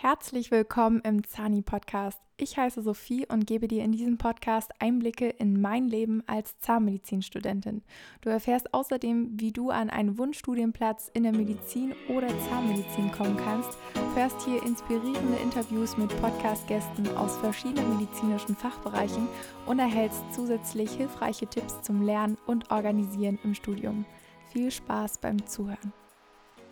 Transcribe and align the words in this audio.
Herzlich 0.00 0.52
willkommen 0.52 1.00
im 1.00 1.26
Zani 1.26 1.60
Podcast. 1.60 2.20
Ich 2.36 2.56
heiße 2.56 2.82
Sophie 2.82 3.26
und 3.26 3.48
gebe 3.48 3.66
dir 3.66 3.82
in 3.82 3.90
diesem 3.90 4.16
Podcast 4.16 4.70
Einblicke 4.78 5.28
in 5.28 5.60
mein 5.60 5.88
Leben 5.88 6.22
als 6.28 6.56
Zahnmedizinstudentin. 6.60 7.82
Du 8.20 8.30
erfährst 8.30 8.72
außerdem, 8.72 9.32
wie 9.40 9.50
du 9.50 9.70
an 9.70 9.90
einen 9.90 10.16
Wunschstudienplatz 10.16 11.10
in 11.14 11.24
der 11.24 11.32
Medizin 11.32 11.96
oder 12.08 12.28
Zahnmedizin 12.48 13.10
kommen 13.10 13.36
kannst, 13.38 13.76
hörst 14.14 14.40
hier 14.42 14.62
inspirierende 14.62 15.38
Interviews 15.42 15.96
mit 15.96 16.16
Podcast-Gästen 16.20 17.08
aus 17.16 17.36
verschiedenen 17.38 17.98
medizinischen 17.98 18.54
Fachbereichen 18.54 19.26
und 19.66 19.80
erhältst 19.80 20.22
zusätzlich 20.30 20.92
hilfreiche 20.92 21.48
Tipps 21.48 21.82
zum 21.82 22.02
Lernen 22.02 22.38
und 22.46 22.70
Organisieren 22.70 23.40
im 23.42 23.52
Studium. 23.52 24.04
Viel 24.52 24.70
Spaß 24.70 25.18
beim 25.18 25.44
Zuhören. 25.44 25.92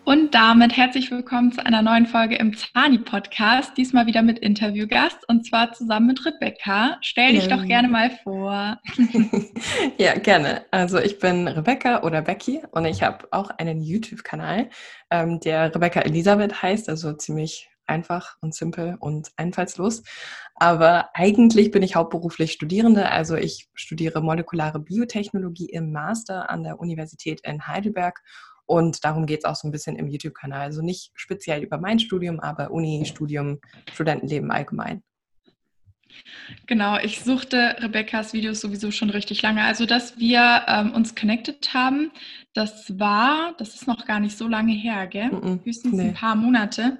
Und 0.07 0.37
damit 0.37 0.77
herzlich 0.77 1.11
willkommen 1.11 1.51
zu 1.51 1.67
einer 1.67 1.83
neuen 1.83 2.07
Folge 2.07 2.37
im 2.37 2.57
Zani-Podcast. 2.57 3.77
Diesmal 3.77 4.07
wieder 4.07 4.23
mit 4.23 4.39
Interviewgast 4.39 5.19
und 5.29 5.45
zwar 5.45 5.73
zusammen 5.73 6.07
mit 6.07 6.25
Rebecca. 6.25 6.97
Stell 7.01 7.33
dich 7.33 7.47
ja. 7.49 7.57
doch 7.57 7.65
gerne 7.65 7.89
mal 7.89 8.11
vor. 8.23 8.79
ja, 9.99 10.15
gerne. 10.15 10.65
Also 10.71 10.99
ich 10.99 11.19
bin 11.19 11.49
Rebecca 11.49 12.05
oder 12.05 12.23
Becky 12.23 12.63
und 12.71 12.85
ich 12.85 13.03
habe 13.03 13.27
auch 13.33 13.51
einen 13.51 13.83
YouTube-Kanal, 13.83 14.71
ähm, 15.11 15.41
der 15.41 15.75
Rebecca 15.75 16.03
Elisabeth 16.03 16.63
heißt, 16.63 16.89
also 16.89 17.13
ziemlich 17.15 17.69
einfach 17.89 18.37
und 18.41 18.55
simpel 18.55 18.97
und 19.01 19.33
einfallslos. 19.37 20.05
Aber 20.55 21.11
eigentlich 21.15 21.73
bin 21.73 21.83
ich 21.83 21.97
hauptberuflich 21.97 22.53
Studierende. 22.53 23.11
Also 23.11 23.35
ich 23.35 23.69
studiere 23.75 24.23
molekulare 24.23 24.79
Biotechnologie 24.79 25.69
im 25.69 25.91
Master 25.91 26.49
an 26.49 26.63
der 26.63 26.79
Universität 26.79 27.41
in 27.41 27.67
Heidelberg 27.67 28.23
und 28.67 29.05
darum 29.05 29.27
geht 29.27 29.41
es 29.41 29.45
auch 29.45 29.57
so 29.57 29.67
ein 29.67 29.73
bisschen 29.73 29.97
im 29.97 30.09
YouTube-Kanal. 30.09 30.63
Also 30.63 30.83
nicht 30.83 31.13
speziell 31.15 31.63
über 31.63 31.79
mein 31.79 31.99
Studium, 31.99 32.41
aber 32.41 32.71
Uni, 32.71 33.05
Studium, 33.07 33.61
Studentenleben 33.93 34.51
allgemein. 34.51 35.03
Genau, 36.67 36.99
ich 36.99 37.21
suchte 37.21 37.77
Rebecca's 37.81 38.33
Videos 38.33 38.61
sowieso 38.61 38.91
schon 38.91 39.11
richtig 39.11 39.43
lange. 39.43 39.63
Also, 39.63 39.87
dass 39.87 40.19
wir 40.19 40.65
ähm, 40.69 40.93
uns 40.93 41.15
connected 41.15 41.75
haben, 41.75 42.11
das 42.57 42.99
war, 42.99 43.55
das 43.59 43.75
ist 43.75 43.87
noch 43.87 44.07
gar 44.07 44.19
nicht 44.19 44.39
so 44.39 44.49
lange 44.49 44.73
her, 44.73 45.07
gell? 45.07 45.29
Mm 45.29 45.37
-mm, 45.37 45.65
Höchstens 45.65 45.93
nee. 45.93 46.05
ein 46.05 46.15
paar 46.15 46.35
Monate. 46.37 46.99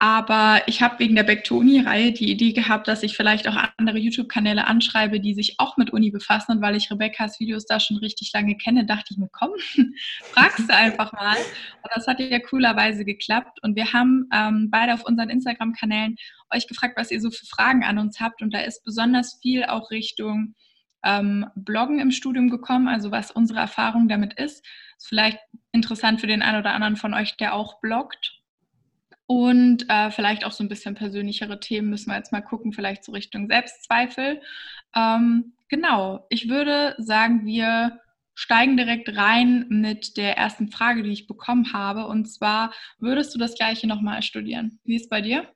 Aber 0.00 0.62
ich 0.66 0.82
habe 0.82 0.98
wegen 0.98 1.14
der 1.14 1.22
Back-to-Uni-Reihe 1.22 2.10
die 2.10 2.30
Idee 2.30 2.52
gehabt, 2.52 2.88
dass 2.88 3.04
ich 3.04 3.16
vielleicht 3.16 3.46
auch 3.46 3.56
andere 3.76 3.98
YouTube-Kanäle 3.98 4.66
anschreibe, 4.66 5.20
die 5.20 5.32
sich 5.32 5.54
auch 5.58 5.76
mit 5.76 5.90
Uni 5.90 6.10
befassen. 6.10 6.52
Und 6.52 6.60
weil 6.60 6.74
ich 6.74 6.90
Rebeccas 6.90 7.38
Videos 7.38 7.66
da 7.66 7.78
schon 7.78 7.98
richtig 7.98 8.32
lange 8.34 8.56
kenne, 8.56 8.84
dachte 8.84 9.06
ich 9.10 9.16
mir, 9.16 9.28
komm, 9.30 9.50
fragst 10.32 10.68
du 10.68 10.74
einfach 10.74 11.12
mal. 11.12 11.36
Und 11.36 11.90
das 11.94 12.08
hat 12.08 12.18
ja 12.18 12.40
coolerweise 12.40 13.04
geklappt. 13.04 13.60
Und 13.62 13.76
wir 13.76 13.92
haben 13.92 14.28
ähm, 14.34 14.70
beide 14.72 14.92
auf 14.92 15.06
unseren 15.06 15.30
Instagram-Kanälen 15.30 16.16
euch 16.52 16.66
gefragt, 16.68 16.94
was 16.96 17.10
ihr 17.10 17.20
so 17.20 17.30
für 17.30 17.46
Fragen 17.46 17.84
an 17.84 17.98
uns 17.98 18.20
habt. 18.20 18.42
Und 18.42 18.54
da 18.54 18.60
ist 18.60 18.84
besonders 18.84 19.38
viel 19.42 19.64
auch 19.64 19.90
Richtung 19.90 20.54
ähm, 21.04 21.46
Bloggen 21.54 22.00
im 22.00 22.10
Studium 22.10 22.50
gekommen, 22.50 22.88
also 22.88 23.10
was 23.10 23.30
unsere 23.30 23.60
Erfahrung 23.60 24.08
damit 24.08 24.34
ist. 24.34 24.64
Ist 24.98 25.08
vielleicht 25.08 25.38
interessant 25.72 26.20
für 26.20 26.26
den 26.26 26.42
einen 26.42 26.60
oder 26.60 26.72
anderen 26.72 26.96
von 26.96 27.14
euch, 27.14 27.36
der 27.36 27.54
auch 27.54 27.80
bloggt. 27.80 28.40
Und 29.26 29.86
äh, 29.88 30.10
vielleicht 30.10 30.44
auch 30.44 30.52
so 30.52 30.62
ein 30.62 30.68
bisschen 30.68 30.94
persönlichere 30.94 31.58
Themen 31.58 31.90
müssen 31.90 32.10
wir 32.10 32.16
jetzt 32.16 32.32
mal 32.32 32.42
gucken, 32.42 32.72
vielleicht 32.72 33.04
so 33.04 33.12
Richtung 33.12 33.48
Selbstzweifel. 33.48 34.40
Ähm, 34.94 35.54
genau, 35.68 36.26
ich 36.30 36.48
würde 36.48 36.94
sagen, 36.98 37.44
wir 37.44 38.00
steigen 38.34 38.76
direkt 38.76 39.16
rein 39.16 39.66
mit 39.68 40.16
der 40.16 40.36
ersten 40.36 40.68
Frage, 40.68 41.02
die 41.02 41.10
ich 41.10 41.26
bekommen 41.26 41.72
habe. 41.72 42.06
Und 42.06 42.26
zwar, 42.26 42.72
würdest 42.98 43.34
du 43.34 43.38
das 43.38 43.54
gleiche 43.54 43.88
nochmal 43.88 44.22
studieren? 44.22 44.78
Wie 44.84 44.94
ist 44.94 45.04
es 45.04 45.08
bei 45.08 45.22
dir? 45.22 45.48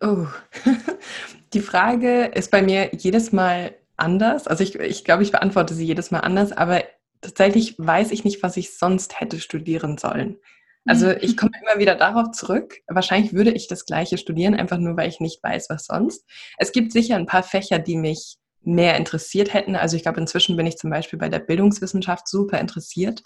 Oh, 0.00 0.26
die 1.52 1.60
Frage 1.60 2.26
ist 2.26 2.50
bei 2.50 2.62
mir 2.62 2.90
jedes 2.94 3.32
Mal 3.32 3.74
anders. 3.96 4.46
Also 4.46 4.62
ich, 4.62 4.74
ich 4.76 5.04
glaube, 5.04 5.22
ich 5.22 5.32
beantworte 5.32 5.74
sie 5.74 5.86
jedes 5.86 6.10
Mal 6.10 6.20
anders, 6.20 6.52
aber 6.52 6.84
tatsächlich 7.20 7.74
weiß 7.78 8.10
ich 8.10 8.24
nicht, 8.24 8.42
was 8.42 8.56
ich 8.56 8.76
sonst 8.76 9.20
hätte 9.20 9.40
studieren 9.40 9.98
sollen. 9.98 10.38
Also 10.86 11.08
mhm. 11.08 11.16
ich 11.20 11.36
komme 11.36 11.52
immer 11.62 11.80
wieder 11.80 11.96
darauf 11.96 12.30
zurück. 12.30 12.78
Wahrscheinlich 12.86 13.32
würde 13.32 13.50
ich 13.50 13.68
das 13.68 13.86
gleiche 13.86 14.18
studieren, 14.18 14.54
einfach 14.54 14.78
nur, 14.78 14.96
weil 14.96 15.08
ich 15.08 15.20
nicht 15.20 15.42
weiß, 15.42 15.68
was 15.68 15.86
sonst. 15.86 16.24
Es 16.58 16.72
gibt 16.72 16.92
sicher 16.92 17.16
ein 17.16 17.26
paar 17.26 17.42
Fächer, 17.42 17.78
die 17.78 17.96
mich 17.96 18.36
mehr 18.62 18.96
interessiert 18.96 19.54
hätten. 19.54 19.76
Also 19.76 19.96
ich 19.96 20.02
glaube, 20.02 20.20
inzwischen 20.20 20.56
bin 20.56 20.66
ich 20.66 20.76
zum 20.76 20.90
Beispiel 20.90 21.18
bei 21.18 21.28
der 21.28 21.38
Bildungswissenschaft 21.38 22.28
super 22.28 22.60
interessiert. 22.60 23.22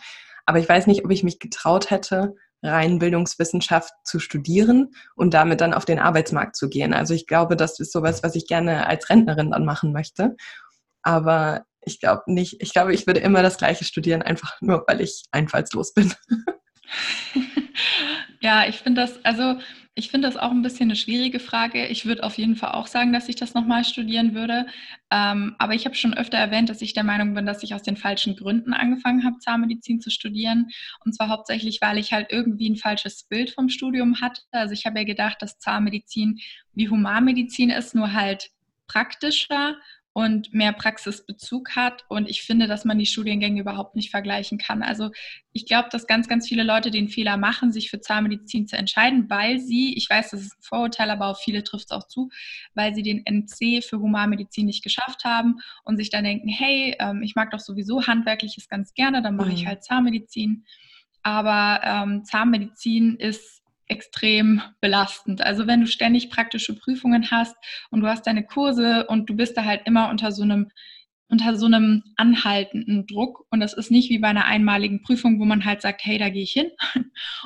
Aber 0.46 0.58
ich 0.58 0.68
weiß 0.68 0.86
nicht, 0.86 1.04
ob 1.04 1.10
ich 1.10 1.22
mich 1.22 1.38
getraut 1.38 1.90
hätte, 1.90 2.34
rein 2.62 2.98
Bildungswissenschaft 2.98 3.92
zu 4.04 4.18
studieren 4.18 4.90
und 5.16 5.34
damit 5.34 5.60
dann 5.60 5.74
auf 5.74 5.84
den 5.84 5.98
Arbeitsmarkt 5.98 6.56
zu 6.56 6.68
gehen. 6.68 6.92
Also 6.92 7.14
ich 7.14 7.26
glaube, 7.26 7.56
das 7.56 7.80
ist 7.80 7.92
sowas, 7.92 8.22
was 8.22 8.34
ich 8.34 8.46
gerne 8.46 8.86
als 8.86 9.08
Rentnerin 9.08 9.50
dann 9.50 9.64
machen 9.64 9.92
möchte. 9.92 10.36
Aber 11.02 11.64
ich 11.80 12.00
glaube 12.00 12.22
nicht, 12.26 12.60
ich 12.60 12.72
glaube, 12.72 12.92
ich 12.92 13.06
würde 13.06 13.20
immer 13.20 13.42
das 13.42 13.56
Gleiche 13.56 13.84
studieren, 13.84 14.22
einfach 14.22 14.60
nur, 14.60 14.84
weil 14.86 15.00
ich 15.00 15.24
einfallslos 15.30 15.94
bin. 15.94 16.12
ja, 18.40 18.66
ich 18.66 18.80
finde 18.80 19.00
das, 19.00 19.24
also 19.24 19.58
ich 19.94 20.10
finde 20.10 20.28
das 20.28 20.36
auch 20.36 20.50
ein 20.50 20.62
bisschen 20.62 20.86
eine 20.86 20.96
schwierige 20.96 21.40
Frage. 21.40 21.86
Ich 21.88 22.06
würde 22.06 22.22
auf 22.22 22.38
jeden 22.38 22.54
Fall 22.56 22.72
auch 22.72 22.86
sagen, 22.86 23.12
dass 23.12 23.28
ich 23.28 23.36
das 23.36 23.54
nochmal 23.54 23.84
studieren 23.84 24.34
würde. 24.34 24.66
Ähm, 25.10 25.56
aber 25.58 25.74
ich 25.74 25.84
habe 25.84 25.96
schon 25.96 26.14
öfter 26.14 26.38
erwähnt, 26.38 26.68
dass 26.68 26.80
ich 26.80 26.94
der 26.94 27.02
Meinung 27.02 27.34
bin, 27.34 27.44
dass 27.44 27.62
ich 27.62 27.74
aus 27.74 27.82
den 27.82 27.96
falschen 27.96 28.36
Gründen 28.36 28.72
angefangen 28.72 29.24
habe, 29.24 29.38
Zahnmedizin 29.38 30.00
zu 30.00 30.10
studieren. 30.10 30.68
Und 31.04 31.14
zwar 31.14 31.28
hauptsächlich, 31.28 31.80
weil 31.80 31.98
ich 31.98 32.12
halt 32.12 32.28
irgendwie 32.30 32.70
ein 32.70 32.76
falsches 32.76 33.24
Bild 33.24 33.50
vom 33.50 33.68
Studium 33.68 34.20
hatte. 34.20 34.42
Also 34.52 34.74
ich 34.74 34.86
habe 34.86 35.00
ja 35.00 35.04
gedacht, 35.04 35.42
dass 35.42 35.58
Zahnmedizin 35.58 36.38
wie 36.72 36.88
Humanmedizin 36.88 37.70
ist, 37.70 37.94
nur 37.94 38.12
halt 38.12 38.50
praktischer 38.86 39.76
und 40.12 40.52
mehr 40.52 40.72
Praxisbezug 40.72 41.76
hat. 41.76 42.04
Und 42.08 42.28
ich 42.28 42.42
finde, 42.42 42.66
dass 42.66 42.84
man 42.84 42.98
die 42.98 43.06
Studiengänge 43.06 43.60
überhaupt 43.60 43.94
nicht 43.94 44.10
vergleichen 44.10 44.58
kann. 44.58 44.82
Also 44.82 45.10
ich 45.52 45.66
glaube, 45.66 45.88
dass 45.90 46.06
ganz, 46.06 46.26
ganz 46.26 46.48
viele 46.48 46.64
Leute 46.64 46.90
den 46.90 47.08
Fehler 47.08 47.36
machen, 47.36 47.70
sich 47.70 47.90
für 47.90 48.00
Zahnmedizin 48.00 48.66
zu 48.66 48.76
entscheiden, 48.76 49.30
weil 49.30 49.60
sie, 49.60 49.96
ich 49.96 50.08
weiß, 50.10 50.30
das 50.30 50.40
ist 50.42 50.58
ein 50.58 50.62
Vorurteil, 50.62 51.10
aber 51.10 51.28
auf 51.28 51.40
viele 51.40 51.62
trifft 51.62 51.86
es 51.86 51.90
auch 51.92 52.08
zu, 52.08 52.28
weil 52.74 52.94
sie 52.94 53.02
den 53.02 53.24
NC 53.24 53.84
für 53.84 54.00
Humanmedizin 54.00 54.66
nicht 54.66 54.82
geschafft 54.82 55.24
haben 55.24 55.56
und 55.84 55.96
sich 55.96 56.10
dann 56.10 56.24
denken, 56.24 56.48
hey, 56.48 56.96
ähm, 56.98 57.22
ich 57.22 57.36
mag 57.36 57.50
doch 57.52 57.60
sowieso 57.60 58.06
Handwerkliches 58.06 58.68
ganz 58.68 58.94
gerne, 58.94 59.22
dann 59.22 59.36
mache 59.36 59.50
mhm. 59.50 59.54
ich 59.54 59.66
halt 59.66 59.84
Zahnmedizin. 59.84 60.64
Aber 61.22 61.80
ähm, 61.84 62.24
Zahnmedizin 62.24 63.16
ist 63.16 63.59
extrem 63.90 64.62
belastend. 64.80 65.42
Also 65.42 65.66
wenn 65.66 65.80
du 65.80 65.86
ständig 65.86 66.30
praktische 66.30 66.76
Prüfungen 66.76 67.30
hast 67.30 67.56
und 67.90 68.00
du 68.00 68.06
hast 68.06 68.26
deine 68.26 68.44
Kurse 68.44 69.06
und 69.06 69.28
du 69.28 69.36
bist 69.36 69.56
da 69.56 69.64
halt 69.64 69.82
immer 69.84 70.10
unter 70.10 70.32
so 70.32 70.42
einem 70.42 70.70
unter 71.30 71.56
so 71.56 71.66
einem 71.66 72.02
anhaltenden 72.16 73.06
Druck 73.06 73.46
und 73.50 73.60
das 73.60 73.72
ist 73.72 73.92
nicht 73.92 74.10
wie 74.10 74.18
bei 74.18 74.28
einer 74.28 74.46
einmaligen 74.46 75.00
Prüfung, 75.02 75.38
wo 75.38 75.44
man 75.44 75.64
halt 75.64 75.80
sagt, 75.80 76.04
hey, 76.04 76.18
da 76.18 76.28
gehe 76.28 76.42
ich 76.42 76.50
hin 76.50 76.72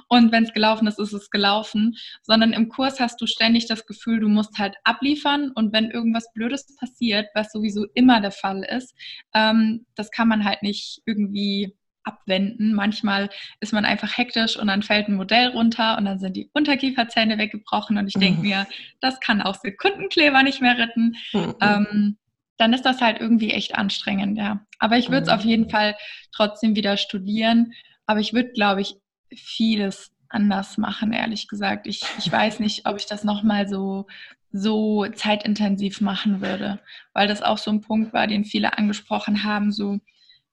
und 0.08 0.32
wenn 0.32 0.44
es 0.44 0.54
gelaufen 0.54 0.86
ist, 0.86 0.98
ist 0.98 1.12
es 1.12 1.30
gelaufen, 1.30 1.94
sondern 2.22 2.54
im 2.54 2.70
Kurs 2.70 2.98
hast 2.98 3.20
du 3.20 3.26
ständig 3.26 3.66
das 3.66 3.86
Gefühl, 3.86 4.20
du 4.20 4.28
musst 4.28 4.58
halt 4.58 4.76
abliefern 4.84 5.52
und 5.54 5.74
wenn 5.74 5.90
irgendwas 5.90 6.32
Blödes 6.32 6.74
passiert, 6.76 7.26
was 7.34 7.52
sowieso 7.52 7.84
immer 7.92 8.22
der 8.22 8.30
Fall 8.30 8.64
ist, 8.64 8.94
ähm, 9.34 9.84
das 9.94 10.10
kann 10.10 10.28
man 10.28 10.44
halt 10.44 10.62
nicht 10.62 11.02
irgendwie 11.04 11.76
abwenden. 12.04 12.74
Manchmal 12.74 13.30
ist 13.60 13.72
man 13.72 13.84
einfach 13.84 14.16
hektisch 14.16 14.56
und 14.56 14.68
dann 14.68 14.82
fällt 14.82 15.08
ein 15.08 15.16
Modell 15.16 15.48
runter 15.48 15.98
und 15.98 16.04
dann 16.04 16.18
sind 16.18 16.36
die 16.36 16.50
Unterkieferzähne 16.52 17.38
weggebrochen 17.38 17.98
und 17.98 18.06
ich 18.06 18.14
denke 18.14 18.40
mhm. 18.40 18.48
mir, 18.48 18.66
das 19.00 19.20
kann 19.20 19.42
auch 19.42 19.56
Sekundenkleber 19.56 20.42
nicht 20.42 20.60
mehr 20.60 20.78
retten. 20.78 21.16
Mhm. 21.32 21.54
Ähm, 21.60 22.16
dann 22.56 22.72
ist 22.72 22.84
das 22.84 23.00
halt 23.00 23.20
irgendwie 23.20 23.50
echt 23.50 23.74
anstrengend, 23.74 24.38
ja. 24.38 24.60
Aber 24.78 24.96
ich 24.96 25.08
würde 25.08 25.22
es 25.22 25.28
mhm. 25.28 25.34
auf 25.34 25.44
jeden 25.44 25.70
Fall 25.70 25.96
trotzdem 26.32 26.76
wieder 26.76 26.96
studieren. 26.96 27.72
Aber 28.06 28.20
ich 28.20 28.32
würde, 28.32 28.50
glaube 28.52 28.82
ich, 28.82 28.96
vieles 29.34 30.12
anders 30.28 30.78
machen, 30.78 31.12
ehrlich 31.12 31.48
gesagt. 31.48 31.86
Ich, 31.86 32.02
ich 32.18 32.30
weiß 32.30 32.60
nicht, 32.60 32.86
ob 32.86 32.96
ich 32.96 33.06
das 33.06 33.24
nochmal 33.24 33.68
so, 33.68 34.06
so 34.52 35.06
zeitintensiv 35.14 36.00
machen 36.00 36.40
würde, 36.40 36.80
weil 37.12 37.28
das 37.28 37.42
auch 37.42 37.58
so 37.58 37.70
ein 37.70 37.80
Punkt 37.80 38.12
war, 38.12 38.26
den 38.26 38.44
viele 38.44 38.76
angesprochen 38.78 39.44
haben, 39.44 39.72
so 39.72 39.98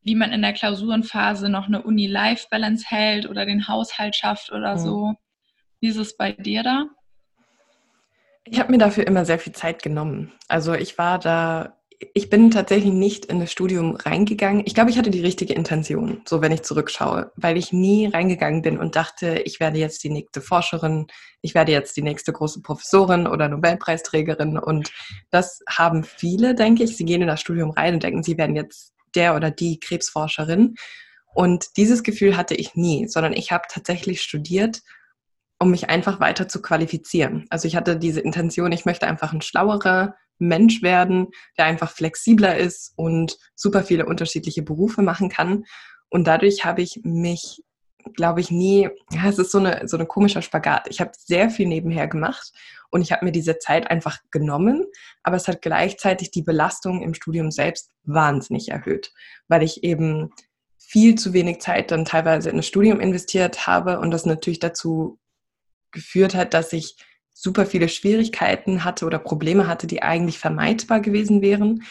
wie 0.03 0.15
man 0.15 0.31
in 0.31 0.41
der 0.41 0.53
Klausurenphase 0.53 1.49
noch 1.49 1.67
eine 1.67 1.83
Uni-Life-Balance 1.83 2.85
hält 2.87 3.29
oder 3.29 3.45
den 3.45 3.67
Haushalt 3.67 4.15
schafft 4.15 4.51
oder 4.51 4.75
mhm. 4.75 4.79
so. 4.79 5.13
Wie 5.79 5.89
ist 5.89 5.97
es 5.97 6.15
bei 6.15 6.31
dir 6.31 6.63
da? 6.63 6.85
Ich 8.45 8.59
habe 8.59 8.71
mir 8.71 8.79
dafür 8.79 9.05
immer 9.05 9.25
sehr 9.25 9.39
viel 9.39 9.53
Zeit 9.53 9.83
genommen. 9.83 10.31
Also 10.47 10.73
ich 10.73 10.97
war 10.97 11.19
da, 11.19 11.77
ich 12.15 12.31
bin 12.31 12.49
tatsächlich 12.49 12.91
nicht 12.91 13.25
in 13.27 13.39
das 13.39 13.51
Studium 13.51 13.95
reingegangen. 13.95 14.63
Ich 14.65 14.73
glaube, 14.73 14.89
ich 14.89 14.97
hatte 14.97 15.11
die 15.11 15.21
richtige 15.21 15.53
Intention, 15.53 16.21
so 16.25 16.41
wenn 16.41 16.51
ich 16.51 16.63
zurückschaue, 16.63 17.31
weil 17.35 17.55
ich 17.57 17.71
nie 17.71 18.07
reingegangen 18.07 18.63
bin 18.63 18.79
und 18.79 18.95
dachte, 18.95 19.43
ich 19.45 19.59
werde 19.59 19.77
jetzt 19.77 20.03
die 20.03 20.09
nächste 20.09 20.41
Forscherin, 20.41 21.05
ich 21.43 21.53
werde 21.53 21.71
jetzt 21.71 21.95
die 21.97 22.01
nächste 22.01 22.33
große 22.33 22.63
Professorin 22.63 23.27
oder 23.27 23.47
Nobelpreisträgerin. 23.47 24.57
Und 24.57 24.91
das 25.29 25.61
haben 25.69 26.03
viele, 26.03 26.55
denke 26.55 26.83
ich. 26.83 26.97
Sie 26.97 27.05
gehen 27.05 27.21
in 27.21 27.27
das 27.27 27.41
Studium 27.41 27.69
rein 27.69 27.93
und 27.93 28.03
denken, 28.03 28.23
sie 28.23 28.39
werden 28.39 28.55
jetzt 28.55 28.93
der 29.15 29.35
oder 29.35 29.51
die 29.51 29.79
Krebsforscherin. 29.79 30.75
Und 31.33 31.77
dieses 31.77 32.03
Gefühl 32.03 32.35
hatte 32.37 32.55
ich 32.55 32.75
nie, 32.75 33.07
sondern 33.07 33.33
ich 33.33 33.51
habe 33.51 33.63
tatsächlich 33.69 34.21
studiert, 34.21 34.81
um 35.59 35.71
mich 35.71 35.89
einfach 35.89 36.19
weiter 36.19 36.47
zu 36.47 36.61
qualifizieren. 36.61 37.45
Also 37.49 37.67
ich 37.67 37.75
hatte 37.75 37.97
diese 37.97 38.19
Intention, 38.19 38.71
ich 38.71 38.85
möchte 38.85 39.07
einfach 39.07 39.31
ein 39.31 39.41
schlauerer 39.41 40.15
Mensch 40.39 40.81
werden, 40.81 41.27
der 41.57 41.65
einfach 41.65 41.91
flexibler 41.91 42.57
ist 42.57 42.93
und 42.95 43.37
super 43.55 43.83
viele 43.83 44.07
unterschiedliche 44.07 44.63
Berufe 44.63 45.03
machen 45.03 45.29
kann. 45.29 45.65
Und 46.09 46.25
dadurch 46.25 46.65
habe 46.65 46.81
ich 46.81 47.01
mich, 47.03 47.63
glaube 48.15 48.41
ich, 48.41 48.51
nie, 48.51 48.89
ja, 49.11 49.27
es 49.27 49.39
ist 49.39 49.51
so 49.51 49.59
eine, 49.59 49.87
so 49.87 49.97
eine 49.97 50.05
komischer 50.05 50.41
Spagat. 50.41 50.87
Ich 50.89 51.01
habe 51.01 51.11
sehr 51.17 51.49
viel 51.49 51.67
nebenher 51.67 52.07
gemacht 52.07 52.51
und 52.89 53.01
ich 53.01 53.11
habe 53.11 53.25
mir 53.25 53.31
diese 53.31 53.57
Zeit 53.59 53.89
einfach 53.89 54.19
genommen, 54.31 54.85
aber 55.23 55.37
es 55.37 55.47
hat 55.47 55.61
gleichzeitig 55.61 56.31
die 56.31 56.41
Belastung 56.41 57.01
im 57.01 57.13
Studium 57.13 57.51
selbst 57.51 57.91
wahnsinnig 58.03 58.69
erhöht, 58.69 59.13
weil 59.47 59.63
ich 59.63 59.83
eben 59.83 60.31
viel 60.77 61.15
zu 61.15 61.33
wenig 61.33 61.59
Zeit 61.61 61.91
dann 61.91 62.05
teilweise 62.05 62.49
in 62.49 62.57
das 62.57 62.67
Studium 62.67 62.99
investiert 62.99 63.65
habe 63.65 63.99
und 63.99 64.11
das 64.11 64.25
natürlich 64.25 64.59
dazu 64.59 65.19
geführt 65.91 66.35
hat, 66.35 66.53
dass 66.53 66.73
ich 66.73 66.97
super 67.33 67.65
viele 67.65 67.89
Schwierigkeiten 67.89 68.83
hatte 68.83 69.05
oder 69.05 69.19
Probleme 69.19 69.67
hatte, 69.67 69.87
die 69.87 70.03
eigentlich 70.03 70.37
vermeidbar 70.37 70.99
gewesen 70.99 71.41
wären. 71.41 71.83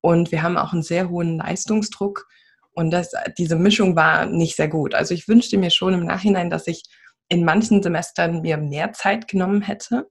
Und 0.00 0.32
wir 0.32 0.42
haben 0.42 0.56
auch 0.56 0.72
einen 0.72 0.82
sehr 0.82 1.10
hohen 1.10 1.36
Leistungsdruck. 1.36 2.28
Und 2.76 2.90
das, 2.90 3.12
diese 3.38 3.56
Mischung 3.56 3.96
war 3.96 4.26
nicht 4.26 4.54
sehr 4.54 4.68
gut. 4.68 4.94
Also 4.94 5.14
ich 5.14 5.26
wünschte 5.28 5.56
mir 5.56 5.70
schon 5.70 5.94
im 5.94 6.04
Nachhinein, 6.04 6.50
dass 6.50 6.66
ich 6.66 6.82
in 7.26 7.42
manchen 7.42 7.82
Semestern 7.82 8.42
mir 8.42 8.58
mehr 8.58 8.92
Zeit 8.92 9.28
genommen 9.28 9.62
hätte 9.62 10.10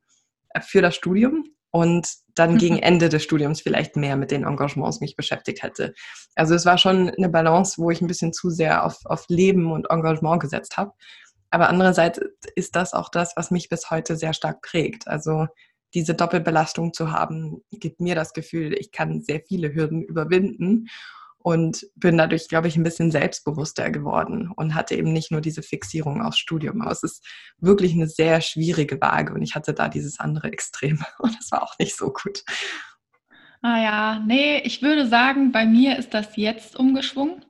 äh, 0.49 0.61
für 0.61 0.81
das 0.81 0.95
Studium 0.95 1.45
und 1.69 2.07
dann 2.33 2.53
mhm. 2.53 2.57
gegen 2.57 2.79
Ende 2.79 3.09
des 3.09 3.21
Studiums 3.21 3.61
vielleicht 3.61 3.95
mehr 3.95 4.17
mit 4.17 4.31
den 4.31 4.45
Engagements 4.45 4.99
mich 4.99 5.15
beschäftigt 5.15 5.61
hätte. 5.61 5.93
Also 6.33 6.55
es 6.55 6.65
war 6.65 6.79
schon 6.79 7.11
eine 7.11 7.29
Balance, 7.29 7.75
wo 7.77 7.91
ich 7.91 8.01
ein 8.01 8.07
bisschen 8.07 8.33
zu 8.33 8.49
sehr 8.49 8.83
auf, 8.83 8.97
auf 9.05 9.25
Leben 9.29 9.71
und 9.71 9.91
Engagement 9.91 10.41
gesetzt 10.41 10.75
habe. 10.75 10.91
Aber 11.51 11.69
andererseits 11.69 12.19
ist 12.55 12.75
das 12.75 12.93
auch 12.93 13.09
das, 13.09 13.33
was 13.35 13.51
mich 13.51 13.69
bis 13.69 13.91
heute 13.91 14.15
sehr 14.15 14.33
stark 14.33 14.63
prägt. 14.63 15.07
Also 15.07 15.45
diese 15.93 16.15
Doppelbelastung 16.15 16.93
zu 16.93 17.11
haben, 17.11 17.61
gibt 17.69 18.01
mir 18.01 18.15
das 18.15 18.33
Gefühl, 18.33 18.73
ich 18.73 18.91
kann 18.91 19.21
sehr 19.21 19.41
viele 19.47 19.75
Hürden 19.75 20.01
überwinden 20.01 20.87
und 21.45 21.85
bin 21.95 22.17
dadurch, 22.17 22.47
glaube 22.47 22.67
ich, 22.67 22.75
ein 22.75 22.81
bisschen 22.81 23.11
selbstbewusster 23.11 23.91
geworden 23.91 24.51
und 24.55 24.73
hatte 24.73 24.95
eben 24.95 25.13
nicht 25.13 25.29
nur 25.29 25.41
diese 25.41 25.61
Fixierung 25.61 26.23
aufs 26.23 26.39
Studium. 26.39 26.81
Aber 26.81 26.89
es 26.89 27.03
ist 27.03 27.23
wirklich 27.59 27.93
eine 27.93 28.07
sehr 28.07 28.41
schwierige 28.41 28.99
Waage 28.99 29.31
und 29.31 29.43
ich 29.43 29.53
hatte 29.53 29.75
da 29.75 29.87
dieses 29.87 30.19
andere 30.19 30.51
Extrem 30.51 31.05
und 31.19 31.37
das 31.37 31.51
war 31.51 31.61
auch 31.61 31.77
nicht 31.77 31.95
so 31.95 32.11
gut. 32.11 32.43
Ah 33.61 33.79
ja, 33.79 34.23
nee, 34.25 34.57
ich 34.63 34.81
würde 34.81 35.05
sagen, 35.07 35.51
bei 35.51 35.67
mir 35.67 35.99
ist 35.99 36.15
das 36.15 36.35
jetzt 36.35 36.79
umgeschwungen. 36.79 37.45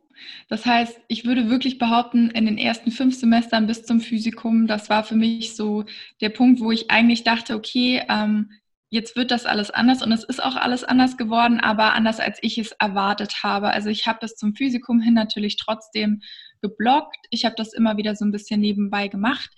Das 0.50 0.66
heißt, 0.66 1.00
ich 1.08 1.24
würde 1.24 1.50
wirklich 1.50 1.78
behaupten, 1.78 2.32
in 2.32 2.48
den 2.48 2.58
ersten 2.58 2.92
fünf 2.92 3.18
Semestern 3.18 3.66
bis 3.66 3.86
zum 3.86 4.02
Physikum, 4.02 4.68
das 4.68 4.90
war 4.90 5.06
für 5.06 5.16
mich 5.16 5.56
so 5.56 5.86
der 6.20 6.32
Punkt, 6.32 6.60
wo 6.60 6.70
ich 6.70 6.92
eigentlich 6.92 7.24
dachte, 7.24 7.56
okay, 7.56 8.04
ähm, 8.10 8.52
jetzt 8.90 9.16
wird 9.16 9.32
das 9.32 9.46
alles 9.46 9.72
anders 9.72 10.02
und 10.02 10.12
es 10.12 10.24
ist 10.24 10.42
auch 10.42 10.56
alles 10.56 10.84
anders 10.84 11.18
geworden, 11.18 11.60
aber 11.60 11.94
anders 11.94 12.20
als 12.20 12.38
ich 12.42 12.58
es 12.58 12.72
erwartet 12.74 13.44
habe. 13.44 13.70
Also 13.70 13.90
ich 13.90 14.08
habe 14.08 14.20
es 14.22 14.36
zum 14.36 14.56
Physikum 14.56 15.02
hin 15.02 15.14
natürlich 15.14 15.58
trotzdem 15.58 16.22
geblockt. 16.62 17.28
Ich 17.30 17.46
habe 17.46 17.56
das 17.58 17.74
immer 17.74 17.98
wieder 17.98 18.16
so 18.16 18.26
ein 18.26 18.32
bisschen 18.32 18.62
nebenbei 18.62 19.08
gemacht 19.08 19.50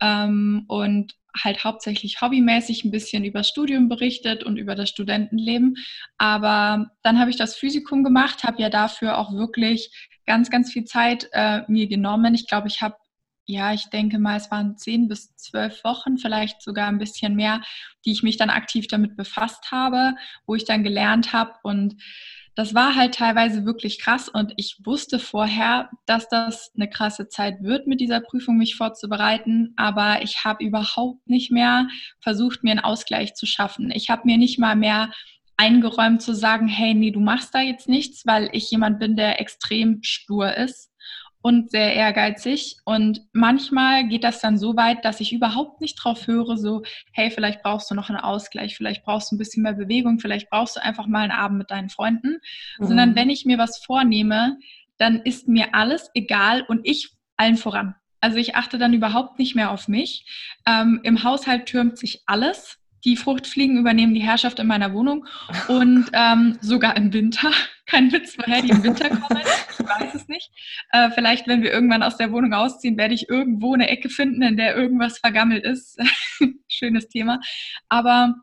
ähm, 0.00 0.64
und 0.68 1.14
halt 1.42 1.64
hauptsächlich 1.64 2.20
hobbymäßig 2.20 2.84
ein 2.84 2.90
bisschen 2.90 3.24
über 3.24 3.42
Studium 3.42 3.88
berichtet 3.88 4.44
und 4.44 4.56
über 4.56 4.74
das 4.74 4.88
Studentenleben. 4.88 5.76
Aber 6.16 6.90
dann 7.02 7.18
habe 7.18 7.30
ich 7.30 7.36
das 7.36 7.56
Physikum 7.56 8.04
gemacht, 8.04 8.44
habe 8.44 8.62
ja 8.62 8.70
dafür 8.70 9.18
auch 9.18 9.32
wirklich 9.32 9.90
ganz, 10.26 10.50
ganz 10.50 10.72
viel 10.72 10.84
Zeit 10.84 11.28
äh, 11.32 11.62
mir 11.68 11.88
genommen. 11.88 12.34
Ich 12.34 12.46
glaube, 12.46 12.68
ich 12.68 12.82
habe, 12.82 12.96
ja, 13.46 13.74
ich 13.74 13.86
denke 13.90 14.18
mal, 14.18 14.36
es 14.36 14.50
waren 14.50 14.76
zehn 14.76 15.08
bis 15.08 15.36
zwölf 15.36 15.84
Wochen, 15.84 16.16
vielleicht 16.16 16.62
sogar 16.62 16.88
ein 16.88 16.98
bisschen 16.98 17.34
mehr, 17.34 17.60
die 18.04 18.12
ich 18.12 18.22
mich 18.22 18.36
dann 18.36 18.50
aktiv 18.50 18.86
damit 18.88 19.16
befasst 19.16 19.70
habe, 19.70 20.14
wo 20.46 20.54
ich 20.54 20.64
dann 20.64 20.82
gelernt 20.82 21.32
habe. 21.32 21.52
Und 21.62 21.96
das 22.54 22.74
war 22.74 22.94
halt 22.94 23.14
teilweise 23.14 23.66
wirklich 23.66 23.98
krass. 23.98 24.28
Und 24.28 24.54
ich 24.56 24.78
wusste 24.84 25.18
vorher, 25.18 25.90
dass 26.06 26.28
das 26.28 26.72
eine 26.74 26.88
krasse 26.88 27.28
Zeit 27.28 27.62
wird, 27.62 27.86
mit 27.86 28.00
dieser 28.00 28.20
Prüfung 28.20 28.56
mich 28.56 28.76
vorzubereiten, 28.76 29.74
aber 29.76 30.22
ich 30.22 30.44
habe 30.44 30.64
überhaupt 30.64 31.28
nicht 31.28 31.50
mehr 31.50 31.88
versucht, 32.20 32.64
mir 32.64 32.70
einen 32.70 32.80
Ausgleich 32.80 33.34
zu 33.34 33.44
schaffen. 33.46 33.90
Ich 33.90 34.08
habe 34.08 34.22
mir 34.24 34.38
nicht 34.38 34.58
mal 34.58 34.76
mehr 34.76 35.10
eingeräumt 35.56 36.22
zu 36.22 36.34
sagen, 36.34 36.66
hey, 36.66 36.94
nee, 36.94 37.10
du 37.10 37.20
machst 37.20 37.54
da 37.54 37.60
jetzt 37.60 37.88
nichts, 37.88 38.26
weil 38.26 38.48
ich 38.52 38.70
jemand 38.70 38.98
bin, 38.98 39.16
der 39.16 39.40
extrem 39.40 40.02
stur 40.02 40.56
ist 40.56 40.90
und 41.44 41.70
sehr 41.70 41.92
ehrgeizig. 41.92 42.78
Und 42.86 43.20
manchmal 43.34 44.08
geht 44.08 44.24
das 44.24 44.40
dann 44.40 44.56
so 44.56 44.76
weit, 44.76 45.04
dass 45.04 45.20
ich 45.20 45.30
überhaupt 45.30 45.82
nicht 45.82 45.96
drauf 45.96 46.26
höre, 46.26 46.56
so, 46.56 46.82
hey, 47.12 47.30
vielleicht 47.30 47.62
brauchst 47.62 47.90
du 47.90 47.94
noch 47.94 48.08
einen 48.08 48.18
Ausgleich, 48.18 48.74
vielleicht 48.74 49.04
brauchst 49.04 49.30
du 49.30 49.36
ein 49.36 49.38
bisschen 49.38 49.62
mehr 49.62 49.74
Bewegung, 49.74 50.18
vielleicht 50.18 50.48
brauchst 50.48 50.76
du 50.76 50.82
einfach 50.82 51.06
mal 51.06 51.20
einen 51.20 51.32
Abend 51.32 51.58
mit 51.58 51.70
deinen 51.70 51.90
Freunden. 51.90 52.38
Mhm. 52.78 52.86
Sondern 52.86 53.14
wenn 53.14 53.28
ich 53.28 53.44
mir 53.44 53.58
was 53.58 53.76
vornehme, 53.76 54.56
dann 54.96 55.20
ist 55.20 55.46
mir 55.46 55.74
alles 55.74 56.08
egal 56.14 56.62
und 56.62 56.80
ich 56.84 57.10
allen 57.36 57.58
voran. 57.58 57.94
Also 58.22 58.38
ich 58.38 58.56
achte 58.56 58.78
dann 58.78 58.94
überhaupt 58.94 59.38
nicht 59.38 59.54
mehr 59.54 59.70
auf 59.70 59.86
mich. 59.86 60.24
Ähm, 60.66 61.00
Im 61.02 61.24
Haushalt 61.24 61.66
türmt 61.66 61.98
sich 61.98 62.22
alles. 62.24 62.78
Die 63.04 63.16
Fruchtfliegen 63.16 63.78
übernehmen 63.78 64.14
die 64.14 64.22
Herrschaft 64.22 64.58
in 64.58 64.66
meiner 64.66 64.92
Wohnung 64.94 65.26
und 65.68 66.06
ähm, 66.12 66.58
sogar 66.60 66.96
im 66.96 67.12
Winter. 67.12 67.50
Kein 67.86 68.10
Witz, 68.12 68.36
woher 68.38 68.62
die 68.62 68.70
im 68.70 68.82
Winter 68.82 69.10
kommen. 69.10 69.42
Ich 69.78 69.86
weiß 69.86 70.14
es 70.14 70.26
nicht. 70.26 70.50
Äh, 70.90 71.10
vielleicht, 71.10 71.46
wenn 71.46 71.62
wir 71.62 71.70
irgendwann 71.70 72.02
aus 72.02 72.16
der 72.16 72.32
Wohnung 72.32 72.54
ausziehen, 72.54 72.96
werde 72.96 73.12
ich 73.12 73.28
irgendwo 73.28 73.74
eine 73.74 73.88
Ecke 73.88 74.08
finden, 74.08 74.40
in 74.40 74.56
der 74.56 74.74
irgendwas 74.74 75.18
vergammelt 75.18 75.64
ist. 75.64 76.00
Schönes 76.68 77.08
Thema. 77.08 77.40
Aber 77.90 78.34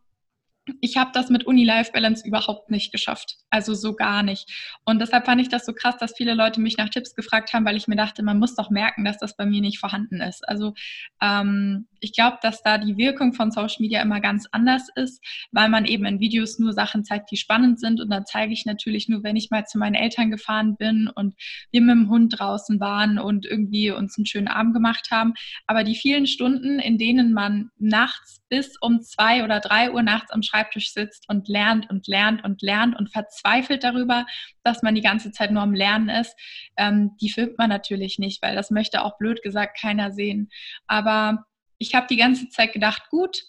ich 0.82 0.98
habe 0.98 1.12
das 1.14 1.30
mit 1.30 1.46
Uni-Life-Balance 1.46 2.26
überhaupt 2.26 2.72
nicht 2.72 2.92
geschafft. 2.92 3.38
Also 3.50 3.74
so 3.74 3.94
gar 3.96 4.24
nicht. 4.24 4.50
Und 4.86 5.00
deshalb 5.00 5.26
fand 5.26 5.42
ich 5.42 5.50
das 5.50 5.66
so 5.66 5.74
krass, 5.74 5.98
dass 5.98 6.16
viele 6.16 6.34
Leute 6.34 6.62
mich 6.62 6.78
nach 6.78 6.90
Tipps 6.90 7.16
gefragt 7.16 7.54
haben, 7.54 7.66
weil 7.66 7.78
ich 7.78 7.88
mir 7.88 7.96
dachte, 7.96 8.24
man 8.24 8.40
muss 8.40 8.56
doch 8.56 8.70
merken, 8.70 9.04
dass 9.04 9.18
das 9.18 9.36
bei 9.36 9.46
mir 9.46 9.62
nicht 9.62 9.80
vorhanden 9.80 10.22
ist. 10.22 10.48
Also 10.48 10.74
ähm, 11.22 11.88
ich 12.00 12.14
glaube, 12.14 12.38
dass 12.42 12.64
da 12.64 12.78
die 12.78 12.98
Wirkung 12.98 13.34
von 13.34 13.52
Social 13.52 13.78
Media 13.80 14.02
immer 14.02 14.20
ganz 14.20 14.48
anders 14.52 14.88
ist, 14.96 15.24
weil 15.52 15.70
man 15.70 15.86
eben 15.86 16.06
in 16.06 16.20
Videos 16.20 16.60
nur 16.60 16.74
Sachen 16.74 17.04
zeigt, 17.04 17.32
die 17.32 17.38
spannend 17.38 17.80
sind. 17.80 18.02
Und 18.02 18.10
dann 18.10 18.26
zeige 18.26 18.54
ich 18.54 18.66
natürlich 18.66 19.08
nur, 19.10 19.24
wenn 19.24 19.36
ich 19.36 19.52
mal 19.52 19.66
zu 19.66 19.78
meinen 19.78 19.96
Eltern 19.96 20.32
gefahren 20.32 20.78
bin 20.78 21.10
und 21.14 21.36
wir 21.72 21.82
mit 21.82 21.92
dem 21.92 22.10
Hund 22.10 22.40
draußen 22.40 22.80
waren 22.80 23.20
und 23.20 23.46
irgendwie 23.46 23.92
uns 23.92 24.18
einen 24.18 24.26
schönen 24.26 24.48
Abend 24.48 24.74
gemacht 24.74 25.10
haben. 25.12 25.34
Aber 25.68 25.84
die 25.84 25.96
vielen 25.96 26.28
Stunden, 26.28 26.80
in 26.80 26.98
denen 26.98 27.34
man 27.34 27.70
nachts 27.78 28.41
bis 28.52 28.76
um 28.82 29.02
zwei 29.02 29.46
oder 29.46 29.62
drei 29.62 29.92
Uhr 29.92 30.04
nachts 30.04 30.30
am 30.30 30.44
Schreibtisch 30.44 30.92
sitzt 30.92 31.28
und 31.30 31.48
lernt 31.48 31.90
und 31.90 32.06
lernt 32.08 32.44
und 32.44 32.62
lernt 32.62 33.00
und 33.00 33.10
verzweifelt 33.10 33.86
darüber, 33.86 34.26
dass 34.64 34.84
man 34.84 34.94
die 34.94 35.02
ganze 35.02 35.32
Zeit 35.32 35.52
nur 35.52 35.64
am 35.64 35.74
Lernen 35.74 36.10
ist, 36.10 36.36
ähm, 36.76 37.16
die 37.22 37.30
filmt 37.30 37.58
man 37.58 37.70
natürlich 37.70 38.20
nicht, 38.20 38.42
weil 38.42 38.54
das 38.54 38.70
möchte 38.70 39.06
auch 39.06 39.18
blöd 39.18 39.42
gesagt 39.42 39.80
keiner 39.80 40.12
sehen. 40.12 40.50
Aber 40.86 41.46
ich 41.78 41.96
habe 41.96 42.08
die 42.10 42.18
ganze 42.18 42.50
Zeit 42.50 42.74
gedacht, 42.74 43.04
gut, 43.10 43.42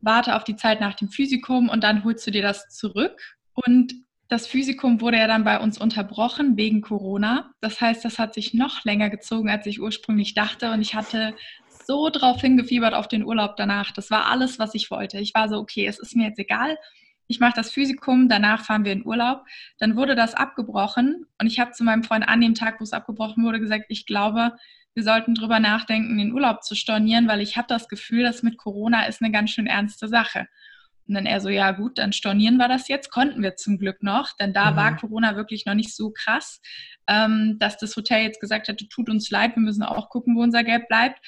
warte 0.00 0.36
auf 0.36 0.44
die 0.44 0.56
Zeit 0.56 0.80
nach 0.80 0.94
dem 0.94 1.08
Physikum 1.08 1.70
und 1.70 1.82
dann 1.82 2.04
holst 2.04 2.26
du 2.26 2.30
dir 2.30 2.42
das 2.42 2.68
zurück. 2.68 3.38
Und 3.54 3.94
das 4.28 4.46
Physikum 4.46 5.00
wurde 5.00 5.16
ja 5.16 5.26
dann 5.26 5.44
bei 5.44 5.58
uns 5.58 5.78
unterbrochen 5.78 6.58
wegen 6.58 6.82
Corona. 6.82 7.50
Das 7.62 7.80
heißt, 7.80 8.04
das 8.04 8.18
hat 8.18 8.34
sich 8.34 8.52
noch 8.52 8.84
länger 8.84 9.08
gezogen, 9.08 9.48
als 9.48 9.64
ich 9.64 9.80
ursprünglich 9.80 10.34
dachte. 10.34 10.70
Und 10.70 10.82
ich 10.82 10.94
hatte 10.94 11.34
so 11.88 12.10
drauf 12.10 12.42
hingefiebert 12.42 12.92
auf 12.92 13.08
den 13.08 13.24
Urlaub 13.24 13.56
danach. 13.56 13.92
Das 13.92 14.10
war 14.10 14.26
alles, 14.26 14.58
was 14.58 14.74
ich 14.74 14.90
wollte. 14.90 15.18
Ich 15.18 15.32
war 15.34 15.48
so, 15.48 15.56
okay, 15.56 15.86
es 15.86 15.98
ist 15.98 16.14
mir 16.14 16.28
jetzt 16.28 16.38
egal. 16.38 16.76
Ich 17.28 17.40
mache 17.40 17.54
das 17.56 17.70
Physikum, 17.70 18.28
danach 18.28 18.62
fahren 18.62 18.84
wir 18.84 18.92
in 18.92 19.06
Urlaub. 19.06 19.44
Dann 19.78 19.96
wurde 19.96 20.14
das 20.14 20.34
abgebrochen 20.34 21.24
und 21.40 21.46
ich 21.46 21.58
habe 21.58 21.72
zu 21.72 21.84
meinem 21.84 22.04
Freund 22.04 22.28
an 22.28 22.42
dem 22.42 22.54
Tag, 22.54 22.78
wo 22.78 22.84
es 22.84 22.92
abgebrochen 22.92 23.42
wurde, 23.42 23.58
gesagt, 23.58 23.86
ich 23.88 24.04
glaube, 24.04 24.52
wir 24.92 25.02
sollten 25.02 25.34
drüber 25.34 25.60
nachdenken, 25.60 26.18
den 26.18 26.32
Urlaub 26.32 26.62
zu 26.62 26.74
stornieren, 26.74 27.26
weil 27.26 27.40
ich 27.40 27.56
habe 27.56 27.68
das 27.68 27.88
Gefühl, 27.88 28.22
dass 28.22 28.42
mit 28.42 28.58
Corona 28.58 29.06
ist 29.06 29.22
eine 29.22 29.32
ganz 29.32 29.50
schön 29.50 29.66
ernste 29.66 30.08
Sache. 30.08 30.46
Und 31.08 31.14
dann 31.14 31.26
er 31.26 31.40
so, 31.40 31.48
ja 31.48 31.70
gut, 31.72 31.96
dann 31.96 32.12
stornieren 32.12 32.58
wir 32.58 32.68
das 32.68 32.86
jetzt. 32.86 33.10
Konnten 33.10 33.42
wir 33.42 33.56
zum 33.56 33.78
Glück 33.78 34.02
noch, 34.02 34.36
denn 34.36 34.52
da 34.52 34.70
mhm. 34.72 34.76
war 34.76 34.96
Corona 34.96 35.36
wirklich 35.36 35.64
noch 35.64 35.74
nicht 35.74 35.96
so 35.96 36.10
krass, 36.10 36.60
ähm, 37.06 37.56
dass 37.58 37.78
das 37.78 37.96
Hotel 37.96 38.24
jetzt 38.24 38.40
gesagt 38.40 38.68
hätte, 38.68 38.86
tut 38.88 39.08
uns 39.08 39.30
leid, 39.30 39.56
wir 39.56 39.62
müssen 39.62 39.82
auch 39.82 40.10
gucken, 40.10 40.36
wo 40.36 40.42
unser 40.42 40.64
Geld 40.64 40.86
bleibt. 40.88 41.18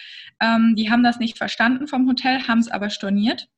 Ähm, 0.40 0.74
die 0.76 0.90
haben 0.90 1.02
das 1.02 1.18
nicht 1.18 1.38
verstanden 1.38 1.88
vom 1.88 2.06
Hotel, 2.06 2.46
haben 2.46 2.58
es 2.58 2.70
aber 2.70 2.90
storniert. 2.90 3.48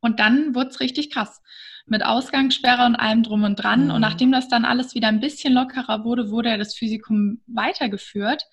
Und 0.00 0.18
dann 0.18 0.54
wurde 0.56 0.70
es 0.70 0.80
richtig 0.80 1.10
krass. 1.10 1.40
Mit 1.86 2.04
Ausgangssperre 2.04 2.84
und 2.84 2.96
allem 2.96 3.22
drum 3.22 3.44
und 3.44 3.56
dran. 3.56 3.86
Mhm. 3.86 3.90
Und 3.92 4.00
nachdem 4.00 4.32
das 4.32 4.48
dann 4.48 4.64
alles 4.64 4.96
wieder 4.96 5.08
ein 5.08 5.20
bisschen 5.20 5.54
lockerer 5.54 6.04
wurde, 6.04 6.30
wurde 6.30 6.50
ja 6.50 6.56
das 6.56 6.74
Physikum 6.74 7.40
weitergeführt. 7.46 8.44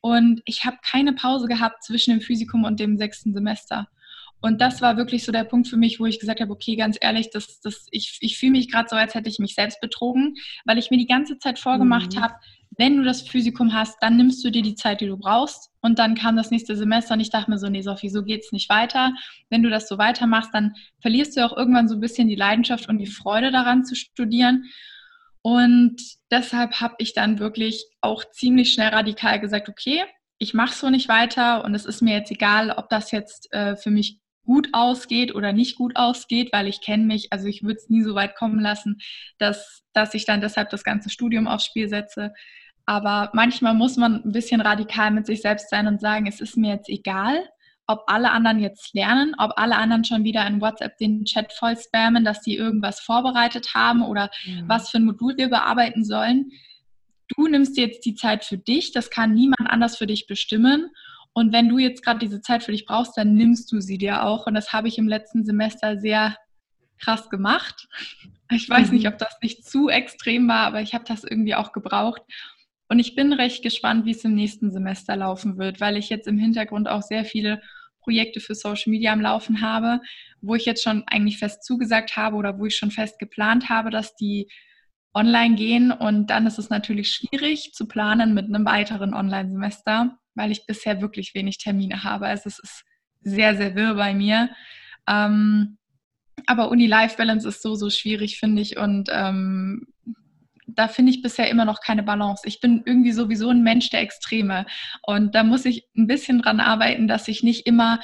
Und 0.00 0.40
ich 0.46 0.64
habe 0.64 0.78
keine 0.82 1.12
Pause 1.12 1.46
gehabt 1.46 1.84
zwischen 1.84 2.12
dem 2.12 2.22
Physikum 2.22 2.64
und 2.64 2.80
dem 2.80 2.96
sechsten 2.96 3.34
Semester. 3.34 3.88
Und 4.40 4.60
das 4.60 4.80
war 4.80 4.96
wirklich 4.96 5.24
so 5.24 5.32
der 5.32 5.44
Punkt 5.44 5.68
für 5.68 5.76
mich, 5.76 6.00
wo 6.00 6.06
ich 6.06 6.18
gesagt 6.18 6.40
habe, 6.40 6.52
okay, 6.52 6.76
ganz 6.76 6.96
ehrlich, 7.00 7.30
das, 7.30 7.60
das, 7.60 7.86
ich, 7.90 8.18
ich 8.20 8.38
fühle 8.38 8.52
mich 8.52 8.70
gerade 8.70 8.88
so, 8.88 8.96
als 8.96 9.14
hätte 9.14 9.28
ich 9.28 9.38
mich 9.38 9.54
selbst 9.54 9.80
betrogen, 9.80 10.34
weil 10.64 10.78
ich 10.78 10.90
mir 10.90 10.96
die 10.96 11.06
ganze 11.06 11.38
Zeit 11.38 11.58
vorgemacht 11.58 12.14
mhm. 12.14 12.20
habe, 12.20 12.34
wenn 12.76 12.96
du 12.96 13.04
das 13.04 13.22
Physikum 13.22 13.74
hast, 13.74 13.98
dann 14.00 14.16
nimmst 14.16 14.44
du 14.44 14.50
dir 14.50 14.62
die 14.62 14.76
Zeit, 14.76 15.00
die 15.00 15.06
du 15.06 15.16
brauchst. 15.16 15.70
Und 15.82 15.98
dann 15.98 16.14
kam 16.14 16.36
das 16.36 16.50
nächste 16.50 16.76
Semester 16.76 17.14
und 17.14 17.20
ich 17.20 17.30
dachte 17.30 17.50
mir 17.50 17.58
so, 17.58 17.68
nee, 17.68 17.82
Sophie, 17.82 18.08
so 18.08 18.22
geht's 18.22 18.52
nicht 18.52 18.70
weiter. 18.70 19.12
Wenn 19.50 19.62
du 19.62 19.70
das 19.70 19.88
so 19.88 19.98
weitermachst, 19.98 20.50
dann 20.54 20.74
verlierst 21.00 21.36
du 21.36 21.44
auch 21.44 21.56
irgendwann 21.56 21.88
so 21.88 21.96
ein 21.96 22.00
bisschen 22.00 22.28
die 22.28 22.36
Leidenschaft 22.36 22.88
und 22.88 22.98
die 22.98 23.06
Freude 23.06 23.50
daran 23.50 23.84
zu 23.84 23.94
studieren. 23.94 24.64
Und 25.42 25.96
deshalb 26.30 26.80
habe 26.80 26.94
ich 26.98 27.12
dann 27.12 27.38
wirklich 27.38 27.84
auch 28.00 28.24
ziemlich 28.30 28.72
schnell 28.72 28.90
radikal 28.90 29.40
gesagt, 29.40 29.68
okay, 29.68 30.04
ich 30.38 30.54
mache 30.54 30.74
so 30.74 30.90
nicht 30.90 31.08
weiter 31.08 31.64
und 31.64 31.74
es 31.74 31.84
ist 31.84 32.02
mir 32.02 32.14
jetzt 32.14 32.30
egal, 32.30 32.70
ob 32.70 32.88
das 32.88 33.10
jetzt 33.10 33.52
äh, 33.52 33.76
für 33.76 33.90
mich 33.90 34.18
gut 34.50 34.70
ausgeht 34.72 35.32
oder 35.32 35.52
nicht 35.52 35.76
gut 35.76 35.94
ausgeht, 35.94 36.52
weil 36.52 36.66
ich 36.66 36.80
kenne 36.80 37.04
mich, 37.04 37.32
also 37.32 37.46
ich 37.46 37.62
würde 37.62 37.76
es 37.76 37.88
nie 37.88 38.02
so 38.02 38.16
weit 38.16 38.34
kommen 38.34 38.58
lassen, 38.58 38.98
dass, 39.38 39.84
dass 39.92 40.12
ich 40.12 40.24
dann 40.26 40.40
deshalb 40.40 40.70
das 40.70 40.82
ganze 40.82 41.08
Studium 41.08 41.46
aufs 41.46 41.66
Spiel 41.66 41.88
setze. 41.88 42.32
Aber 42.84 43.30
manchmal 43.32 43.74
muss 43.74 43.96
man 43.96 44.24
ein 44.24 44.32
bisschen 44.32 44.60
radikal 44.60 45.12
mit 45.12 45.24
sich 45.24 45.40
selbst 45.40 45.70
sein 45.70 45.86
und 45.86 46.00
sagen, 46.00 46.26
es 46.26 46.40
ist 46.40 46.56
mir 46.56 46.74
jetzt 46.74 46.88
egal, 46.88 47.48
ob 47.86 48.02
alle 48.08 48.32
anderen 48.32 48.58
jetzt 48.58 48.92
lernen, 48.92 49.36
ob 49.38 49.52
alle 49.54 49.76
anderen 49.76 50.02
schon 50.02 50.24
wieder 50.24 50.44
in 50.48 50.60
WhatsApp 50.60 50.98
den 50.98 51.24
Chat 51.24 51.52
voll 51.52 51.76
spammen, 51.76 52.24
dass 52.24 52.42
sie 52.42 52.56
irgendwas 52.56 52.98
vorbereitet 52.98 53.72
haben 53.74 54.02
oder 54.02 54.32
mhm. 54.44 54.64
was 54.66 54.90
für 54.90 54.98
ein 54.98 55.04
Modul 55.04 55.36
wir 55.36 55.48
bearbeiten 55.48 56.04
sollen. 56.04 56.50
Du 57.36 57.46
nimmst 57.46 57.76
jetzt 57.76 58.04
die 58.04 58.16
Zeit 58.16 58.44
für 58.44 58.58
dich, 58.58 58.90
das 58.90 59.10
kann 59.10 59.32
niemand 59.32 59.70
anders 59.70 59.96
für 59.96 60.08
dich 60.08 60.26
bestimmen. 60.26 60.90
Und 61.32 61.52
wenn 61.52 61.68
du 61.68 61.78
jetzt 61.78 62.02
gerade 62.04 62.18
diese 62.18 62.40
Zeit 62.40 62.62
für 62.62 62.72
dich 62.72 62.86
brauchst, 62.86 63.16
dann 63.16 63.34
nimmst 63.34 63.70
du 63.70 63.80
sie 63.80 63.98
dir 63.98 64.24
auch. 64.24 64.46
Und 64.46 64.54
das 64.54 64.72
habe 64.72 64.88
ich 64.88 64.98
im 64.98 65.08
letzten 65.08 65.44
Semester 65.44 65.98
sehr 65.98 66.36
krass 66.98 67.28
gemacht. 67.30 67.88
Ich 68.52 68.68
weiß 68.68 68.88
mhm. 68.88 68.96
nicht, 68.96 69.06
ob 69.06 69.16
das 69.16 69.38
nicht 69.40 69.64
zu 69.64 69.90
extrem 69.90 70.48
war, 70.48 70.66
aber 70.66 70.80
ich 70.80 70.92
habe 70.92 71.04
das 71.06 71.22
irgendwie 71.22 71.54
auch 71.54 71.70
gebraucht. 71.70 72.20
Und 72.88 72.98
ich 72.98 73.14
bin 73.14 73.32
recht 73.32 73.62
gespannt, 73.62 74.06
wie 74.06 74.10
es 74.10 74.24
im 74.24 74.34
nächsten 74.34 74.72
Semester 74.72 75.14
laufen 75.14 75.56
wird, 75.56 75.80
weil 75.80 75.96
ich 75.96 76.08
jetzt 76.08 76.26
im 76.26 76.36
Hintergrund 76.36 76.88
auch 76.88 77.02
sehr 77.02 77.24
viele 77.24 77.62
Projekte 78.00 78.40
für 78.40 78.56
Social 78.56 78.90
Media 78.90 79.12
am 79.12 79.20
Laufen 79.20 79.60
habe, 79.60 80.00
wo 80.40 80.56
ich 80.56 80.64
jetzt 80.64 80.82
schon 80.82 81.04
eigentlich 81.06 81.38
fest 81.38 81.62
zugesagt 81.62 82.16
habe 82.16 82.34
oder 82.34 82.58
wo 82.58 82.66
ich 82.66 82.76
schon 82.76 82.90
fest 82.90 83.20
geplant 83.20 83.68
habe, 83.68 83.90
dass 83.90 84.16
die 84.16 84.48
online 85.14 85.56
gehen. 85.56 85.92
Und 85.92 86.28
dann 86.28 86.46
ist 86.46 86.58
es 86.58 86.70
natürlich 86.70 87.12
schwierig 87.12 87.72
zu 87.72 87.86
planen 87.86 88.34
mit 88.34 88.46
einem 88.46 88.64
weiteren 88.64 89.14
Online-Semester, 89.14 90.18
weil 90.34 90.50
ich 90.52 90.66
bisher 90.66 91.00
wirklich 91.00 91.34
wenig 91.34 91.58
Termine 91.58 92.04
habe. 92.04 92.26
Also 92.26 92.48
es 92.48 92.58
ist 92.58 92.84
sehr, 93.20 93.56
sehr 93.56 93.74
wirr 93.74 93.94
bei 93.94 94.14
mir. 94.14 94.50
Ähm, 95.08 95.78
aber 96.46 96.70
Uni-Life-Balance 96.70 97.46
ist 97.48 97.62
so, 97.62 97.74
so 97.74 97.90
schwierig, 97.90 98.38
finde 98.38 98.62
ich. 98.62 98.78
Und 98.78 99.10
ähm, 99.12 99.86
da 100.66 100.88
finde 100.88 101.10
ich 101.10 101.22
bisher 101.22 101.50
immer 101.50 101.64
noch 101.64 101.80
keine 101.80 102.02
Balance. 102.02 102.46
Ich 102.46 102.60
bin 102.60 102.82
irgendwie 102.86 103.12
sowieso 103.12 103.50
ein 103.50 103.62
Mensch 103.62 103.90
der 103.90 104.00
Extreme. 104.00 104.66
Und 105.02 105.34
da 105.34 105.42
muss 105.42 105.64
ich 105.64 105.88
ein 105.96 106.06
bisschen 106.06 106.40
dran 106.40 106.60
arbeiten, 106.60 107.08
dass 107.08 107.28
ich 107.28 107.42
nicht 107.42 107.66
immer 107.66 108.00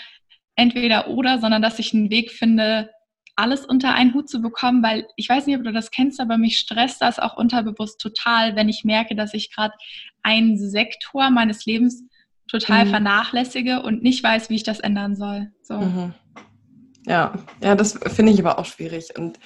entweder 0.56 1.08
oder, 1.08 1.38
sondern 1.38 1.62
dass 1.62 1.78
ich 1.78 1.94
einen 1.94 2.10
Weg 2.10 2.32
finde, 2.32 2.90
alles 3.36 3.66
unter 3.66 3.94
einen 3.94 4.14
Hut 4.14 4.28
zu 4.28 4.40
bekommen, 4.40 4.82
weil 4.82 5.06
ich 5.16 5.28
weiß 5.28 5.46
nicht, 5.46 5.56
ob 5.56 5.64
du 5.64 5.72
das 5.72 5.90
kennst, 5.90 6.20
aber 6.20 6.38
mich 6.38 6.58
stresst 6.58 7.02
das 7.02 7.18
auch 7.18 7.36
unterbewusst 7.36 8.00
total, 8.00 8.56
wenn 8.56 8.68
ich 8.68 8.82
merke, 8.82 9.14
dass 9.14 9.34
ich 9.34 9.54
gerade 9.54 9.74
einen 10.22 10.58
Sektor 10.58 11.30
meines 11.30 11.66
Lebens 11.66 12.02
total 12.48 12.86
mhm. 12.86 12.90
vernachlässige 12.90 13.82
und 13.82 14.02
nicht 14.02 14.24
weiß, 14.24 14.48
wie 14.48 14.56
ich 14.56 14.62
das 14.62 14.80
ändern 14.80 15.16
soll. 15.16 15.52
So. 15.62 15.78
Mhm. 15.78 16.14
Ja, 17.06 17.34
ja, 17.62 17.74
das 17.74 17.98
finde 18.06 18.32
ich 18.32 18.40
aber 18.40 18.58
auch 18.58 18.64
schwierig. 18.64 19.16
Und 19.16 19.38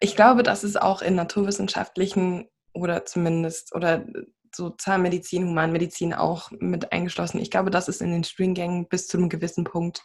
ich 0.00 0.16
glaube, 0.16 0.42
das 0.42 0.64
ist 0.64 0.80
auch 0.80 1.02
in 1.02 1.14
naturwissenschaftlichen 1.14 2.46
oder 2.72 3.04
zumindest 3.04 3.74
oder 3.74 4.06
so 4.54 4.70
Zahnmedizin, 4.70 5.48
Humanmedizin 5.48 6.14
auch 6.14 6.50
mit 6.52 6.92
eingeschlossen. 6.92 7.40
Ich 7.40 7.50
glaube, 7.50 7.70
dass 7.70 7.88
es 7.88 8.00
in 8.00 8.12
den 8.12 8.24
Studiengängen 8.24 8.88
bis 8.88 9.08
zu 9.08 9.18
einem 9.18 9.28
gewissen 9.28 9.64
Punkt 9.64 10.02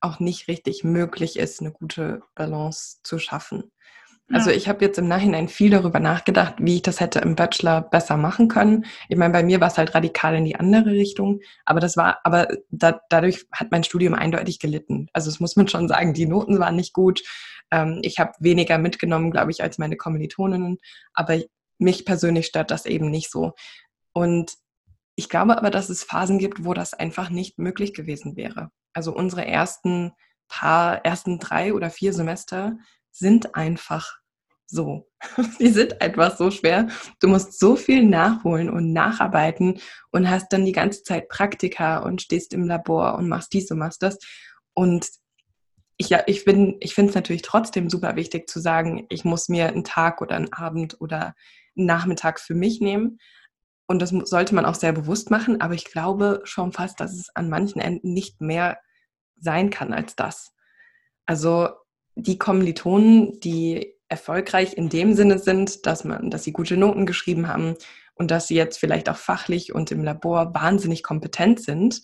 auch 0.00 0.20
nicht 0.20 0.48
richtig 0.48 0.84
möglich 0.84 1.38
ist, 1.38 1.60
eine 1.60 1.72
gute 1.72 2.22
Balance 2.34 2.98
zu 3.02 3.18
schaffen. 3.18 3.70
Also 4.32 4.50
ich 4.50 4.68
habe 4.68 4.84
jetzt 4.84 4.98
im 4.98 5.06
Nachhinein 5.06 5.46
viel 5.46 5.70
darüber 5.70 6.00
nachgedacht, 6.00 6.54
wie 6.58 6.76
ich 6.76 6.82
das 6.82 6.98
hätte 6.98 7.20
im 7.20 7.36
Bachelor 7.36 7.80
besser 7.80 8.16
machen 8.16 8.48
können. 8.48 8.84
Ich 9.08 9.16
meine, 9.16 9.32
bei 9.32 9.44
mir 9.44 9.60
war 9.60 9.68
es 9.68 9.78
halt 9.78 9.94
radikal 9.94 10.34
in 10.34 10.44
die 10.44 10.56
andere 10.56 10.90
Richtung, 10.90 11.40
aber 11.64 11.78
das 11.78 11.96
war, 11.96 12.18
aber 12.24 12.48
da, 12.68 13.00
dadurch 13.08 13.46
hat 13.52 13.70
mein 13.70 13.84
Studium 13.84 14.14
eindeutig 14.14 14.58
gelitten. 14.58 15.06
Also 15.12 15.30
das 15.30 15.38
muss 15.38 15.54
man 15.54 15.68
schon 15.68 15.86
sagen, 15.86 16.12
die 16.12 16.26
Noten 16.26 16.58
waren 16.58 16.74
nicht 16.74 16.92
gut. 16.92 17.22
Ähm, 17.70 18.00
ich 18.02 18.18
habe 18.18 18.32
weniger 18.40 18.78
mitgenommen, 18.78 19.30
glaube 19.30 19.52
ich, 19.52 19.62
als 19.62 19.78
meine 19.78 19.96
Kommilitoninnen, 19.96 20.78
aber 21.14 21.38
mich 21.78 22.04
persönlich 22.04 22.46
stört 22.46 22.72
das 22.72 22.84
eben 22.84 23.10
nicht 23.10 23.30
so. 23.30 23.52
Und 24.12 24.54
ich 25.14 25.28
glaube 25.28 25.56
aber, 25.56 25.70
dass 25.70 25.88
es 25.88 26.02
Phasen 26.02 26.38
gibt, 26.38 26.64
wo 26.64 26.74
das 26.74 26.94
einfach 26.94 27.30
nicht 27.30 27.58
möglich 27.58 27.94
gewesen 27.94 28.36
wäre. 28.36 28.70
Also 28.96 29.14
unsere 29.14 29.46
ersten 29.46 30.12
paar, 30.48 31.04
ersten 31.04 31.38
drei 31.38 31.74
oder 31.74 31.90
vier 31.90 32.14
Semester 32.14 32.78
sind 33.12 33.54
einfach 33.54 34.16
so. 34.66 35.06
Die 35.60 35.68
sind 35.68 36.00
einfach 36.00 36.34
so 36.38 36.50
schwer. 36.50 36.88
Du 37.20 37.28
musst 37.28 37.58
so 37.58 37.76
viel 37.76 38.04
nachholen 38.04 38.70
und 38.70 38.94
nacharbeiten 38.94 39.80
und 40.12 40.30
hast 40.30 40.50
dann 40.50 40.64
die 40.64 40.72
ganze 40.72 41.02
Zeit 41.02 41.28
Praktika 41.28 41.98
und 41.98 42.22
stehst 42.22 42.54
im 42.54 42.66
Labor 42.66 43.16
und 43.16 43.28
machst 43.28 43.52
dies 43.52 43.70
und 43.70 43.78
machst 43.78 44.02
das. 44.02 44.18
Und 44.72 45.10
ich, 45.98 46.12
ich, 46.12 46.46
ich 46.46 46.94
finde 46.94 47.10
es 47.10 47.14
natürlich 47.14 47.42
trotzdem 47.42 47.90
super 47.90 48.16
wichtig 48.16 48.48
zu 48.48 48.60
sagen, 48.60 49.04
ich 49.10 49.26
muss 49.26 49.50
mir 49.50 49.68
einen 49.68 49.84
Tag 49.84 50.22
oder 50.22 50.36
einen 50.36 50.54
Abend 50.54 51.00
oder 51.02 51.34
einen 51.76 51.86
Nachmittag 51.86 52.40
für 52.40 52.54
mich 52.54 52.80
nehmen. 52.80 53.18
Und 53.86 54.00
das 54.00 54.10
sollte 54.10 54.54
man 54.54 54.64
auch 54.64 54.74
sehr 54.74 54.92
bewusst 54.92 55.30
machen. 55.30 55.60
Aber 55.60 55.74
ich 55.74 55.84
glaube 55.84 56.40
schon 56.44 56.72
fast, 56.72 56.98
dass 56.98 57.12
es 57.12 57.28
an 57.34 57.50
manchen 57.50 57.80
Enden 57.80 58.14
nicht 58.14 58.40
mehr 58.40 58.78
sein 59.38 59.70
kann 59.70 59.92
als 59.92 60.16
das. 60.16 60.52
Also 61.26 61.68
die 62.14 62.38
Kommilitonen, 62.38 63.38
die 63.40 63.94
erfolgreich 64.08 64.74
in 64.74 64.88
dem 64.88 65.14
Sinne 65.14 65.38
sind, 65.38 65.86
dass 65.86 66.04
man, 66.04 66.30
dass 66.30 66.44
sie 66.44 66.52
gute 66.52 66.76
Noten 66.76 67.06
geschrieben 67.06 67.48
haben 67.48 67.74
und 68.14 68.30
dass 68.30 68.48
sie 68.48 68.54
jetzt 68.54 68.78
vielleicht 68.78 69.08
auch 69.08 69.16
fachlich 69.16 69.74
und 69.74 69.90
im 69.90 70.04
Labor 70.04 70.54
wahnsinnig 70.54 71.02
kompetent 71.02 71.60
sind, 71.60 72.02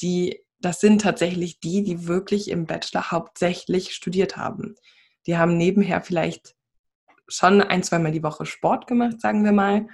die, 0.00 0.42
das 0.60 0.80
sind 0.80 1.00
tatsächlich 1.00 1.58
die, 1.60 1.82
die 1.82 2.06
wirklich 2.06 2.50
im 2.50 2.66
Bachelor 2.66 3.10
hauptsächlich 3.10 3.94
studiert 3.94 4.36
haben. 4.36 4.76
Die 5.26 5.36
haben 5.36 5.56
nebenher 5.56 6.02
vielleicht 6.02 6.54
schon 7.28 7.60
ein, 7.60 7.82
zweimal 7.82 8.12
die 8.12 8.22
Woche 8.22 8.46
Sport 8.46 8.86
gemacht, 8.86 9.20
sagen 9.20 9.44
wir 9.44 9.52
mal, 9.52 9.88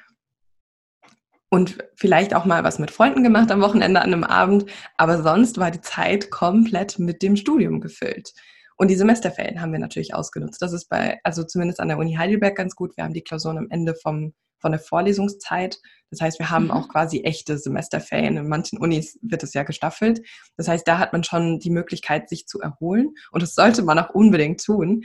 und 1.53 1.77
vielleicht 1.97 2.35
auch 2.35 2.47
mal 2.47 2.65
was 2.65 2.79
mit 2.79 2.91
Freunden 2.91 3.23
gemacht 3.23 3.51
am 3.51 3.61
Wochenende 3.61 4.01
an 4.01 4.15
einem 4.15 4.25
Abend, 4.25 4.65
aber 4.97 5.23
sonst 5.23 5.59
war 5.59 5.71
die 5.71 5.83
Zeit 5.83 6.31
komplett 6.31 6.99
mit 6.99 7.21
dem 7.21 7.37
Studium 7.37 7.83
gefüllt. 7.83 8.33
Und 8.79 8.89
die 8.89 8.95
Semesterferien 8.95 9.61
haben 9.61 9.71
wir 9.71 9.79
natürlich 9.79 10.15
ausgenutzt. 10.15 10.63
Das 10.63 10.73
ist 10.73 10.89
bei, 10.89 11.21
also 11.25 11.45
zumindest 11.45 11.79
an 11.79 11.89
der 11.89 11.99
Uni 11.99 12.15
Heidelberg 12.15 12.57
ganz 12.57 12.75
gut. 12.75 12.97
Wir 12.97 13.05
haben 13.05 13.13
die 13.13 13.21
Klausuren 13.21 13.59
am 13.59 13.67
Ende 13.69 13.95
vom, 13.95 14.33
von 14.61 14.73
der 14.73 14.81
Vorlesungszeit. 14.81 15.79
Das 16.09 16.23
heißt, 16.23 16.39
wir 16.39 16.49
haben 16.49 16.65
mhm. 16.65 16.71
auch 16.71 16.89
quasi 16.89 17.21
echte 17.21 17.59
Semesterferien. 17.59 18.39
In 18.39 18.49
manchen 18.49 18.79
Unis 18.79 19.19
wird 19.21 19.43
es 19.43 19.53
ja 19.53 19.63
gestaffelt. 19.63 20.23
Das 20.57 20.69
heißt, 20.69 20.89
da 20.89 20.99
hat 20.99 21.13
man 21.13 21.23
schon 21.23 21.59
die 21.59 21.69
Möglichkeit, 21.71 22.31
sich 22.31 22.47
zu 22.47 22.63
erholen. 22.63 23.11
Und 23.31 23.43
das 23.43 23.55
sollte 23.55 23.83
man 23.83 23.99
auch 23.99 24.15
unbedingt 24.15 24.65
tun. 24.65 25.03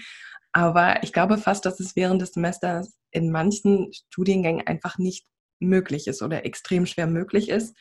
Aber 0.54 1.04
ich 1.04 1.12
glaube 1.12 1.38
fast, 1.38 1.66
dass 1.66 1.82
es 1.82 1.98
während 1.98 2.22
des 2.22 2.32
Semesters 2.32 2.98
in 3.12 3.32
manchen 3.32 3.92
Studiengängen 3.92 4.66
einfach 4.66 4.98
nicht 4.98 5.26
möglich 5.60 6.08
ist 6.08 6.22
oder 6.22 6.46
extrem 6.46 6.86
schwer 6.86 7.08
möglich 7.08 7.50
ist. 7.50 7.76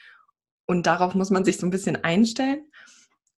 Und 0.67 0.87
darauf 0.87 1.15
muss 1.15 1.31
man 1.31 1.45
sich 1.45 1.59
so 1.59 1.67
ein 1.67 1.71
bisschen 1.71 2.03
einstellen 2.03 2.65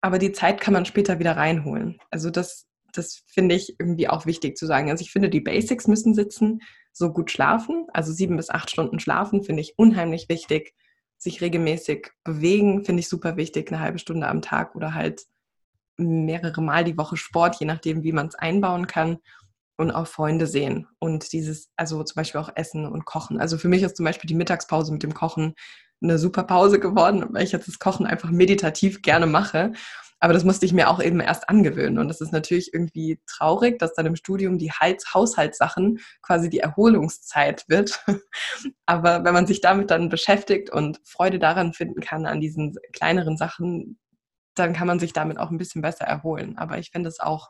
aber 0.02 0.20
die 0.20 0.32
Zeit 0.32 0.62
kann 0.62 0.74
man 0.74 0.86
später 0.86 1.20
wieder 1.20 1.38
reinholen. 1.38 2.00
Also 2.12 2.30
das, 2.30 2.68
das 2.94 3.24
finde 3.28 3.56
ich 3.56 3.80
irgendwie 3.80 4.08
auch 4.08 4.26
wichtig 4.26 4.58
zu 4.58 4.66
sagen. 4.66 4.90
Also 4.90 5.02
ich 5.02 5.12
finde, 5.12 5.30
die 5.30 5.42
Basics 5.42 5.88
müssen 5.88 6.14
sitzen, 6.14 6.62
so 6.94 7.12
gut 7.12 7.32
schlafen, 7.32 7.88
also 7.94 8.12
sieben 8.12 8.38
bis 8.38 8.50
acht 8.50 8.72
Stunden 8.72 9.00
schlafen 9.00 9.44
finde 9.44 9.62
ich 9.62 9.78
unheimlich 9.78 10.30
wichtig. 10.30 10.74
Sich 11.18 11.42
regelmäßig 11.42 12.12
bewegen 12.24 12.86
finde 12.86 13.02
ich 13.02 13.10
super 13.10 13.38
wichtig, 13.38 13.72
eine 13.72 13.82
halbe 13.82 14.00
Stunde 14.00 14.28
am 14.28 14.42
Tag 14.42 14.76
oder 14.76 14.94
halt 14.94 15.24
mehrere 15.98 16.62
Mal 16.62 16.84
die 16.84 16.98
Woche 16.98 17.18
Sport, 17.18 17.60
je 17.60 17.66
nachdem, 17.66 18.04
wie 18.04 18.12
man 18.12 18.28
es 18.28 18.36
einbauen 18.36 18.86
kann 18.88 19.18
und 19.78 19.92
auch 19.92 20.08
Freunde 20.08 20.48
sehen 20.48 20.88
und 21.00 21.32
dieses, 21.32 21.70
also 21.78 22.04
zum 22.04 22.16
Beispiel 22.16 22.42
auch 22.42 22.52
Essen 22.56 22.86
und 22.86 23.06
Kochen. 23.06 23.40
Also 23.40 23.58
für 23.58 23.70
mich 23.70 23.84
ist 23.84 23.96
zum 23.96 24.06
Beispiel 24.06 24.28
die 24.28 24.36
Mittagspause 24.36 24.92
mit 24.92 25.04
dem 25.04 25.14
Kochen 25.14 25.54
eine 26.02 26.18
super 26.18 26.44
Pause 26.44 26.80
geworden, 26.80 27.26
weil 27.32 27.44
ich 27.44 27.52
jetzt 27.52 27.68
das 27.68 27.80
Kochen 27.80 28.06
einfach 28.06 28.32
meditativ 28.32 29.02
gerne 29.02 29.26
mache. 29.26 29.72
Aber 30.20 30.34
das 30.34 30.44
musste 30.44 30.66
ich 30.66 30.74
mir 30.74 30.90
auch 30.90 31.02
eben 31.02 31.20
erst 31.20 31.48
angewöhnen. 31.48 32.00
Und 32.00 32.08
das 32.08 32.22
ist 32.22 32.32
natürlich 32.32 32.74
irgendwie 32.74 33.20
traurig, 33.28 33.78
dass 33.78 33.94
dann 33.94 34.08
im 34.08 34.16
Studium 34.16 34.58
die 34.58 34.72
Haushaltssachen 34.72 36.00
quasi 36.24 36.50
die 36.50 36.60
Erholungszeit 36.60 37.66
wird. 37.68 38.04
Aber 38.88 39.24
wenn 39.24 39.34
man 39.34 39.46
sich 39.46 39.62
damit 39.62 39.92
dann 39.92 40.10
beschäftigt 40.10 40.72
und 40.72 41.00
Freude 41.04 41.38
daran 41.38 41.74
finden 41.74 42.02
kann, 42.02 42.26
an 42.26 42.42
diesen 42.42 42.76
kleineren 42.94 43.38
Sachen, 43.38 44.00
dann 44.56 44.74
kann 44.74 44.88
man 44.88 44.98
sich 45.00 45.14
damit 45.14 45.38
auch 45.38 45.52
ein 45.52 45.60
bisschen 45.60 45.84
besser 45.84 46.06
erholen. 46.06 46.58
Aber 46.58 46.80
ich 46.80 46.90
finde 46.90 47.10
es 47.10 47.20
auch 47.20 47.50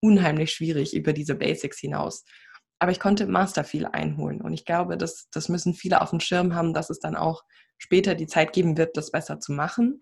unheimlich 0.00 0.52
schwierig 0.52 0.94
über 0.94 1.12
diese 1.12 1.34
Basics 1.34 1.78
hinaus. 1.78 2.24
aber 2.82 2.92
ich 2.92 3.00
konnte 3.00 3.24
im 3.24 3.30
Master 3.30 3.62
viel 3.62 3.84
einholen. 3.84 4.40
Und 4.40 4.54
ich 4.54 4.64
glaube, 4.64 4.96
das, 4.96 5.28
das 5.30 5.50
müssen 5.50 5.74
viele 5.74 6.00
auf 6.00 6.10
dem 6.10 6.20
Schirm 6.20 6.54
haben, 6.54 6.72
dass 6.72 6.88
es 6.88 6.98
dann 6.98 7.14
auch 7.14 7.44
später 7.76 8.14
die 8.14 8.26
Zeit 8.26 8.54
geben 8.54 8.78
wird, 8.78 8.96
das 8.96 9.10
besser 9.10 9.38
zu 9.38 9.52
machen. 9.52 10.00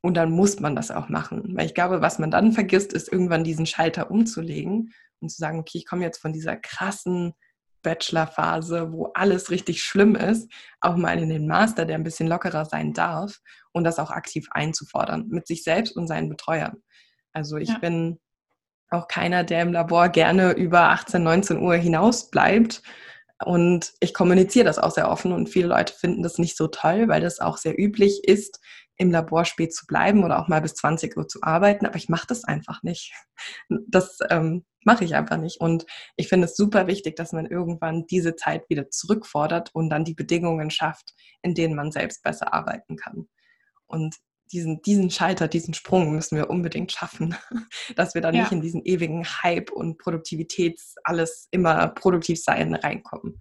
Und 0.00 0.14
dann 0.16 0.30
muss 0.30 0.58
man 0.58 0.74
das 0.74 0.90
auch 0.90 1.10
machen. 1.10 1.54
Weil 1.54 1.66
ich 1.66 1.74
glaube, 1.74 2.00
was 2.00 2.18
man 2.18 2.30
dann 2.30 2.52
vergisst, 2.52 2.94
ist 2.94 3.12
irgendwann 3.12 3.44
diesen 3.44 3.66
Schalter 3.66 4.10
umzulegen 4.10 4.94
und 5.20 5.28
zu 5.28 5.36
sagen, 5.36 5.58
okay, 5.58 5.78
ich 5.78 5.86
komme 5.86 6.04
jetzt 6.04 6.18
von 6.18 6.32
dieser 6.32 6.56
krassen 6.56 7.34
Bachelor-Phase, 7.82 8.92
wo 8.92 9.06
alles 9.14 9.50
richtig 9.50 9.82
schlimm 9.82 10.14
ist, 10.14 10.50
auch 10.80 10.96
mal 10.96 11.18
in 11.18 11.28
den 11.28 11.46
Master, 11.46 11.84
der 11.84 11.96
ein 11.96 12.04
bisschen 12.04 12.28
lockerer 12.28 12.64
sein 12.64 12.92
darf 12.92 13.38
und 13.72 13.84
das 13.84 13.98
auch 13.98 14.10
aktiv 14.10 14.48
einzufordern 14.50 15.28
mit 15.28 15.46
sich 15.46 15.62
selbst 15.62 15.96
und 15.96 16.06
seinen 16.06 16.28
Betreuern. 16.28 16.82
Also 17.32 17.56
ich 17.56 17.68
ja. 17.68 17.78
bin 17.78 18.18
auch 18.90 19.08
keiner, 19.08 19.44
der 19.44 19.62
im 19.62 19.72
Labor 19.72 20.08
gerne 20.08 20.52
über 20.52 20.90
18, 20.90 21.22
19 21.22 21.58
Uhr 21.60 21.74
hinaus 21.74 22.30
bleibt. 22.30 22.82
Und 23.44 23.92
ich 24.00 24.14
kommuniziere 24.14 24.64
das 24.64 24.78
auch 24.78 24.90
sehr 24.90 25.10
offen 25.10 25.32
und 25.32 25.48
viele 25.48 25.68
Leute 25.68 25.94
finden 25.94 26.22
das 26.22 26.38
nicht 26.38 26.56
so 26.56 26.66
toll, 26.66 27.06
weil 27.06 27.20
das 27.20 27.38
auch 27.38 27.56
sehr 27.56 27.78
üblich 27.78 28.24
ist, 28.24 28.60
im 28.96 29.12
Labor 29.12 29.44
spät 29.44 29.72
zu 29.72 29.86
bleiben 29.86 30.24
oder 30.24 30.40
auch 30.40 30.48
mal 30.48 30.60
bis 30.60 30.74
20 30.74 31.16
Uhr 31.16 31.28
zu 31.28 31.38
arbeiten, 31.42 31.86
aber 31.86 31.96
ich 31.96 32.08
mache 32.08 32.26
das 32.26 32.44
einfach 32.44 32.82
nicht. 32.82 33.12
Das 33.68 34.18
ähm, 34.28 34.64
mache 34.84 35.04
ich 35.04 35.14
einfach 35.14 35.36
nicht. 35.36 35.60
Und 35.60 35.86
ich 36.16 36.28
finde 36.28 36.46
es 36.46 36.56
super 36.56 36.88
wichtig, 36.88 37.14
dass 37.14 37.32
man 37.32 37.46
irgendwann 37.46 38.06
diese 38.06 38.34
Zeit 38.34 38.68
wieder 38.68 38.90
zurückfordert 38.90 39.70
und 39.72 39.88
dann 39.88 40.04
die 40.04 40.14
Bedingungen 40.14 40.70
schafft, 40.70 41.14
in 41.42 41.54
denen 41.54 41.76
man 41.76 41.92
selbst 41.92 42.24
besser 42.24 42.52
arbeiten 42.52 42.96
kann. 42.96 43.28
Und 43.86 44.16
diesen, 44.52 44.82
diesen 44.82 45.10
Schalter, 45.10 45.48
diesen 45.48 45.74
Sprung 45.74 46.14
müssen 46.14 46.36
wir 46.36 46.50
unbedingt 46.50 46.92
schaffen, 46.92 47.34
dass 47.96 48.14
wir 48.14 48.22
dann 48.22 48.34
ja. 48.34 48.42
nicht 48.42 48.52
in 48.52 48.60
diesen 48.60 48.84
ewigen 48.84 49.24
Hype 49.24 49.70
und 49.70 49.98
Produktivitäts, 49.98 50.96
alles 51.04 51.48
immer 51.50 51.88
produktiv 51.88 52.42
sein 52.42 52.74
reinkommen. 52.74 53.40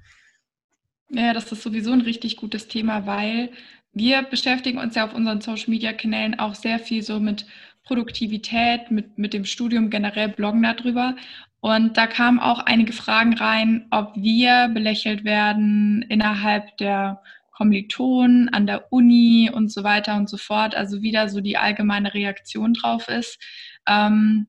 Ja, 1.09 1.33
das 1.33 1.51
ist 1.51 1.63
sowieso 1.63 1.91
ein 1.91 2.01
richtig 2.01 2.37
gutes 2.37 2.67
Thema, 2.67 3.05
weil 3.05 3.51
wir 3.93 4.23
beschäftigen 4.23 4.77
uns 4.77 4.95
ja 4.95 5.05
auf 5.05 5.13
unseren 5.13 5.41
Social-Media-Kanälen 5.41 6.39
auch 6.39 6.53
sehr 6.53 6.79
viel 6.79 7.01
so 7.01 7.19
mit 7.19 7.45
Produktivität, 7.83 8.91
mit, 8.91 9.17
mit 9.17 9.33
dem 9.33 9.45
Studium 9.45 9.89
generell, 9.89 10.29
bloggen 10.29 10.63
darüber. 10.63 11.15
Und 11.61 11.97
da 11.97 12.05
kamen 12.05 12.39
auch 12.39 12.59
einige 12.59 12.93
Fragen 12.93 13.33
rein, 13.33 13.87
ob 13.91 14.13
wir 14.15 14.69
belächelt 14.73 15.23
werden 15.23 16.03
innerhalb 16.09 16.77
der 16.77 17.21
Kommilitonen, 17.57 18.49
an 18.49 18.67
der 18.67 18.91
Uni 18.93 19.49
und 19.51 19.71
so 19.71 19.83
weiter 19.83 20.15
und 20.15 20.29
so 20.29 20.37
fort. 20.37 20.75
Also 20.75 21.01
wie 21.01 21.11
da 21.11 21.27
so 21.27 21.41
die 21.41 21.57
allgemeine 21.57 22.13
Reaktion 22.13 22.73
drauf 22.73 23.07
ist. 23.07 23.39
Ähm, 23.87 24.47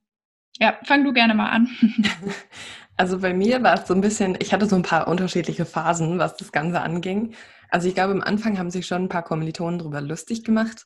ja, 0.60 0.78
fang 0.84 1.04
du 1.04 1.12
gerne 1.12 1.34
mal 1.34 1.50
an. 1.50 1.68
Also 3.00 3.20
bei 3.20 3.32
mir 3.32 3.62
war 3.62 3.74
es 3.74 3.86
so 3.86 3.94
ein 3.94 4.00
bisschen, 4.00 4.36
ich 4.40 4.52
hatte 4.52 4.66
so 4.66 4.74
ein 4.74 4.82
paar 4.82 5.06
unterschiedliche 5.06 5.64
Phasen, 5.64 6.18
was 6.18 6.36
das 6.36 6.50
Ganze 6.50 6.80
anging. 6.80 7.32
Also 7.70 7.86
ich 7.86 7.94
glaube, 7.94 8.12
am 8.12 8.22
Anfang 8.22 8.58
haben 8.58 8.72
sich 8.72 8.88
schon 8.88 9.04
ein 9.04 9.08
paar 9.08 9.22
Kommilitonen 9.22 9.78
darüber 9.78 10.00
lustig 10.00 10.42
gemacht. 10.42 10.84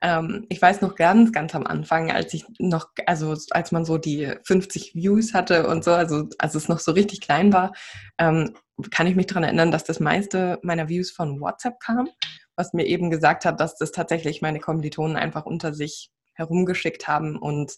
Ähm, 0.00 0.46
ich 0.48 0.62
weiß 0.62 0.80
noch 0.80 0.94
ganz, 0.96 1.32
ganz 1.32 1.54
am 1.54 1.66
Anfang, 1.66 2.10
als 2.10 2.32
ich 2.32 2.46
noch, 2.58 2.88
also 3.04 3.36
als 3.50 3.72
man 3.72 3.84
so 3.84 3.98
die 3.98 4.32
50 4.44 4.94
Views 4.94 5.34
hatte 5.34 5.66
und 5.66 5.84
so, 5.84 5.92
also 5.92 6.30
als 6.38 6.54
es 6.54 6.68
noch 6.68 6.78
so 6.78 6.92
richtig 6.92 7.20
klein 7.20 7.52
war, 7.52 7.72
ähm, 8.16 8.54
kann 8.90 9.06
ich 9.06 9.16
mich 9.16 9.26
daran 9.26 9.44
erinnern, 9.44 9.70
dass 9.70 9.84
das 9.84 10.00
meiste 10.00 10.58
meiner 10.62 10.88
Views 10.88 11.10
von 11.10 11.40
WhatsApp 11.40 11.80
kam, 11.80 12.08
was 12.56 12.72
mir 12.72 12.86
eben 12.86 13.10
gesagt 13.10 13.44
hat, 13.44 13.60
dass 13.60 13.76
das 13.76 13.92
tatsächlich 13.92 14.42
meine 14.42 14.60
Kommilitonen 14.60 15.16
einfach 15.16 15.46
unter 15.46 15.72
sich 15.74 16.10
herumgeschickt 16.34 17.08
haben 17.08 17.36
und 17.36 17.72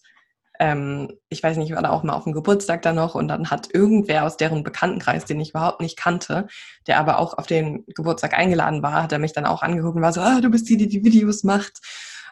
ähm, 0.60 1.18
ich 1.28 1.42
weiß 1.42 1.56
nicht, 1.56 1.70
ich 1.70 1.74
war 1.74 1.82
da 1.82 1.90
auch 1.90 2.02
mal 2.02 2.14
auf 2.14 2.24
dem 2.24 2.32
Geburtstag 2.32 2.82
da 2.82 2.92
noch 2.92 3.14
und 3.14 3.26
dann 3.28 3.50
hat 3.50 3.74
irgendwer 3.74 4.24
aus 4.24 4.36
deren 4.36 4.62
Bekanntenkreis, 4.62 5.24
den 5.24 5.40
ich 5.40 5.50
überhaupt 5.50 5.80
nicht 5.80 5.96
kannte, 5.96 6.46
der 6.86 6.98
aber 6.98 7.18
auch 7.18 7.36
auf 7.36 7.46
den 7.46 7.84
Geburtstag 7.86 8.38
eingeladen 8.38 8.82
war, 8.82 9.02
hat 9.02 9.12
er 9.12 9.18
mich 9.18 9.32
dann 9.32 9.46
auch 9.46 9.62
angeguckt 9.62 9.96
und 9.96 10.02
war 10.02 10.12
so, 10.12 10.20
ah, 10.20 10.40
du 10.40 10.50
bist 10.50 10.68
die, 10.68 10.76
die 10.76 10.88
die 10.88 11.04
Videos 11.04 11.42
macht. 11.42 11.80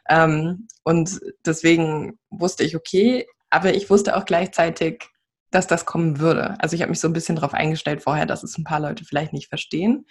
Ähm, 0.08 0.68
und 0.84 1.20
deswegen 1.44 2.18
wusste 2.30 2.62
ich, 2.62 2.76
okay, 2.76 3.26
aber 3.48 3.74
ich 3.74 3.90
wusste 3.90 4.16
auch 4.16 4.24
gleichzeitig, 4.24 5.08
dass 5.50 5.66
das 5.66 5.86
kommen 5.86 6.20
würde. 6.20 6.56
Also 6.60 6.76
ich 6.76 6.82
habe 6.82 6.90
mich 6.90 7.00
so 7.00 7.08
ein 7.08 7.12
bisschen 7.12 7.36
darauf 7.36 7.54
eingestellt 7.54 8.02
vorher, 8.02 8.26
dass 8.26 8.42
es 8.42 8.56
ein 8.56 8.64
paar 8.64 8.80
Leute 8.80 9.04
vielleicht 9.04 9.32
nicht 9.32 9.48
verstehen. 9.48 10.06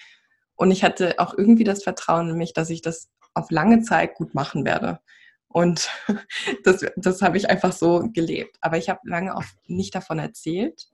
Und 0.56 0.71
ich 0.71 0.84
hatte 0.84 1.15
auch 1.19 1.38
irgendwie 1.38 1.63
das 1.63 1.84
Vertrauen 1.84 2.30
in 2.30 2.38
mich, 2.38 2.54
dass 2.54 2.69
ich 2.69 2.82
das 2.82 3.10
auf 3.34 3.49
lange 3.49 3.82
Zeit 3.82 4.15
gut 4.15 4.34
machen 4.36 4.65
werde. 4.65 4.99
Und 5.47 5.89
das, 6.63 6.86
das 6.97 7.21
habe 7.21 7.38
ich 7.38 7.49
einfach 7.49 7.71
so 7.71 8.10
gelebt. 8.12 8.58
Aber 8.62 8.78
ich 8.78 8.89
habe 8.89 8.99
lange 9.04 9.36
auch 9.36 9.43
nicht 9.65 9.95
davon 9.95 10.19
erzählt. 10.19 10.88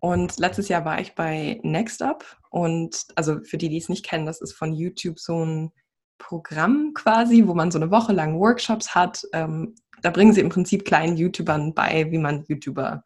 Und 0.00 0.38
letztes 0.38 0.68
Jahr 0.68 0.84
war 0.84 1.00
ich 1.00 1.14
bei 1.14 1.60
NextUp. 1.62 2.24
Und 2.50 3.06
also 3.14 3.42
für 3.44 3.58
die, 3.58 3.68
die 3.68 3.78
es 3.78 3.88
nicht 3.88 4.04
kennen, 4.04 4.26
das 4.26 4.40
ist 4.40 4.52
von 4.52 4.72
YouTube 4.72 5.20
so 5.20 5.44
ein 5.44 5.72
Programm 6.18 6.92
quasi, 6.94 7.46
wo 7.46 7.54
man 7.54 7.70
so 7.70 7.78
eine 7.78 7.90
Woche 7.92 8.12
lang 8.12 8.38
Workshops 8.38 8.94
hat. 8.94 9.22
Ähm, 9.32 9.76
da 10.02 10.10
bringen 10.10 10.32
sie 10.32 10.40
im 10.40 10.48
Prinzip 10.48 10.84
kleinen 10.84 11.16
YouTubern 11.16 11.74
bei, 11.74 12.10
wie 12.10 12.18
man 12.18 12.44
YouTuber 12.48 13.04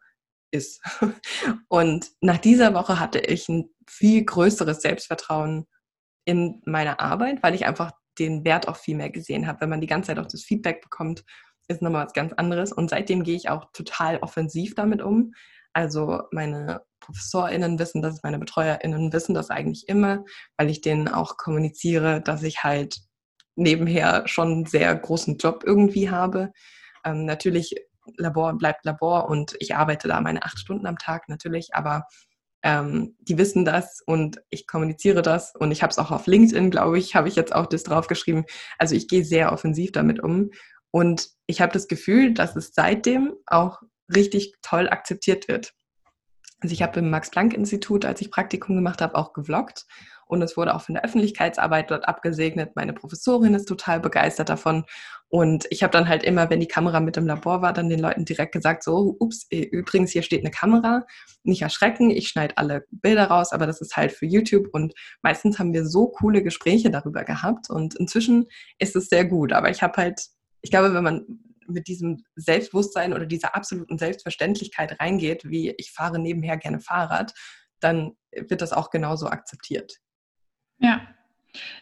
ist. 0.51 0.81
Und 1.69 2.11
nach 2.21 2.37
dieser 2.37 2.73
Woche 2.73 2.99
hatte 2.99 3.19
ich 3.19 3.47
ein 3.49 3.69
viel 3.87 4.23
größeres 4.23 4.81
Selbstvertrauen 4.81 5.65
in 6.25 6.61
meiner 6.65 6.99
Arbeit, 6.99 7.41
weil 7.43 7.55
ich 7.55 7.65
einfach 7.65 7.91
den 8.19 8.43
Wert 8.43 8.67
auch 8.67 8.77
viel 8.77 8.95
mehr 8.95 9.09
gesehen 9.09 9.47
habe. 9.47 9.61
Wenn 9.61 9.69
man 9.69 9.81
die 9.81 9.87
ganze 9.87 10.07
Zeit 10.07 10.19
auch 10.19 10.27
das 10.27 10.43
Feedback 10.43 10.81
bekommt, 10.81 11.23
ist 11.67 11.81
nochmal 11.81 12.05
was 12.05 12.13
ganz 12.13 12.33
anderes. 12.33 12.71
Und 12.71 12.89
seitdem 12.89 13.23
gehe 13.23 13.35
ich 13.35 13.49
auch 13.49 13.71
total 13.73 14.17
offensiv 14.19 14.75
damit 14.75 15.01
um. 15.01 15.33
Also 15.73 16.23
meine 16.31 16.81
ProfessorInnen 17.01 17.77
wissen 17.77 18.01
das, 18.01 18.23
meine 18.23 18.39
BetreuerInnen 18.39 19.13
wissen 19.13 19.35
das 19.35 19.49
eigentlich 19.49 19.87
immer, 19.87 20.25
weil 20.57 20.69
ich 20.69 20.81
denen 20.81 21.07
auch 21.07 21.37
kommuniziere, 21.37 22.21
dass 22.21 22.43
ich 22.43 22.63
halt 22.63 22.99
nebenher 23.55 24.27
schon 24.27 24.51
einen 24.51 24.65
sehr 24.65 24.95
großen 24.95 25.37
Job 25.37 25.63
irgendwie 25.65 26.09
habe. 26.09 26.51
Ähm, 27.05 27.25
natürlich, 27.25 27.75
Labor 28.15 28.53
bleibt 28.57 28.85
Labor 28.85 29.29
und 29.29 29.55
ich 29.59 29.75
arbeite 29.75 30.07
da 30.07 30.21
meine 30.21 30.43
acht 30.43 30.59
Stunden 30.59 30.85
am 30.85 30.97
Tag 30.97 31.29
natürlich, 31.29 31.73
aber 31.73 32.07
ähm, 32.63 33.15
die 33.19 33.37
wissen 33.37 33.65
das 33.65 34.01
und 34.05 34.41
ich 34.49 34.67
kommuniziere 34.67 35.21
das 35.21 35.53
und 35.55 35.71
ich 35.71 35.83
habe 35.83 35.91
es 35.91 35.99
auch 35.99 36.11
auf 36.11 36.27
LinkedIn, 36.27 36.71
glaube 36.71 36.97
ich, 36.97 37.15
habe 37.15 37.27
ich 37.27 37.35
jetzt 37.35 37.53
auch 37.53 37.67
das 37.67 37.83
draufgeschrieben. 37.83 38.45
Also 38.77 38.95
ich 38.95 39.07
gehe 39.07 39.23
sehr 39.23 39.51
offensiv 39.51 39.91
damit 39.91 40.21
um 40.21 40.49
und 40.91 41.29
ich 41.45 41.61
habe 41.61 41.71
das 41.71 41.87
Gefühl, 41.87 42.33
dass 42.33 42.55
es 42.55 42.71
seitdem 42.73 43.33
auch 43.45 43.81
richtig 44.13 44.53
toll 44.61 44.89
akzeptiert 44.89 45.47
wird. 45.47 45.73
Also 46.59 46.73
ich 46.73 46.81
habe 46.81 46.99
im 46.99 47.09
Max-Planck-Institut, 47.09 48.05
als 48.05 48.21
ich 48.21 48.31
Praktikum 48.31 48.75
gemacht 48.75 49.01
habe, 49.01 49.15
auch 49.15 49.33
gevloggt 49.33 49.85
und 50.27 50.41
es 50.41 50.57
wurde 50.57 50.75
auch 50.75 50.81
von 50.81 50.95
der 50.95 51.03
Öffentlichkeitsarbeit 51.03 51.89
dort 51.89 52.07
abgesegnet. 52.07 52.75
Meine 52.75 52.93
Professorin 52.93 53.53
ist 53.53 53.65
total 53.65 53.99
begeistert 53.99 54.49
davon. 54.49 54.85
Und 55.29 55.65
ich 55.69 55.83
habe 55.83 55.91
dann 55.91 56.07
halt 56.07 56.23
immer, 56.23 56.49
wenn 56.49 56.59
die 56.59 56.67
Kamera 56.67 56.99
mit 56.99 57.17
im 57.17 57.27
Labor 57.27 57.61
war, 57.61 57.73
dann 57.73 57.89
den 57.89 57.99
Leuten 57.99 58.25
direkt 58.25 58.53
gesagt, 58.53 58.83
so, 58.83 59.15
ups, 59.19 59.47
äh, 59.49 59.61
übrigens, 59.61 60.11
hier 60.11 60.21
steht 60.21 60.41
eine 60.41 60.51
Kamera, 60.51 61.05
nicht 61.43 61.61
erschrecken, 61.61 62.09
ich 62.09 62.29
schneide 62.29 62.57
alle 62.57 62.85
Bilder 62.91 63.25
raus, 63.25 63.51
aber 63.51 63.67
das 63.67 63.81
ist 63.81 63.97
halt 63.97 64.11
für 64.11 64.25
YouTube. 64.25 64.67
Und 64.71 64.93
meistens 65.21 65.59
haben 65.59 65.73
wir 65.73 65.85
so 65.85 66.07
coole 66.07 66.43
Gespräche 66.43 66.91
darüber 66.91 67.23
gehabt. 67.23 67.69
Und 67.69 67.95
inzwischen 67.95 68.47
ist 68.79 68.95
es 68.95 69.09
sehr 69.09 69.25
gut, 69.25 69.53
aber 69.53 69.69
ich 69.69 69.81
habe 69.81 69.97
halt, 69.97 70.21
ich 70.61 70.71
glaube, 70.71 70.93
wenn 70.93 71.03
man 71.03 71.25
mit 71.67 71.87
diesem 71.87 72.23
Selbstbewusstsein 72.35 73.13
oder 73.13 73.25
dieser 73.25 73.55
absoluten 73.55 73.97
Selbstverständlichkeit 73.97 74.99
reingeht, 74.99 75.49
wie 75.49 75.73
ich 75.77 75.91
fahre 75.91 76.19
nebenher 76.19 76.57
gerne 76.57 76.79
Fahrrad, 76.79 77.33
dann 77.79 78.13
wird 78.31 78.61
das 78.61 78.73
auch 78.73 78.89
genauso 78.89 79.27
akzeptiert. 79.27 79.97
Ja, 80.79 81.01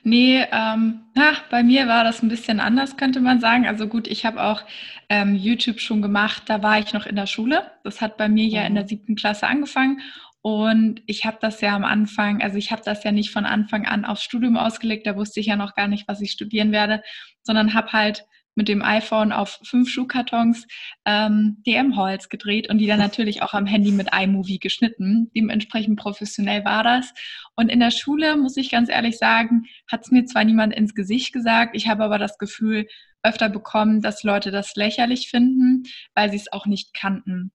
Nee, 0.04 0.46
ähm, 0.52 1.02
ach, 1.16 1.44
bei 1.50 1.64
mir 1.64 1.88
war 1.88 2.04
das 2.04 2.22
ein 2.22 2.30
bisschen 2.30 2.60
anders, 2.60 2.98
könnte 2.98 3.20
man 3.20 3.40
sagen. 3.40 3.68
Also 3.68 3.88
gut, 3.88 4.08
ich 4.08 4.26
habe 4.26 4.44
auch 4.44 4.62
ähm, 5.10 5.36
YouTube 5.36 5.80
schon 5.80 6.02
gemacht, 6.02 6.44
da 6.48 6.62
war 6.64 6.80
ich 6.80 6.94
noch 6.94 7.06
in 7.06 7.16
der 7.16 7.26
Schule. 7.28 7.72
Das 7.84 8.02
hat 8.02 8.18
bei 8.18 8.30
mir 8.30 8.46
ja 8.46 8.64
in 8.66 8.76
der 8.76 8.84
mhm. 8.84 8.88
siebten 8.90 9.16
Klasse 9.16 9.48
angefangen. 9.48 10.02
Und 10.42 11.02
ich 11.08 11.26
habe 11.26 11.38
das 11.42 11.60
ja 11.62 11.76
am 11.76 11.84
Anfang, 11.84 12.44
also 12.44 12.58
ich 12.58 12.72
habe 12.72 12.84
das 12.86 13.04
ja 13.04 13.12
nicht 13.12 13.32
von 13.32 13.46
Anfang 13.46 13.88
an 13.88 14.06
aufs 14.06 14.22
Studium 14.24 14.58
ausgelegt, 14.58 15.08
da 15.08 15.16
wusste 15.16 15.40
ich 15.40 15.48
ja 15.48 15.56
noch 15.56 15.74
gar 15.74 15.88
nicht, 15.88 16.08
was 16.08 16.22
ich 16.22 16.32
studieren 16.32 16.72
werde, 16.72 17.02
sondern 17.42 17.74
habe 17.74 17.94
halt 17.94 18.26
mit 18.56 18.68
dem 18.68 18.82
iPhone 18.82 19.32
auf 19.32 19.60
fünf 19.64 19.90
Schuhkartons 19.90 20.66
ähm, 21.06 21.58
DM-Holz 21.68 22.30
gedreht 22.30 22.70
und 22.70 22.80
die 22.80 22.88
dann 22.88 23.00
natürlich 23.06 23.42
auch 23.42 23.54
am 23.54 23.66
Handy 23.66 23.92
mit 23.92 24.10
iMovie 24.14 24.60
geschnitten. 24.60 25.30
Dementsprechend 25.36 26.00
professionell 26.00 26.66
war 26.66 26.84
das. 26.84 27.14
Und 27.56 27.70
in 27.70 27.80
der 27.80 27.92
Schule, 27.92 28.38
muss 28.38 28.58
ich 28.58 28.72
ganz 28.72 28.90
ehrlich 28.90 29.18
sagen, 29.18 29.66
hat 29.92 30.04
es 30.04 30.12
mir 30.12 30.26
zwar 30.26 30.44
niemand 30.44 30.74
ins 30.74 30.96
Gesicht 30.96 31.34
gesagt, 31.34 31.76
ich 31.76 31.88
habe 31.88 32.04
aber 32.04 32.18
das 32.18 32.38
Gefühl 32.38 32.88
öfter 33.24 33.50
bekommen, 33.50 34.02
dass 34.02 34.24
Leute 34.24 34.52
das 34.52 34.76
lächerlich 34.76 35.30
finden, 35.30 35.84
weil 36.14 36.30
sie 36.30 36.38
es 36.38 36.52
auch 36.52 36.66
nicht 36.66 36.94
kannten. 36.94 37.52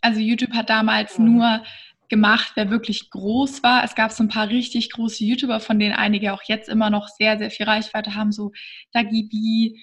Also 0.00 0.20
YouTube 0.20 0.54
hat 0.54 0.70
damals 0.70 1.18
mhm. 1.18 1.36
nur 1.36 1.62
gemacht, 2.08 2.52
wer 2.56 2.70
wirklich 2.70 3.10
groß 3.10 3.62
war. 3.62 3.84
Es 3.84 3.94
gab 3.94 4.12
so 4.12 4.22
ein 4.22 4.28
paar 4.28 4.48
richtig 4.48 4.90
große 4.90 5.24
YouTuber, 5.24 5.60
von 5.60 5.78
denen 5.78 5.94
einige 5.94 6.34
auch 6.34 6.42
jetzt 6.44 6.68
immer 6.68 6.90
noch 6.90 7.08
sehr, 7.08 7.38
sehr 7.38 7.50
viel 7.50 7.64
Reichweite 7.64 8.14
haben, 8.14 8.32
so 8.32 8.52
Dagi 8.92 9.28
B, 9.30 9.80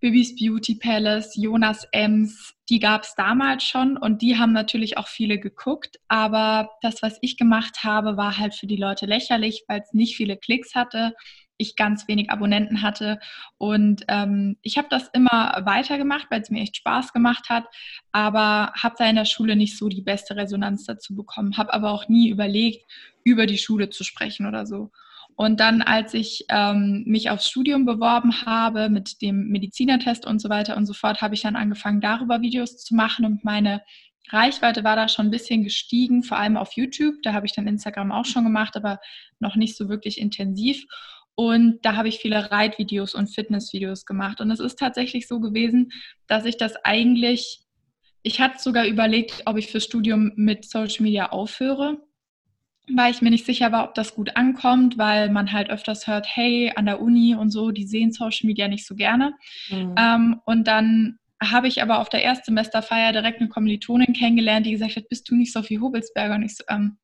Bibis 0.00 0.34
Beauty 0.34 0.76
Palace, 0.76 1.36
Jonas 1.36 1.86
Ems, 1.92 2.54
die 2.68 2.80
gab 2.80 3.02
es 3.02 3.14
damals 3.14 3.64
schon 3.64 3.96
und 3.96 4.22
die 4.22 4.38
haben 4.38 4.52
natürlich 4.52 4.96
auch 4.96 5.08
viele 5.08 5.38
geguckt. 5.38 5.98
Aber 6.08 6.70
das, 6.80 7.02
was 7.02 7.18
ich 7.20 7.36
gemacht 7.36 7.84
habe, 7.84 8.16
war 8.16 8.38
halt 8.38 8.54
für 8.54 8.66
die 8.66 8.76
Leute 8.76 9.06
lächerlich, 9.06 9.64
weil 9.68 9.80
es 9.80 9.92
nicht 9.92 10.16
viele 10.16 10.36
Klicks 10.36 10.74
hatte 10.74 11.14
ich 11.60 11.76
ganz 11.76 12.08
wenig 12.08 12.30
Abonnenten 12.30 12.82
hatte. 12.82 13.18
Und 13.58 14.04
ähm, 14.08 14.56
ich 14.62 14.78
habe 14.78 14.88
das 14.90 15.08
immer 15.12 15.62
weitergemacht, 15.64 16.30
weil 16.30 16.40
es 16.40 16.50
mir 16.50 16.62
echt 16.62 16.76
Spaß 16.76 17.12
gemacht 17.12 17.48
hat, 17.50 17.66
aber 18.12 18.72
habe 18.74 18.94
da 18.98 19.08
in 19.08 19.16
der 19.16 19.26
Schule 19.26 19.54
nicht 19.54 19.76
so 19.76 19.88
die 19.88 20.02
beste 20.02 20.36
Resonanz 20.36 20.84
dazu 20.84 21.14
bekommen, 21.14 21.56
habe 21.56 21.72
aber 21.72 21.90
auch 21.90 22.08
nie 22.08 22.30
überlegt, 22.30 22.90
über 23.22 23.46
die 23.46 23.58
Schule 23.58 23.90
zu 23.90 24.02
sprechen 24.02 24.46
oder 24.46 24.66
so. 24.66 24.90
Und 25.40 25.58
dann, 25.58 25.80
als 25.80 26.12
ich 26.12 26.44
ähm, 26.50 27.02
mich 27.06 27.30
aufs 27.30 27.48
Studium 27.48 27.86
beworben 27.86 28.44
habe 28.44 28.90
mit 28.90 29.22
dem 29.22 29.48
Medizinertest 29.48 30.26
und 30.26 30.38
so 30.38 30.50
weiter 30.50 30.76
und 30.76 30.84
so 30.84 30.92
fort, 30.92 31.22
habe 31.22 31.34
ich 31.34 31.40
dann 31.40 31.56
angefangen, 31.56 32.02
darüber 32.02 32.42
Videos 32.42 32.76
zu 32.76 32.94
machen 32.94 33.24
und 33.24 33.42
meine 33.42 33.80
Reichweite 34.28 34.84
war 34.84 34.96
da 34.96 35.08
schon 35.08 35.28
ein 35.28 35.30
bisschen 35.30 35.64
gestiegen, 35.64 36.24
vor 36.24 36.36
allem 36.36 36.58
auf 36.58 36.74
YouTube. 36.74 37.14
Da 37.22 37.32
habe 37.32 37.46
ich 37.46 37.54
dann 37.54 37.66
Instagram 37.66 38.12
auch 38.12 38.26
schon 38.26 38.44
gemacht, 38.44 38.76
aber 38.76 39.00
noch 39.38 39.56
nicht 39.56 39.78
so 39.78 39.88
wirklich 39.88 40.20
intensiv. 40.20 40.84
Und 41.36 41.78
da 41.86 41.96
habe 41.96 42.08
ich 42.08 42.18
viele 42.18 42.50
Reitvideos 42.50 43.14
und 43.14 43.34
Fitnessvideos 43.34 44.04
gemacht. 44.04 44.42
Und 44.42 44.50
es 44.50 44.60
ist 44.60 44.78
tatsächlich 44.78 45.26
so 45.26 45.40
gewesen, 45.40 45.90
dass 46.26 46.44
ich 46.44 46.58
das 46.58 46.76
eigentlich, 46.84 47.60
ich 48.22 48.42
hatte 48.42 48.58
sogar 48.58 48.84
überlegt, 48.84 49.44
ob 49.46 49.56
ich 49.56 49.68
fürs 49.68 49.84
Studium 49.84 50.32
mit 50.36 50.66
Social 50.66 51.02
Media 51.02 51.30
aufhöre 51.30 51.96
weil 52.96 53.10
ich 53.10 53.22
mir 53.22 53.30
nicht 53.30 53.46
sicher 53.46 53.72
war, 53.72 53.84
ob 53.84 53.94
das 53.94 54.14
gut 54.14 54.36
ankommt, 54.36 54.98
weil 54.98 55.30
man 55.30 55.52
halt 55.52 55.70
öfters 55.70 56.06
hört, 56.06 56.26
hey, 56.28 56.72
an 56.74 56.86
der 56.86 57.00
Uni 57.00 57.34
und 57.34 57.50
so, 57.50 57.70
die 57.70 57.86
sehen 57.86 58.12
Social 58.12 58.46
Media 58.46 58.68
nicht 58.68 58.86
so 58.86 58.94
gerne. 58.94 59.34
Mhm. 59.68 59.94
Ähm, 59.98 60.40
und 60.44 60.66
dann 60.66 61.18
habe 61.42 61.68
ich 61.68 61.82
aber 61.82 62.00
auf 62.00 62.08
der 62.08 62.22
Erstsemesterfeier 62.22 63.12
direkt 63.12 63.40
eine 63.40 63.48
Kommilitonin 63.48 64.12
kennengelernt, 64.12 64.66
die 64.66 64.72
gesagt 64.72 64.96
hat, 64.96 65.08
bist 65.08 65.30
du 65.30 65.34
nicht 65.34 65.52
Sophie 65.52 65.80
Hobelsberger? 65.80 66.34
Und 66.34 66.42
ich 66.42 66.56
so, 66.56 66.64
ähm, 66.68 66.98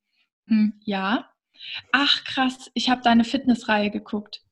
hm, 0.48 0.74
ja. 0.84 1.30
Ach 1.92 2.24
krass, 2.24 2.70
ich 2.74 2.90
habe 2.90 3.00
deine 3.02 3.24
Fitnessreihe 3.24 3.90
geguckt. 3.90 4.42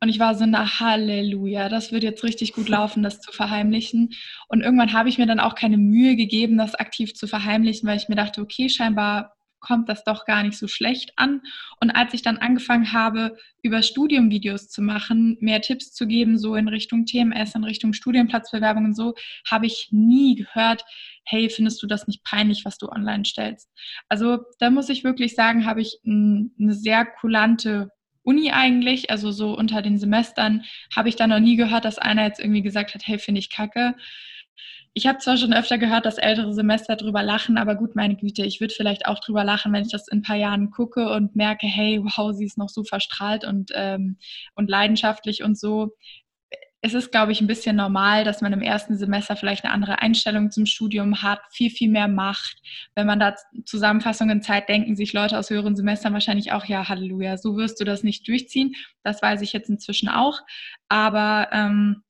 Und 0.00 0.08
ich 0.08 0.18
war 0.18 0.34
so, 0.34 0.44
na 0.46 0.80
Halleluja, 0.80 1.68
das 1.68 1.90
wird 1.90 2.02
jetzt 2.02 2.22
richtig 2.22 2.52
gut 2.52 2.68
laufen, 2.68 3.02
das 3.02 3.20
zu 3.20 3.32
verheimlichen. 3.32 4.14
Und 4.48 4.60
irgendwann 4.60 4.92
habe 4.92 5.08
ich 5.08 5.18
mir 5.18 5.26
dann 5.26 5.40
auch 5.40 5.54
keine 5.54 5.78
Mühe 5.78 6.14
gegeben, 6.14 6.58
das 6.58 6.74
aktiv 6.74 7.14
zu 7.14 7.26
verheimlichen, 7.26 7.88
weil 7.88 7.96
ich 7.96 8.08
mir 8.08 8.16
dachte, 8.16 8.40
okay, 8.40 8.68
scheinbar 8.68 9.34
kommt 9.64 9.88
das 9.88 10.04
doch 10.04 10.26
gar 10.26 10.42
nicht 10.42 10.58
so 10.58 10.68
schlecht 10.68 11.12
an. 11.16 11.40
Und 11.80 11.90
als 11.90 12.12
ich 12.12 12.22
dann 12.22 12.36
angefangen 12.36 12.92
habe, 12.92 13.36
über 13.62 13.82
Studiumvideos 13.82 14.68
zu 14.68 14.82
machen, 14.82 15.38
mehr 15.40 15.62
Tipps 15.62 15.92
zu 15.92 16.06
geben, 16.06 16.38
so 16.38 16.54
in 16.54 16.68
Richtung 16.68 17.06
TMS, 17.06 17.54
in 17.54 17.64
Richtung 17.64 17.94
Studienplatzbewerbung 17.94 18.84
und 18.84 18.94
so, 18.94 19.14
habe 19.50 19.66
ich 19.66 19.88
nie 19.90 20.34
gehört, 20.36 20.84
hey, 21.24 21.48
findest 21.48 21.82
du 21.82 21.86
das 21.86 22.06
nicht 22.06 22.22
peinlich, 22.24 22.64
was 22.64 22.76
du 22.76 22.88
online 22.90 23.24
stellst? 23.24 23.70
Also 24.08 24.40
da 24.58 24.68
muss 24.68 24.90
ich 24.90 25.02
wirklich 25.02 25.34
sagen, 25.34 25.64
habe 25.64 25.80
ich 25.80 25.98
eine 26.06 26.74
sehr 26.74 27.06
kulante 27.06 27.90
Uni 28.22 28.50
eigentlich, 28.50 29.10
also 29.10 29.32
so 29.32 29.56
unter 29.56 29.82
den 29.82 29.98
Semestern, 29.98 30.64
habe 30.94 31.08
ich 31.08 31.16
da 31.16 31.26
noch 31.26 31.40
nie 31.40 31.56
gehört, 31.56 31.84
dass 31.84 31.98
einer 31.98 32.24
jetzt 32.24 32.40
irgendwie 32.40 32.62
gesagt 32.62 32.94
hat, 32.94 33.06
hey, 33.06 33.18
finde 33.18 33.38
ich 33.38 33.50
kacke 33.50 33.94
ich 34.96 35.08
habe 35.08 35.18
zwar 35.18 35.36
schon 35.36 35.52
öfter 35.52 35.76
gehört, 35.76 36.06
dass 36.06 36.18
ältere 36.18 36.54
Semester 36.54 36.94
drüber 36.94 37.24
lachen, 37.24 37.58
aber 37.58 37.74
gut, 37.74 37.96
meine 37.96 38.14
Güte, 38.14 38.44
ich 38.44 38.60
würde 38.60 38.72
vielleicht 38.72 39.06
auch 39.06 39.18
drüber 39.18 39.42
lachen, 39.42 39.72
wenn 39.72 39.82
ich 39.84 39.90
das 39.90 40.06
in 40.06 40.18
ein 40.18 40.22
paar 40.22 40.36
Jahren 40.36 40.70
gucke 40.70 41.10
und 41.12 41.34
merke, 41.34 41.66
hey, 41.66 42.00
wow, 42.00 42.32
sie 42.32 42.44
ist 42.44 42.58
noch 42.58 42.68
so 42.68 42.84
verstrahlt 42.84 43.44
und, 43.44 43.72
ähm, 43.74 44.18
und 44.54 44.70
leidenschaftlich 44.70 45.42
und 45.42 45.58
so. 45.58 45.96
Es 46.80 46.94
ist, 46.94 47.10
glaube 47.10 47.32
ich, 47.32 47.40
ein 47.40 47.48
bisschen 47.48 47.74
normal, 47.76 48.24
dass 48.24 48.40
man 48.40 48.52
im 48.52 48.60
ersten 48.62 48.96
Semester 48.96 49.34
vielleicht 49.36 49.64
eine 49.64 49.72
andere 49.72 50.00
Einstellung 50.00 50.50
zum 50.52 50.66
Studium 50.66 51.22
hat, 51.22 51.40
viel, 51.50 51.70
viel 51.70 51.90
mehr 51.90 52.08
macht. 52.08 52.56
Wenn 52.94 53.06
man 53.06 53.18
da 53.18 53.34
Zusammenfassungen 53.64 54.42
Zeit 54.42 54.68
denken 54.68 54.94
sich 54.94 55.12
Leute 55.12 55.38
aus 55.38 55.50
höheren 55.50 55.74
Semestern 55.76 56.12
wahrscheinlich 56.12 56.52
auch, 56.52 56.66
ja, 56.66 56.88
Halleluja, 56.88 57.38
so 57.38 57.56
wirst 57.56 57.80
du 57.80 57.84
das 57.84 58.04
nicht 58.04 58.28
durchziehen. 58.28 58.74
Das 59.02 59.22
weiß 59.22 59.40
ich 59.40 59.52
jetzt 59.54 59.70
inzwischen 59.70 60.08
auch. 60.08 60.40
Aber 60.88 61.48
ähm, 61.52 62.03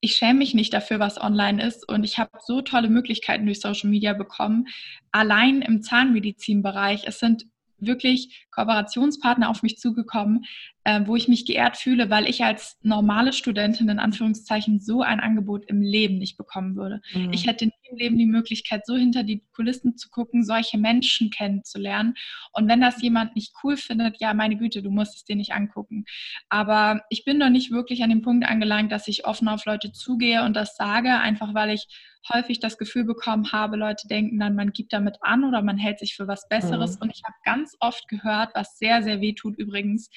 ich 0.00 0.14
schäme 0.14 0.40
mich 0.40 0.54
nicht 0.54 0.72
dafür, 0.72 0.98
was 0.98 1.20
online 1.20 1.62
ist. 1.62 1.88
Und 1.88 2.04
ich 2.04 2.18
habe 2.18 2.30
so 2.44 2.60
tolle 2.60 2.88
Möglichkeiten 2.88 3.46
durch 3.46 3.60
Social 3.60 3.90
Media 3.90 4.12
bekommen. 4.12 4.66
Allein 5.12 5.62
im 5.62 5.82
Zahnmedizinbereich. 5.82 7.04
Es 7.06 7.18
sind 7.18 7.46
wirklich 7.78 8.46
Kooperationspartner 8.50 9.48
auf 9.48 9.62
mich 9.62 9.78
zugekommen, 9.78 10.44
äh, 10.86 11.04
wo 11.04 11.16
ich 11.16 11.26
mich 11.26 11.46
geehrt 11.46 11.76
fühle, 11.76 12.10
weil 12.10 12.28
ich 12.28 12.44
als 12.44 12.78
normale 12.80 13.32
Studentin 13.32 13.88
in 13.88 13.98
Anführungszeichen 13.98 14.78
so 14.78 15.02
ein 15.02 15.18
Angebot 15.18 15.64
im 15.68 15.82
Leben 15.82 16.18
nicht 16.18 16.36
bekommen 16.36 16.76
würde. 16.76 17.00
Mhm. 17.12 17.32
Ich 17.32 17.48
hätte 17.48 17.66
nie 17.66 17.72
im 17.90 17.96
Leben 17.96 18.18
die 18.18 18.26
Möglichkeit, 18.26 18.86
so 18.86 18.94
hinter 18.94 19.24
die 19.24 19.42
Kulissen 19.52 19.96
zu 19.96 20.08
gucken, 20.10 20.44
solche 20.44 20.78
Menschen 20.78 21.30
kennenzulernen. 21.30 22.14
Und 22.52 22.68
wenn 22.68 22.80
das 22.80 23.02
jemand 23.02 23.34
nicht 23.34 23.52
cool 23.64 23.76
findet, 23.76 24.20
ja, 24.20 24.32
meine 24.32 24.56
Güte, 24.56 24.80
du 24.80 24.90
musst 24.90 25.16
es 25.16 25.24
dir 25.24 25.34
nicht 25.34 25.54
angucken. 25.54 26.04
Aber 26.50 27.00
ich 27.10 27.24
bin 27.24 27.38
noch 27.38 27.50
nicht 27.50 27.72
wirklich 27.72 28.04
an 28.04 28.10
dem 28.10 28.22
Punkt 28.22 28.46
angelangt, 28.46 28.92
dass 28.92 29.08
ich 29.08 29.26
offen 29.26 29.48
auf 29.48 29.64
Leute 29.64 29.90
zugehe 29.90 30.44
und 30.44 30.54
das 30.54 30.76
sage, 30.76 31.18
einfach 31.18 31.52
weil 31.52 31.70
ich 31.70 31.88
häufig 32.32 32.60
das 32.60 32.78
Gefühl 32.78 33.04
bekommen 33.04 33.50
habe, 33.52 33.76
Leute 33.76 34.06
denken 34.08 34.38
dann, 34.38 34.54
man 34.54 34.72
gibt 34.72 34.92
damit 34.92 35.16
an 35.20 35.44
oder 35.44 35.62
man 35.62 35.78
hält 35.78 35.98
sich 35.98 36.14
für 36.14 36.28
was 36.28 36.48
Besseres. 36.48 36.96
Mhm. 36.96 37.02
Und 37.02 37.12
ich 37.12 37.22
habe 37.24 37.36
ganz 37.44 37.76
oft 37.80 38.06
gehört, 38.08 38.50
was 38.54 38.78
sehr, 38.78 39.02
sehr 39.02 39.20
weh 39.20 39.32
tut 39.32 39.56
übrigens, 39.58 40.10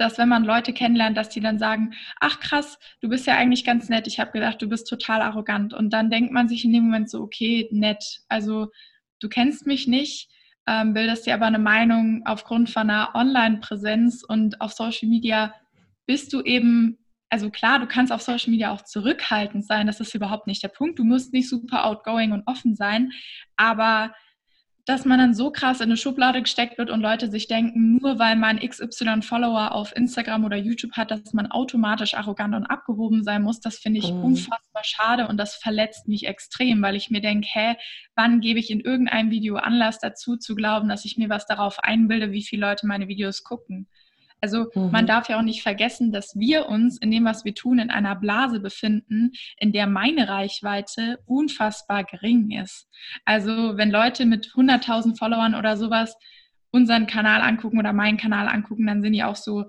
dass 0.00 0.18
wenn 0.18 0.28
man 0.28 0.44
Leute 0.44 0.72
kennenlernt, 0.72 1.16
dass 1.16 1.28
die 1.28 1.40
dann 1.40 1.58
sagen, 1.58 1.92
ach 2.18 2.40
krass, 2.40 2.78
du 3.00 3.08
bist 3.08 3.26
ja 3.26 3.36
eigentlich 3.36 3.64
ganz 3.64 3.88
nett. 3.88 4.06
Ich 4.06 4.18
habe 4.18 4.32
gedacht, 4.32 4.60
du 4.62 4.68
bist 4.68 4.88
total 4.88 5.20
arrogant. 5.20 5.74
Und 5.74 5.92
dann 5.92 6.10
denkt 6.10 6.32
man 6.32 6.48
sich 6.48 6.64
in 6.64 6.72
dem 6.72 6.84
Moment 6.84 7.10
so, 7.10 7.20
okay, 7.20 7.68
nett. 7.70 8.20
Also 8.28 8.68
du 9.20 9.28
kennst 9.28 9.66
mich 9.66 9.86
nicht, 9.86 10.30
ähm, 10.66 10.94
bildest 10.94 11.26
dir 11.26 11.34
aber 11.34 11.46
eine 11.46 11.58
Meinung 11.58 12.22
aufgrund 12.24 12.70
von 12.70 12.88
einer 12.88 13.14
Online-Präsenz 13.14 14.24
und 14.26 14.60
auf 14.60 14.72
Social 14.72 15.08
Media 15.08 15.54
bist 16.06 16.32
du 16.32 16.40
eben 16.42 16.96
also 17.30 17.48
klar, 17.48 17.78
du 17.78 17.86
kannst 17.86 18.12
auf 18.12 18.22
Social 18.22 18.50
Media 18.50 18.72
auch 18.72 18.82
zurückhaltend 18.82 19.64
sein, 19.64 19.86
das 19.86 20.00
ist 20.00 20.14
überhaupt 20.16 20.48
nicht 20.48 20.64
der 20.64 20.68
Punkt. 20.68 20.98
Du 20.98 21.04
musst 21.04 21.32
nicht 21.32 21.48
super 21.48 21.86
outgoing 21.86 22.32
und 22.32 22.42
offen 22.46 22.74
sein, 22.74 23.12
aber 23.56 24.12
dass 24.86 25.04
man 25.04 25.18
dann 25.18 25.34
so 25.34 25.50
krass 25.50 25.80
in 25.80 25.84
eine 25.84 25.96
Schublade 25.96 26.42
gesteckt 26.42 26.78
wird 26.78 26.90
und 26.90 27.00
Leute 27.00 27.30
sich 27.30 27.48
denken, 27.48 27.96
nur 27.96 28.18
weil 28.18 28.36
man 28.36 28.58
XY 28.58 29.22
Follower 29.22 29.72
auf 29.72 29.94
Instagram 29.94 30.44
oder 30.44 30.56
YouTube 30.56 30.92
hat, 30.92 31.10
dass 31.10 31.32
man 31.32 31.50
automatisch 31.50 32.14
arrogant 32.14 32.54
und 32.54 32.66
abgehoben 32.66 33.22
sein 33.22 33.42
muss, 33.42 33.60
das 33.60 33.78
finde 33.78 34.00
ich 34.00 34.12
mhm. 34.12 34.24
unfassbar 34.24 34.84
schade 34.84 35.28
und 35.28 35.36
das 35.36 35.54
verletzt 35.54 36.08
mich 36.08 36.26
extrem, 36.26 36.82
weil 36.82 36.96
ich 36.96 37.10
mir 37.10 37.20
denke, 37.20 37.48
hä, 37.52 37.76
wann 38.14 38.40
gebe 38.40 38.58
ich 38.58 38.70
in 38.70 38.80
irgendeinem 38.80 39.30
Video 39.30 39.56
Anlass 39.56 39.98
dazu 39.98 40.36
zu 40.36 40.54
glauben, 40.54 40.88
dass 40.88 41.04
ich 41.04 41.16
mir 41.16 41.28
was 41.28 41.46
darauf 41.46 41.78
einbilde, 41.80 42.32
wie 42.32 42.42
viele 42.42 42.66
Leute 42.66 42.86
meine 42.86 43.08
Videos 43.08 43.44
gucken? 43.44 43.88
Also 44.40 44.70
mhm. 44.74 44.90
man 44.90 45.06
darf 45.06 45.28
ja 45.28 45.38
auch 45.38 45.42
nicht 45.42 45.62
vergessen, 45.62 46.12
dass 46.12 46.34
wir 46.36 46.68
uns 46.68 46.98
in 46.98 47.10
dem, 47.10 47.24
was 47.24 47.44
wir 47.44 47.54
tun, 47.54 47.78
in 47.78 47.90
einer 47.90 48.16
Blase 48.16 48.60
befinden, 48.60 49.32
in 49.58 49.72
der 49.72 49.86
meine 49.86 50.28
Reichweite 50.28 51.18
unfassbar 51.26 52.04
gering 52.04 52.50
ist. 52.50 52.88
Also 53.24 53.76
wenn 53.76 53.90
Leute 53.90 54.26
mit 54.26 54.48
100.000 54.48 55.18
Followern 55.18 55.54
oder 55.54 55.76
sowas 55.76 56.16
unseren 56.70 57.06
Kanal 57.06 57.40
angucken 57.42 57.78
oder 57.78 57.92
meinen 57.92 58.16
Kanal 58.16 58.48
angucken, 58.48 58.86
dann 58.86 59.02
sind 59.02 59.12
die 59.12 59.24
auch 59.24 59.36
so, 59.36 59.64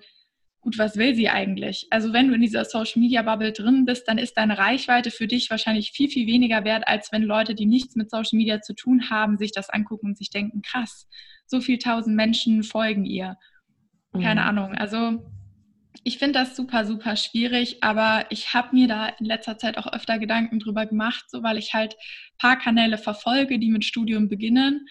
gut, 0.62 0.78
was 0.78 0.96
will 0.96 1.16
sie 1.16 1.30
eigentlich? 1.30 1.88
Also 1.90 2.14
wenn 2.14 2.28
du 2.28 2.36
in 2.36 2.42
dieser 2.42 2.66
Social 2.66 3.02
Media 3.02 3.24
Bubble 3.24 3.52
drin 3.52 3.86
bist, 3.86 4.08
dann 4.08 4.20
ist 4.20 4.38
deine 4.38 4.58
Reichweite 4.58 5.10
für 5.10 5.28
dich 5.28 5.50
wahrscheinlich 5.50 5.92
viel, 5.92 6.08
viel 6.08 6.28
weniger 6.28 6.64
wert, 6.64 6.88
als 6.88 7.12
wenn 7.12 7.24
Leute, 7.24 7.56
die 7.56 7.66
nichts 7.66 7.96
mit 7.96 8.12
Social 8.12 8.38
Media 8.38 8.62
zu 8.62 8.76
tun 8.76 9.10
haben, 9.10 9.38
sich 9.38 9.52
das 9.52 9.70
angucken 9.70 10.08
und 10.08 10.18
sich 10.18 10.30
denken, 10.30 10.62
krass, 10.62 11.08
so 11.48 11.60
viel 11.60 11.80
tausend 11.80 12.16
Menschen 12.16 12.64
folgen 12.64 13.06
ihr. 13.06 13.38
Keine 14.14 14.42
mhm. 14.42 14.48
Ahnung. 14.48 14.76
Also 14.76 15.24
ich 16.04 16.18
finde 16.18 16.40
das 16.40 16.56
super, 16.56 16.86
super 16.86 17.16
schwierig, 17.16 17.84
aber 17.84 18.26
ich 18.30 18.54
habe 18.54 18.76
mir 18.76 18.88
da 18.88 19.08
in 19.08 19.26
letzter 19.26 19.58
Zeit 19.58 19.78
auch 19.78 19.92
öfter 19.92 20.20
Gedanken 20.20 20.60
drüber 20.60 20.86
gemacht, 20.86 21.26
so 21.30 21.44
weil 21.44 21.58
ich 21.58 21.74
halt 21.74 21.94
ein 21.94 22.38
paar 22.38 22.58
Kanäle 22.58 22.98
verfolge, 22.98 23.60
die 23.60 23.70
mit 23.70 23.86
Studium 23.86 24.28
beginnen 24.28 24.88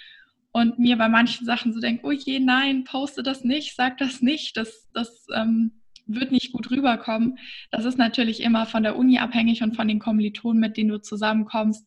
und 0.53 0.79
mir 0.79 0.97
bei 0.97 1.09
manchen 1.09 1.47
Sachen 1.47 1.73
so 1.73 1.81
denke, 1.81 2.07
oh 2.07 2.13
je, 2.13 2.39
nein, 2.39 2.85
poste 2.85 3.23
das 3.23 3.45
nicht, 3.45 3.75
sag 3.77 3.99
das 3.99 4.21
nicht, 4.21 4.57
das, 4.57 4.89
das 4.93 5.27
ähm, 5.35 5.83
wird 6.07 6.33
nicht 6.33 6.53
gut 6.53 6.71
rüberkommen. 6.71 7.39
Das 7.71 7.85
ist 7.85 7.99
natürlich 7.99 8.41
immer 8.43 8.67
von 8.67 8.83
der 8.83 8.97
Uni 8.97 9.19
abhängig 9.19 9.63
und 9.63 9.77
von 9.77 9.89
den 9.89 9.99
Kommilitonen, 10.01 10.61
mit 10.61 10.77
denen 10.77 10.91
du 10.91 11.01
zusammenkommst. 11.01 11.87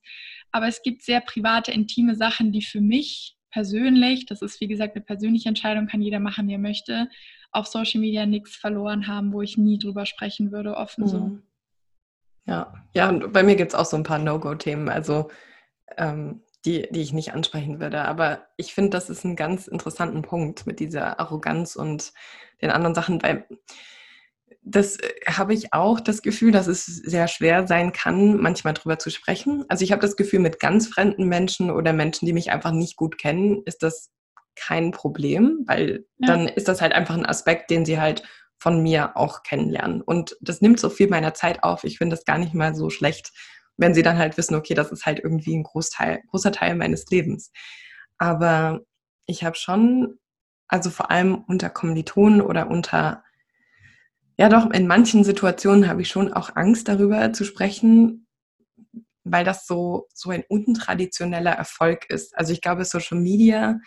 Aber 0.52 0.68
es 0.68 0.82
gibt 0.82 1.02
sehr 1.02 1.20
private, 1.20 1.72
intime 1.72 2.16
Sachen, 2.16 2.52
die 2.52 2.62
für 2.62 2.82
mich 2.82 3.36
persönlich, 3.54 4.26
das 4.26 4.42
ist 4.42 4.60
wie 4.60 4.68
gesagt 4.68 4.96
eine 4.96 5.06
persönliche 5.06 5.48
Entscheidung, 5.48 5.88
kann 5.88 6.02
jeder 6.02 6.20
machen, 6.20 6.48
wie 6.48 6.54
er 6.54 6.60
möchte, 6.60 7.08
auf 7.52 7.68
Social 7.68 8.02
Media 8.02 8.26
nichts 8.26 8.56
verloren 8.56 9.08
haben, 9.08 9.32
wo 9.32 9.42
ich 9.42 9.58
nie 9.58 9.78
drüber 9.78 10.06
sprechen 10.06 10.52
würde, 10.52 10.76
offen 10.76 11.04
mhm. 11.04 11.08
so. 11.08 11.38
Ja, 12.46 12.74
ja, 12.94 13.08
und 13.08 13.32
bei 13.32 13.44
mir 13.44 13.56
gibt 13.56 13.72
es 13.72 13.76
auch 13.80 13.86
so 13.86 13.96
ein 13.96 14.04
paar 14.04 14.20
No-Go-Themen, 14.20 14.90
also 14.90 15.30
ähm, 15.98 16.42
die, 16.66 16.88
die 16.92 17.02
ich 17.02 17.14
nicht 17.14 17.34
ansprechen 17.34 17.80
würde. 17.80 18.02
Aber 18.02 18.48
ich 18.58 18.74
finde, 18.74 18.90
das 18.90 19.10
ist 19.10 19.24
ein 19.24 19.36
ganz 19.36 19.68
interessanten 19.68 20.24
Punkt 20.24 20.66
mit 20.66 20.80
dieser 20.80 21.20
Arroganz 21.20 21.76
und 21.76 22.12
den 22.62 22.72
anderen 22.72 22.96
Sachen, 22.96 23.22
weil 23.22 23.46
das 24.62 24.98
äh, 24.98 25.10
habe 25.28 25.54
ich 25.54 25.74
auch 25.74 26.00
das 26.00 26.22
Gefühl, 26.22 26.52
dass 26.52 26.68
es 26.68 26.86
sehr 26.86 27.28
schwer 27.28 27.68
sein 27.68 27.92
kann, 27.92 28.38
manchmal 28.38 28.74
drüber 28.74 29.00
zu 29.00 29.10
sprechen. 29.10 29.66
Also 29.70 29.84
ich 29.84 29.92
habe 29.92 30.02
das 30.02 30.16
Gefühl, 30.16 30.40
mit 30.40 30.60
ganz 30.60 30.88
fremden 30.88 31.28
Menschen 31.28 31.72
oder 31.72 31.94
Menschen, 31.94 32.26
die 32.26 32.34
mich 32.34 32.52
einfach 32.52 32.72
nicht 32.72 32.96
gut 32.96 33.18
kennen, 33.18 33.62
ist 33.66 33.84
das 33.84 34.12
kein 34.56 34.92
Problem, 34.92 35.64
weil 35.66 36.06
ja. 36.18 36.28
dann 36.28 36.48
ist 36.48 36.68
das 36.68 36.82
halt 36.82 36.94
einfach 36.94 37.16
ein 37.16 37.26
Aspekt, 37.26 37.70
den 37.70 37.86
sie 37.86 38.00
halt 38.00 38.24
von 38.60 38.82
mir 38.82 39.18
auch 39.18 39.44
kennenlernen. 39.44 40.02
Und 40.02 40.38
das 40.40 40.62
nimmt 40.62 40.80
so 40.80 40.90
viel 40.90 41.10
meiner 41.10 41.34
Zeit 41.34 41.64
auf. 41.64 41.84
Ich 41.84 41.98
finde 41.98 42.16
das 42.16 42.26
gar 42.26 42.38
nicht 42.38 42.54
mal 42.54 42.76
so 42.76 42.90
schlecht, 42.90 43.32
wenn 43.78 43.94
sie 43.94 44.04
dann 44.04 44.18
halt 44.18 44.38
wissen, 44.38 44.56
okay, 44.56 44.74
das 44.74 44.92
ist 44.92 45.06
halt 45.06 45.20
irgendwie 45.20 45.56
ein 45.56 45.64
Großteil, 45.64 46.22
großer 46.30 46.52
Teil 46.52 46.76
meines 46.76 47.06
Lebens. 47.08 47.52
Aber 48.18 48.82
ich 49.26 49.44
habe 49.44 49.56
schon, 49.56 50.20
also 50.68 50.90
vor 50.90 51.12
allem 51.12 51.44
unter 51.48 51.70
Kommilitonen 51.70 52.42
oder 52.42 52.70
unter 52.70 53.24
ja, 54.44 54.50
doch, 54.50 54.70
in 54.72 54.88
manchen 54.88 55.24
Situationen 55.24 55.88
habe 55.88 56.02
ich 56.02 56.10
schon 56.10 56.34
auch 56.34 56.58
Angst 56.58 56.90
darüber 56.90 57.32
zu 57.32 57.46
sprechen, 57.46 58.28
weil 59.24 59.46
das 59.46 59.66
so, 59.66 60.10
so 60.14 60.32
ein 60.32 60.44
untraditioneller 60.50 61.54
Erfolg 61.54 62.10
ist. 62.10 62.38
Also 62.38 62.52
ich 62.52 62.60
glaube, 62.60 62.84
Social 62.84 63.18
Media 63.18 63.80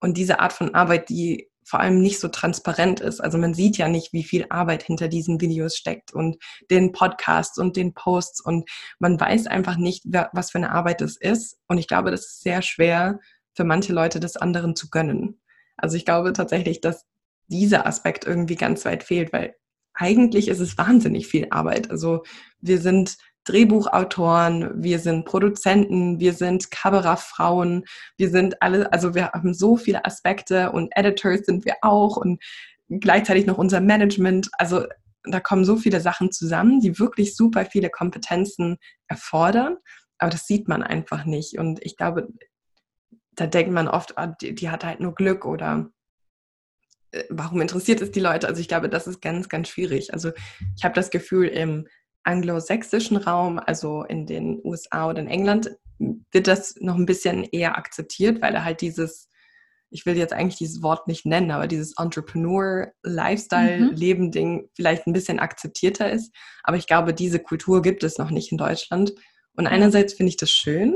und 0.00 0.18
diese 0.18 0.38
Art 0.40 0.52
von 0.52 0.74
Arbeit, 0.74 1.08
die 1.08 1.48
vor 1.64 1.80
allem 1.80 2.02
nicht 2.02 2.20
so 2.20 2.28
transparent 2.28 3.00
ist. 3.00 3.20
Also 3.20 3.38
man 3.38 3.54
sieht 3.54 3.78
ja 3.78 3.88
nicht, 3.88 4.12
wie 4.12 4.22
viel 4.22 4.44
Arbeit 4.50 4.82
hinter 4.82 5.08
diesen 5.08 5.40
Videos 5.40 5.78
steckt 5.78 6.12
und 6.12 6.36
den 6.70 6.92
Podcasts 6.92 7.56
und 7.56 7.78
den 7.78 7.94
Posts 7.94 8.42
und 8.42 8.68
man 8.98 9.18
weiß 9.18 9.46
einfach 9.46 9.78
nicht, 9.78 10.04
was 10.04 10.50
für 10.50 10.58
eine 10.58 10.72
Arbeit 10.72 11.00
es 11.00 11.16
ist. 11.16 11.58
Und 11.68 11.78
ich 11.78 11.88
glaube, 11.88 12.10
das 12.10 12.26
ist 12.26 12.42
sehr 12.42 12.60
schwer 12.60 13.18
für 13.54 13.64
manche 13.64 13.94
Leute, 13.94 14.20
das 14.20 14.36
anderen 14.36 14.76
zu 14.76 14.90
gönnen. 14.90 15.40
Also 15.78 15.96
ich 15.96 16.04
glaube 16.04 16.34
tatsächlich, 16.34 16.82
dass 16.82 17.06
dieser 17.46 17.86
Aspekt 17.86 18.26
irgendwie 18.26 18.56
ganz 18.56 18.84
weit 18.84 19.04
fehlt, 19.04 19.32
weil 19.32 19.54
eigentlich 19.94 20.48
ist 20.48 20.60
es 20.60 20.78
wahnsinnig 20.78 21.26
viel 21.26 21.48
Arbeit. 21.50 21.90
Also 21.90 22.22
wir 22.60 22.80
sind 22.80 23.16
Drehbuchautoren, 23.44 24.82
wir 24.82 25.00
sind 25.00 25.24
Produzenten, 25.24 26.20
wir 26.20 26.32
sind 26.32 26.70
Kamerafrauen, 26.70 27.84
wir 28.16 28.30
sind 28.30 28.62
alle, 28.62 28.92
also 28.92 29.14
wir 29.14 29.30
haben 29.32 29.52
so 29.52 29.76
viele 29.76 30.04
Aspekte 30.04 30.70
und 30.70 30.92
Editors 30.94 31.40
sind 31.46 31.64
wir 31.64 31.76
auch 31.82 32.16
und 32.16 32.40
gleichzeitig 32.88 33.46
noch 33.46 33.58
unser 33.58 33.80
Management. 33.80 34.48
Also 34.58 34.86
da 35.24 35.40
kommen 35.40 35.64
so 35.64 35.76
viele 35.76 36.00
Sachen 36.00 36.30
zusammen, 36.30 36.80
die 36.80 36.98
wirklich 36.98 37.34
super 37.34 37.64
viele 37.64 37.90
Kompetenzen 37.90 38.76
erfordern, 39.08 39.76
aber 40.18 40.30
das 40.30 40.46
sieht 40.46 40.68
man 40.68 40.82
einfach 40.82 41.24
nicht. 41.24 41.58
Und 41.58 41.84
ich 41.84 41.96
glaube, 41.96 42.28
da 43.34 43.46
denkt 43.46 43.72
man 43.72 43.88
oft, 43.88 44.14
oh, 44.16 44.26
die, 44.40 44.54
die 44.54 44.70
hat 44.70 44.84
halt 44.84 45.00
nur 45.00 45.14
Glück 45.14 45.44
oder 45.44 45.90
warum 47.28 47.60
interessiert 47.60 48.00
es 48.00 48.10
die 48.10 48.20
Leute? 48.20 48.48
Also 48.48 48.60
ich 48.60 48.68
glaube, 48.68 48.88
das 48.88 49.06
ist 49.06 49.20
ganz, 49.20 49.48
ganz 49.48 49.68
schwierig. 49.68 50.12
Also 50.12 50.32
ich 50.76 50.84
habe 50.84 50.94
das 50.94 51.10
Gefühl, 51.10 51.48
im 51.48 51.86
anglosächsischen 52.24 53.16
Raum, 53.16 53.58
also 53.58 54.04
in 54.04 54.26
den 54.26 54.60
USA 54.64 55.08
oder 55.08 55.20
in 55.20 55.28
England, 55.28 55.70
wird 55.98 56.46
das 56.46 56.76
noch 56.80 56.96
ein 56.96 57.06
bisschen 57.06 57.44
eher 57.44 57.76
akzeptiert, 57.76 58.42
weil 58.42 58.54
er 58.54 58.64
halt 58.64 58.80
dieses, 58.80 59.28
ich 59.90 60.06
will 60.06 60.16
jetzt 60.16 60.32
eigentlich 60.32 60.56
dieses 60.56 60.82
Wort 60.82 61.06
nicht 61.06 61.26
nennen, 61.26 61.50
aber 61.50 61.66
dieses 61.66 61.94
Entrepreneur-Lifestyle-Leben-Ding 61.98 64.54
mhm. 64.54 64.68
vielleicht 64.74 65.06
ein 65.06 65.12
bisschen 65.12 65.38
akzeptierter 65.38 66.10
ist. 66.10 66.34
Aber 66.64 66.76
ich 66.76 66.86
glaube, 66.86 67.14
diese 67.14 67.40
Kultur 67.40 67.82
gibt 67.82 68.04
es 68.04 68.18
noch 68.18 68.30
nicht 68.30 68.52
in 68.52 68.58
Deutschland. 68.58 69.12
Und 69.54 69.66
einerseits 69.66 70.14
finde 70.14 70.30
ich 70.30 70.38
das 70.38 70.50
schön, 70.50 70.94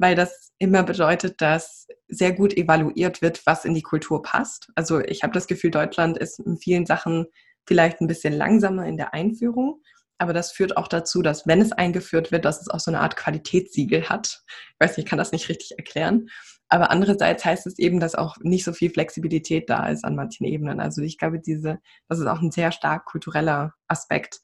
weil 0.00 0.14
das 0.14 0.52
immer 0.58 0.84
bedeutet, 0.84 1.40
dass 1.40 1.88
sehr 2.06 2.32
gut 2.32 2.56
evaluiert 2.56 3.20
wird, 3.20 3.44
was 3.46 3.64
in 3.64 3.74
die 3.74 3.82
Kultur 3.82 4.22
passt. 4.22 4.68
Also 4.76 5.00
ich 5.00 5.22
habe 5.24 5.32
das 5.32 5.48
Gefühl, 5.48 5.72
Deutschland 5.72 6.16
ist 6.16 6.38
in 6.38 6.56
vielen 6.56 6.86
Sachen 6.86 7.26
vielleicht 7.66 8.00
ein 8.00 8.06
bisschen 8.06 8.32
langsamer 8.32 8.86
in 8.86 8.96
der 8.96 9.12
Einführung, 9.12 9.82
aber 10.16 10.32
das 10.32 10.52
führt 10.52 10.76
auch 10.76 10.86
dazu, 10.88 11.20
dass 11.20 11.46
wenn 11.46 11.60
es 11.60 11.72
eingeführt 11.72 12.30
wird, 12.30 12.44
dass 12.44 12.60
es 12.60 12.68
auch 12.68 12.80
so 12.80 12.92
eine 12.92 13.00
Art 13.00 13.16
Qualitätssiegel 13.16 14.08
hat. 14.08 14.42
Ich 14.72 14.76
weiß 14.78 14.96
nicht, 14.96 15.04
ich 15.04 15.10
kann 15.10 15.18
das 15.18 15.32
nicht 15.32 15.48
richtig 15.48 15.76
erklären. 15.76 16.28
Aber 16.68 16.90
andererseits 16.90 17.44
heißt 17.44 17.66
es 17.66 17.78
eben, 17.78 17.98
dass 17.98 18.14
auch 18.14 18.36
nicht 18.40 18.64
so 18.64 18.72
viel 18.72 18.90
Flexibilität 18.90 19.68
da 19.68 19.88
ist 19.88 20.04
an 20.04 20.14
manchen 20.14 20.44
Ebenen. 20.44 20.80
Also 20.80 21.02
ich 21.02 21.18
glaube, 21.18 21.40
diese, 21.40 21.78
das 22.08 22.18
ist 22.20 22.26
auch 22.26 22.40
ein 22.40 22.50
sehr 22.52 22.72
stark 22.72 23.06
kultureller 23.06 23.74
Aspekt. 23.88 24.40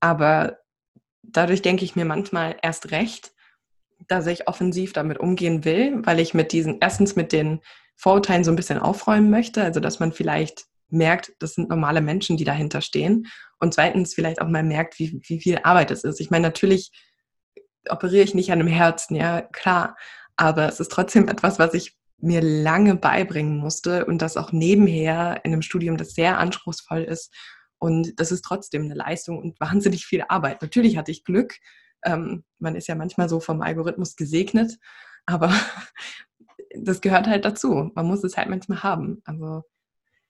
Aber 0.00 0.58
dadurch 1.22 1.62
denke 1.62 1.84
ich 1.84 1.96
mir 1.96 2.04
manchmal 2.04 2.56
erst 2.62 2.90
recht, 2.90 3.31
dass 4.08 4.26
ich 4.26 4.48
offensiv 4.48 4.92
damit 4.92 5.18
umgehen 5.18 5.64
will, 5.64 6.00
weil 6.04 6.20
ich 6.20 6.34
mit 6.34 6.52
diesen, 6.52 6.78
erstens 6.80 7.16
mit 7.16 7.32
den 7.32 7.60
Vorurteilen 7.96 8.44
so 8.44 8.50
ein 8.50 8.56
bisschen 8.56 8.78
aufräumen 8.78 9.30
möchte, 9.30 9.62
also 9.62 9.80
dass 9.80 10.00
man 10.00 10.12
vielleicht 10.12 10.64
merkt, 10.88 11.32
das 11.38 11.54
sind 11.54 11.68
normale 11.68 12.00
Menschen, 12.00 12.36
die 12.36 12.44
dahinter 12.44 12.80
stehen. 12.80 13.26
Und 13.58 13.74
zweitens 13.74 14.14
vielleicht 14.14 14.40
auch 14.40 14.48
mal 14.48 14.62
merkt, 14.62 14.98
wie, 14.98 15.20
wie 15.26 15.40
viel 15.40 15.58
Arbeit 15.62 15.90
es 15.90 16.04
ist. 16.04 16.20
Ich 16.20 16.30
meine, 16.30 16.42
natürlich 16.42 16.90
operiere 17.88 18.24
ich 18.24 18.34
nicht 18.34 18.52
an 18.52 18.60
einem 18.60 18.68
Herzen, 18.68 19.16
ja, 19.16 19.42
klar. 19.42 19.96
Aber 20.36 20.68
es 20.68 20.80
ist 20.80 20.90
trotzdem 20.90 21.28
etwas, 21.28 21.58
was 21.58 21.74
ich 21.74 21.96
mir 22.18 22.40
lange 22.40 22.94
beibringen 22.94 23.58
musste 23.58 24.04
und 24.04 24.22
das 24.22 24.36
auch 24.36 24.52
nebenher 24.52 25.40
in 25.44 25.52
einem 25.52 25.62
Studium, 25.62 25.96
das 25.96 26.14
sehr 26.14 26.38
anspruchsvoll 26.38 27.02
ist. 27.02 27.34
Und 27.78 28.20
das 28.20 28.30
ist 28.30 28.42
trotzdem 28.42 28.84
eine 28.84 28.94
Leistung 28.94 29.38
und 29.38 29.58
wahnsinnig 29.58 30.06
viel 30.06 30.24
Arbeit. 30.28 30.62
Natürlich 30.62 30.96
hatte 30.96 31.10
ich 31.10 31.24
Glück, 31.24 31.54
ähm, 32.04 32.44
man 32.58 32.74
ist 32.74 32.88
ja 32.88 32.94
manchmal 32.94 33.28
so 33.28 33.40
vom 33.40 33.62
Algorithmus 33.62 34.16
gesegnet, 34.16 34.78
aber 35.26 35.52
das 36.74 37.00
gehört 37.00 37.26
halt 37.26 37.44
dazu. 37.44 37.90
Man 37.94 38.06
muss 38.06 38.24
es 38.24 38.36
halt 38.36 38.48
manchmal 38.48 38.82
haben. 38.82 39.22
Also 39.24 39.62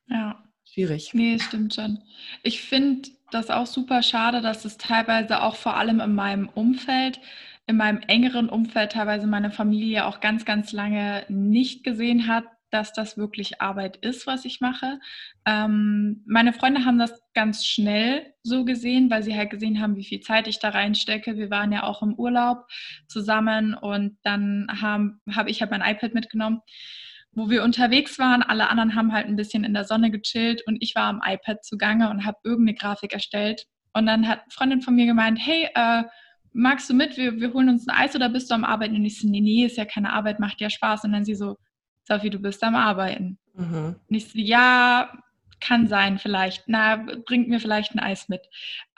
ja. 0.07 0.43
schwierig. 0.65 1.13
Nee, 1.15 1.39
stimmt 1.39 1.75
schon. 1.75 2.01
Ich 2.43 2.63
finde 2.63 3.11
das 3.31 3.51
auch 3.51 3.67
super 3.67 4.03
schade, 4.03 4.41
dass 4.41 4.65
es 4.65 4.77
teilweise 4.77 5.43
auch 5.43 5.57
vor 5.57 5.77
allem 5.77 6.01
in 6.01 6.15
meinem 6.15 6.49
Umfeld, 6.49 7.21
in 7.67 7.77
meinem 7.77 8.01
engeren 8.07 8.49
Umfeld 8.49 8.93
teilweise 8.93 9.27
meine 9.27 9.51
Familie 9.51 10.07
auch 10.07 10.21
ganz, 10.21 10.45
ganz 10.45 10.73
lange 10.73 11.25
nicht 11.29 11.85
gesehen 11.85 12.27
hat, 12.27 12.45
dass 12.73 12.93
das 12.93 13.17
wirklich 13.17 13.61
Arbeit 13.61 13.97
ist, 13.99 14.27
was 14.27 14.45
ich 14.45 14.61
mache. 14.61 14.99
Ähm, 15.47 16.23
meine 16.27 16.53
Freunde 16.53 16.85
haben 16.85 16.99
das 16.99 17.23
ganz 17.35 17.67
schnell 17.67 18.33
so 18.43 18.65
gesehen, 18.65 19.11
weil 19.11 19.23
sie 19.23 19.37
halt 19.37 19.51
gesehen 19.51 19.81
haben, 19.81 19.97
wie 19.97 20.05
viel 20.05 20.21
Zeit 20.21 20.49
ich 20.49 20.59
da 20.59 20.71
reinstecke. 20.71 21.37
Wir 21.37 21.51
waren 21.51 21.73
ja 21.73 21.83
auch 21.83 22.03
im 22.03 22.15
Urlaub 22.15 22.67
zusammen 23.09 23.75
und 23.75 24.17
dann 24.23 24.69
habe 24.81 25.13
hab 25.35 25.49
ich 25.49 25.61
halt 25.61 25.71
mein 25.71 25.83
iPad 25.83 26.15
mitgenommen, 26.15 26.61
wo 27.33 27.51
wir 27.51 27.63
unterwegs 27.63 28.19
waren. 28.19 28.43
Alle 28.43 28.69
anderen 28.71 28.95
haben 28.95 29.13
halt 29.13 29.27
ein 29.27 29.37
bisschen 29.37 29.65
in 29.65 29.75
der 29.75 29.85
Sonne 29.85 30.11
gechillt 30.11 30.63
und 30.67 30.79
ich 30.81 30.95
war 30.95 31.05
am 31.05 31.21
iPad 31.25 31.65
zugange 31.65 32.11
und 32.11 32.25
habe 32.25 32.39
irgendeine 32.45 32.77
Grafik 32.77 33.13
erstellt. 33.13 33.67
Und 33.93 34.07
dann 34.07 34.27
hat 34.27 34.41
eine 34.41 34.51
Freundin 34.51 34.81
von 34.81 34.95
mir 34.95 35.07
gemeint, 35.07 35.39
hey, 35.41 35.69
äh, 35.75 36.05
magst 36.53 36.89
du 36.89 36.95
mit? 36.95 37.17
Wir, 37.17 37.41
wir 37.41 37.53
holen 37.53 37.69
uns 37.69 37.87
ein 37.87 37.97
Eis 37.97 38.15
oder 38.15 38.29
bist 38.29 38.51
du 38.51 38.55
am 38.55 38.65
Arbeiten? 38.65 38.97
Und 38.97 39.05
ich 39.05 39.21
so, 39.21 39.29
nee, 39.29 39.41
nee, 39.41 39.65
ist 39.65 39.77
ja 39.77 39.85
keine 39.85 40.13
Arbeit, 40.13 40.41
macht 40.41 40.61
ja 40.61 40.71
Spaß. 40.71 41.05
Und 41.05 41.13
dann 41.13 41.25
sie 41.25 41.35
so, 41.35 41.57
Sophie, 42.13 42.31
du 42.31 42.39
bist 42.39 42.63
am 42.63 42.75
Arbeiten. 42.75 43.39
Mhm. 43.55 43.97
Nicht 44.09 44.33
so, 44.33 44.39
ja, 44.39 45.13
kann 45.61 45.87
sein 45.87 46.19
vielleicht. 46.19 46.65
Na, 46.67 47.05
bringt 47.27 47.49
mir 47.49 47.61
vielleicht 47.61 47.95
ein 47.95 48.01
Eis 48.01 48.29
mit. 48.29 48.43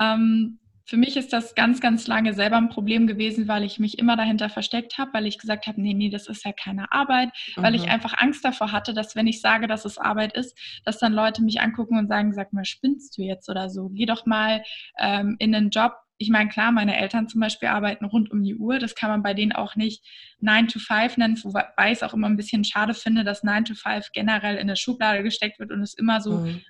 Ähm, 0.00 0.58
für 0.86 0.96
mich 0.98 1.16
ist 1.16 1.32
das 1.32 1.54
ganz, 1.54 1.80
ganz 1.80 2.06
lange 2.06 2.34
selber 2.34 2.56
ein 2.56 2.68
Problem 2.68 3.06
gewesen, 3.06 3.48
weil 3.48 3.64
ich 3.64 3.78
mich 3.78 3.98
immer 3.98 4.16
dahinter 4.16 4.50
versteckt 4.50 4.98
habe, 4.98 5.14
weil 5.14 5.26
ich 5.26 5.38
gesagt 5.38 5.66
habe, 5.66 5.80
nee, 5.80 5.94
nee, 5.94 6.10
das 6.10 6.28
ist 6.28 6.44
ja 6.44 6.52
keine 6.52 6.92
Arbeit, 6.92 7.30
mhm. 7.56 7.62
weil 7.62 7.74
ich 7.74 7.86
mhm. 7.86 7.92
einfach 7.92 8.14
Angst 8.18 8.44
davor 8.44 8.70
hatte, 8.70 8.92
dass 8.92 9.16
wenn 9.16 9.26
ich 9.26 9.40
sage, 9.40 9.66
dass 9.66 9.86
es 9.86 9.96
Arbeit 9.96 10.36
ist, 10.36 10.56
dass 10.84 10.98
dann 10.98 11.14
Leute 11.14 11.42
mich 11.42 11.60
angucken 11.60 11.98
und 11.98 12.08
sagen, 12.08 12.34
sag 12.34 12.52
mal, 12.52 12.66
spinnst 12.66 13.16
du 13.16 13.22
jetzt 13.22 13.48
oder 13.48 13.70
so? 13.70 13.88
Geh 13.88 14.04
doch 14.04 14.26
mal 14.26 14.62
ähm, 14.98 15.36
in 15.38 15.54
einen 15.54 15.70
Job, 15.70 15.94
ich 16.18 16.30
meine, 16.30 16.48
klar, 16.48 16.70
meine 16.72 16.96
Eltern 16.96 17.28
zum 17.28 17.40
Beispiel 17.40 17.68
arbeiten 17.68 18.04
rund 18.04 18.30
um 18.30 18.42
die 18.42 18.54
Uhr. 18.54 18.78
Das 18.78 18.94
kann 18.94 19.10
man 19.10 19.22
bei 19.22 19.34
denen 19.34 19.52
auch 19.52 19.74
nicht 19.74 20.04
9 20.40 20.68
to 20.68 20.78
5 20.78 21.16
nennen, 21.16 21.38
wobei 21.42 21.66
ich 21.86 21.98
es 21.98 22.02
auch 22.02 22.14
immer 22.14 22.28
ein 22.28 22.36
bisschen 22.36 22.64
schade 22.64 22.94
finde, 22.94 23.24
dass 23.24 23.42
9 23.42 23.64
to 23.64 23.74
5 23.74 24.10
generell 24.12 24.54
in 24.54 24.62
eine 24.62 24.76
Schublade 24.76 25.22
gesteckt 25.22 25.58
wird 25.58 25.72
und 25.72 25.82
es 25.82 25.94
immer 25.94 26.20
so 26.20 26.38
mhm. 26.38 26.60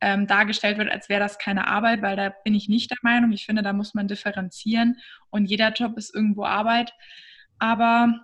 ähm, 0.00 0.26
dargestellt 0.26 0.78
wird, 0.78 0.90
als 0.90 1.08
wäre 1.08 1.20
das 1.20 1.38
keine 1.38 1.68
Arbeit, 1.68 2.02
weil 2.02 2.16
da 2.16 2.32
bin 2.44 2.54
ich 2.54 2.68
nicht 2.68 2.90
der 2.90 2.98
Meinung. 3.02 3.32
Ich 3.32 3.46
finde, 3.46 3.62
da 3.62 3.72
muss 3.72 3.94
man 3.94 4.08
differenzieren 4.08 4.98
und 5.30 5.46
jeder 5.46 5.72
Job 5.72 5.96
ist 5.96 6.14
irgendwo 6.14 6.44
Arbeit. 6.44 6.92
Aber 7.58 8.20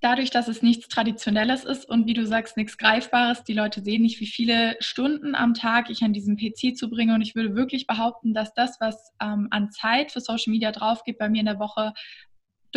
dadurch, 0.00 0.30
dass 0.30 0.48
es 0.48 0.62
nichts 0.62 0.88
Traditionelles 0.88 1.64
ist 1.64 1.88
und 1.88 2.06
wie 2.06 2.14
du 2.14 2.26
sagst, 2.26 2.56
nichts 2.56 2.78
Greifbares, 2.78 3.44
die 3.44 3.52
Leute 3.52 3.82
sehen 3.82 4.02
nicht, 4.02 4.20
wie 4.20 4.26
viele 4.26 4.76
Stunden 4.80 5.34
am 5.34 5.54
Tag 5.54 5.90
ich 5.90 6.02
an 6.02 6.12
diesem 6.12 6.36
PC 6.36 6.76
zubringe. 6.76 7.14
Und 7.14 7.22
ich 7.22 7.34
würde 7.34 7.54
wirklich 7.54 7.86
behaupten, 7.86 8.34
dass 8.34 8.54
das, 8.54 8.80
was 8.80 9.12
ähm, 9.20 9.48
an 9.50 9.70
Zeit 9.70 10.12
für 10.12 10.20
Social 10.20 10.52
Media 10.52 10.72
drauf 10.72 11.04
geht, 11.04 11.18
bei 11.18 11.28
mir 11.28 11.40
in 11.40 11.46
der 11.46 11.58
Woche 11.58 11.92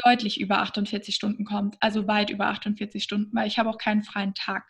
deutlich 0.04 0.40
über 0.40 0.60
48 0.60 1.14
Stunden 1.14 1.46
kommt, 1.46 1.76
also 1.80 2.08
weit 2.08 2.30
über 2.30 2.48
48 2.48 3.04
Stunden, 3.04 3.36
weil 3.36 3.48
ich 3.48 3.60
habe 3.60 3.70
auch 3.70 3.78
keinen 3.78 4.04
freien 4.04 4.34
Tag. 4.34 4.66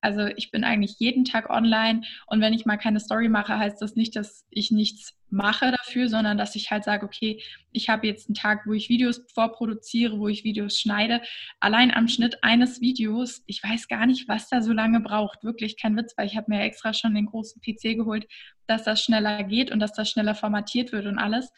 Also 0.00 0.26
ich 0.36 0.50
bin 0.50 0.64
eigentlich 0.64 0.96
jeden 0.98 1.24
Tag 1.24 1.50
online 1.50 2.02
und 2.26 2.40
wenn 2.40 2.54
ich 2.54 2.64
mal 2.64 2.78
keine 2.78 3.00
Story 3.00 3.28
mache, 3.28 3.58
heißt 3.58 3.82
das 3.82 3.96
nicht, 3.96 4.16
dass 4.16 4.46
ich 4.50 4.70
nichts 4.70 5.14
mache 5.30 5.72
dafür, 5.72 6.08
sondern 6.08 6.38
dass 6.38 6.54
ich 6.54 6.70
halt 6.70 6.84
sage, 6.84 7.04
okay, 7.04 7.42
ich 7.72 7.90
habe 7.90 8.06
jetzt 8.06 8.28
einen 8.28 8.34
Tag, 8.34 8.66
wo 8.66 8.72
ich 8.72 8.88
Videos 8.88 9.26
vorproduziere, 9.34 10.18
wo 10.18 10.28
ich 10.28 10.44
Videos 10.44 10.80
schneide. 10.80 11.20
Allein 11.60 11.92
am 11.92 12.08
Schnitt 12.08 12.42
eines 12.42 12.80
Videos, 12.80 13.42
ich 13.46 13.62
weiß 13.62 13.88
gar 13.88 14.06
nicht, 14.06 14.26
was 14.28 14.48
da 14.48 14.62
so 14.62 14.72
lange 14.72 15.00
braucht. 15.00 15.44
Wirklich 15.44 15.76
kein 15.78 15.96
Witz, 15.96 16.14
weil 16.16 16.26
ich 16.26 16.36
habe 16.36 16.50
mir 16.50 16.62
extra 16.62 16.94
schon 16.94 17.14
den 17.14 17.26
großen 17.26 17.60
PC 17.60 17.94
geholt. 17.96 18.26
dass 18.68 18.84
das 18.84 19.02
schneller 19.02 19.44
geht 19.44 19.70
und 19.72 19.80
dass 19.80 19.92
das 19.94 20.10
schneller 20.10 20.34
formatiert 20.34 20.92
wird 20.92 21.06
und 21.06 21.18
alles. 21.18 21.50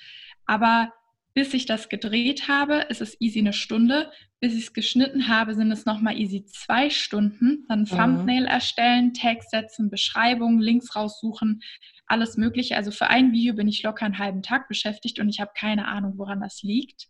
Aber 0.46 0.92
bis 1.34 1.54
ich 1.54 1.66
das 1.66 1.88
gedreht 1.88 2.48
habe, 2.48 2.86
ist 2.88 3.00
es 3.00 3.20
easy 3.20 3.40
eine 3.40 3.52
Stunde. 3.52 4.10
Bis 4.40 4.54
ich 4.54 4.64
es 4.64 4.72
geschnitten 4.72 5.28
habe, 5.28 5.54
sind 5.54 5.70
es 5.70 5.84
nochmal 5.84 6.18
easy 6.18 6.44
zwei 6.46 6.90
Stunden. 6.90 7.66
Dann 7.68 7.80
mhm. 7.80 7.86
Thumbnail 7.86 8.46
erstellen, 8.46 9.12
Text 9.12 9.50
setzen, 9.50 9.90
Beschreibung, 9.90 10.60
Links 10.60 10.96
raussuchen, 10.96 11.62
alles 12.06 12.36
Mögliche. 12.36 12.76
Also 12.76 12.90
für 12.90 13.08
ein 13.08 13.32
Video 13.32 13.54
bin 13.54 13.68
ich 13.68 13.82
locker 13.82 14.06
einen 14.06 14.18
halben 14.18 14.42
Tag 14.42 14.66
beschäftigt 14.68 15.20
und 15.20 15.28
ich 15.28 15.40
habe 15.40 15.52
keine 15.54 15.86
Ahnung, 15.86 16.14
woran 16.16 16.40
das 16.40 16.62
liegt. 16.62 17.08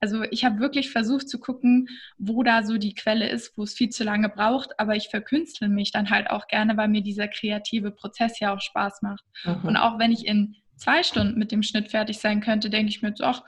Also 0.00 0.22
ich 0.24 0.44
habe 0.44 0.60
wirklich 0.60 0.90
versucht 0.90 1.28
zu 1.28 1.40
gucken, 1.40 1.88
wo 2.18 2.42
da 2.42 2.62
so 2.62 2.76
die 2.76 2.94
Quelle 2.94 3.28
ist, 3.28 3.56
wo 3.56 3.62
es 3.62 3.74
viel 3.74 3.88
zu 3.88 4.04
lange 4.04 4.28
braucht, 4.28 4.78
aber 4.78 4.94
ich 4.94 5.08
verkünstle 5.08 5.68
mich 5.68 5.90
dann 5.90 6.10
halt 6.10 6.30
auch 6.30 6.46
gerne, 6.48 6.76
weil 6.76 6.88
mir 6.88 7.02
dieser 7.02 7.28
kreative 7.28 7.90
Prozess 7.90 8.38
ja 8.38 8.54
auch 8.54 8.60
Spaß 8.60 9.02
macht. 9.02 9.24
Mhm. 9.44 9.68
Und 9.68 9.76
auch 9.76 9.98
wenn 9.98 10.12
ich 10.12 10.26
in 10.26 10.56
zwei 10.76 11.02
Stunden 11.02 11.38
mit 11.38 11.52
dem 11.52 11.62
Schnitt 11.62 11.90
fertig 11.90 12.18
sein 12.18 12.40
könnte, 12.40 12.70
denke 12.70 12.90
ich 12.90 13.02
mir 13.02 13.08
jetzt, 13.08 13.22
ach, 13.22 13.42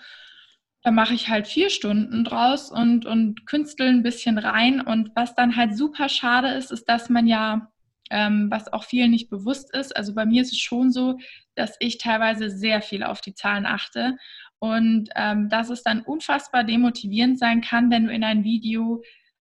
da 0.82 0.90
mache 0.90 1.14
ich 1.14 1.28
halt 1.28 1.46
vier 1.46 1.70
Stunden 1.70 2.24
draus 2.24 2.70
und, 2.70 3.04
und 3.04 3.46
künstel 3.46 3.88
ein 3.88 4.02
bisschen 4.02 4.38
rein. 4.38 4.80
Und 4.80 5.10
was 5.14 5.34
dann 5.34 5.56
halt 5.56 5.76
super 5.76 6.08
schade 6.08 6.48
ist, 6.48 6.70
ist, 6.70 6.88
dass 6.88 7.08
man 7.08 7.26
ja, 7.26 7.70
ähm, 8.10 8.50
was 8.50 8.72
auch 8.72 8.84
vielen 8.84 9.10
nicht 9.10 9.28
bewusst 9.28 9.74
ist, 9.74 9.94
also 9.96 10.14
bei 10.14 10.24
mir 10.24 10.42
ist 10.42 10.52
es 10.52 10.58
schon 10.58 10.90
so, 10.92 11.18
dass 11.56 11.76
ich 11.80 11.98
teilweise 11.98 12.48
sehr 12.50 12.80
viel 12.80 13.02
auf 13.02 13.20
die 13.20 13.34
Zahlen 13.34 13.66
achte 13.66 14.16
und 14.60 15.10
ähm, 15.14 15.48
dass 15.48 15.68
es 15.70 15.82
dann 15.82 16.00
unfassbar 16.02 16.64
demotivierend 16.64 17.38
sein 17.38 17.60
kann, 17.60 17.90
wenn 17.90 18.06
du 18.06 18.12
in 18.12 18.24
ein 18.24 18.44
Video 18.44 19.02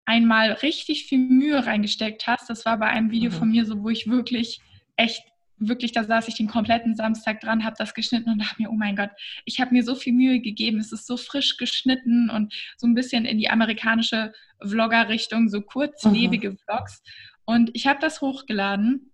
einmal 0.05 0.51
richtig 0.51 1.05
viel 1.05 1.19
Mühe 1.19 1.65
reingesteckt 1.65 2.27
hast. 2.27 2.49
Das 2.49 2.65
war 2.65 2.77
bei 2.77 2.87
einem 2.87 3.11
Video 3.11 3.31
mhm. 3.31 3.35
von 3.35 3.51
mir 3.51 3.65
so, 3.65 3.81
wo 3.81 3.89
ich 3.89 4.07
wirklich 4.07 4.59
echt 4.95 5.23
wirklich, 5.67 5.91
da 5.91 6.04
saß 6.04 6.28
ich 6.28 6.36
den 6.36 6.47
kompletten 6.47 6.95
Samstag 6.95 7.39
dran, 7.39 7.63
habe 7.63 7.76
das 7.78 7.93
geschnitten 7.93 8.30
und 8.30 8.39
dachte 8.39 8.62
mir, 8.62 8.69
oh 8.69 8.76
mein 8.76 8.95
Gott, 8.95 9.12
ich 9.45 9.62
habe 9.62 9.74
mir 9.74 9.84
so 9.84 9.95
viel 9.95 10.13
Mühe 10.13 10.39
gegeben, 10.39 10.80
es 10.80 10.91
ist 10.91 11.08
so 11.08 11.17
frisch 11.17 11.58
geschnitten 11.58 12.30
und 12.30 12.54
so 12.78 12.88
ein 12.88 12.95
bisschen 12.95 13.26
in 13.26 13.38
die 13.38 13.50
amerikanische 13.50 14.34
Vlogger-Richtung, 14.62 15.50
so 15.50 15.62
kurzlebige 15.62 16.52
mhm. 16.52 16.58
Vlogs. 16.58 17.02
Und 17.45 17.71
ich 17.74 17.88
habe 17.88 18.00
das 18.00 18.21
hochgeladen 18.21 19.12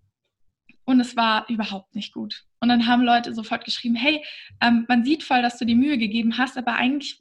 und 0.84 1.00
es 1.00 1.16
war 1.16 1.48
überhaupt 1.48 1.94
nicht 1.94 2.12
gut. 2.12 2.44
Und 2.60 2.68
dann 2.70 2.86
haben 2.86 3.02
Leute 3.02 3.34
sofort 3.34 3.64
geschrieben, 3.64 3.94
hey, 3.94 4.24
ähm, 4.62 4.86
man 4.88 5.04
sieht 5.04 5.22
voll, 5.22 5.42
dass 5.42 5.58
du 5.58 5.64
die 5.64 5.74
Mühe 5.74 5.98
gegeben 5.98 6.38
hast, 6.38 6.56
aber 6.56 6.74
eigentlich 6.74 7.20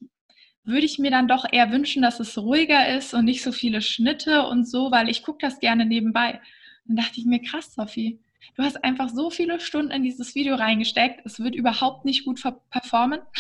würde 0.64 0.86
ich 0.86 1.00
mir 1.00 1.12
dann 1.12 1.28
doch 1.28 1.46
eher 1.50 1.72
wünschen, 1.72 2.02
dass 2.02 2.20
es 2.20 2.38
ruhiger 2.38 2.96
ist 2.96 3.14
und 3.14 3.26
nicht 3.26 3.42
so 3.42 3.52
viele 3.52 3.82
Schnitte 3.82 4.46
und 4.48 4.68
so, 4.68 4.92
weil 4.92 5.10
ich 5.10 5.24
gucke 5.24 5.40
das 5.42 5.60
gerne 5.60 5.86
nebenbei. 5.86 6.42
Dann 6.86 6.98
dachte 6.98 7.20
ich 7.20 7.26
mir, 7.26 7.42
krass, 7.42 7.74
Sophie, 7.74 8.20
du 8.56 8.64
hast 8.64 8.84
einfach 8.84 9.10
so 9.10 9.30
viele 9.30 9.60
Stunden 9.60 9.92
in 9.92 10.04
dieses 10.04 10.36
Video 10.36 10.56
reingesteckt, 10.56 11.22
es 11.26 11.40
wird 11.40 11.56
überhaupt 11.56 12.06
nicht 12.06 12.26
gut 12.26 12.42
performen. 12.70 13.20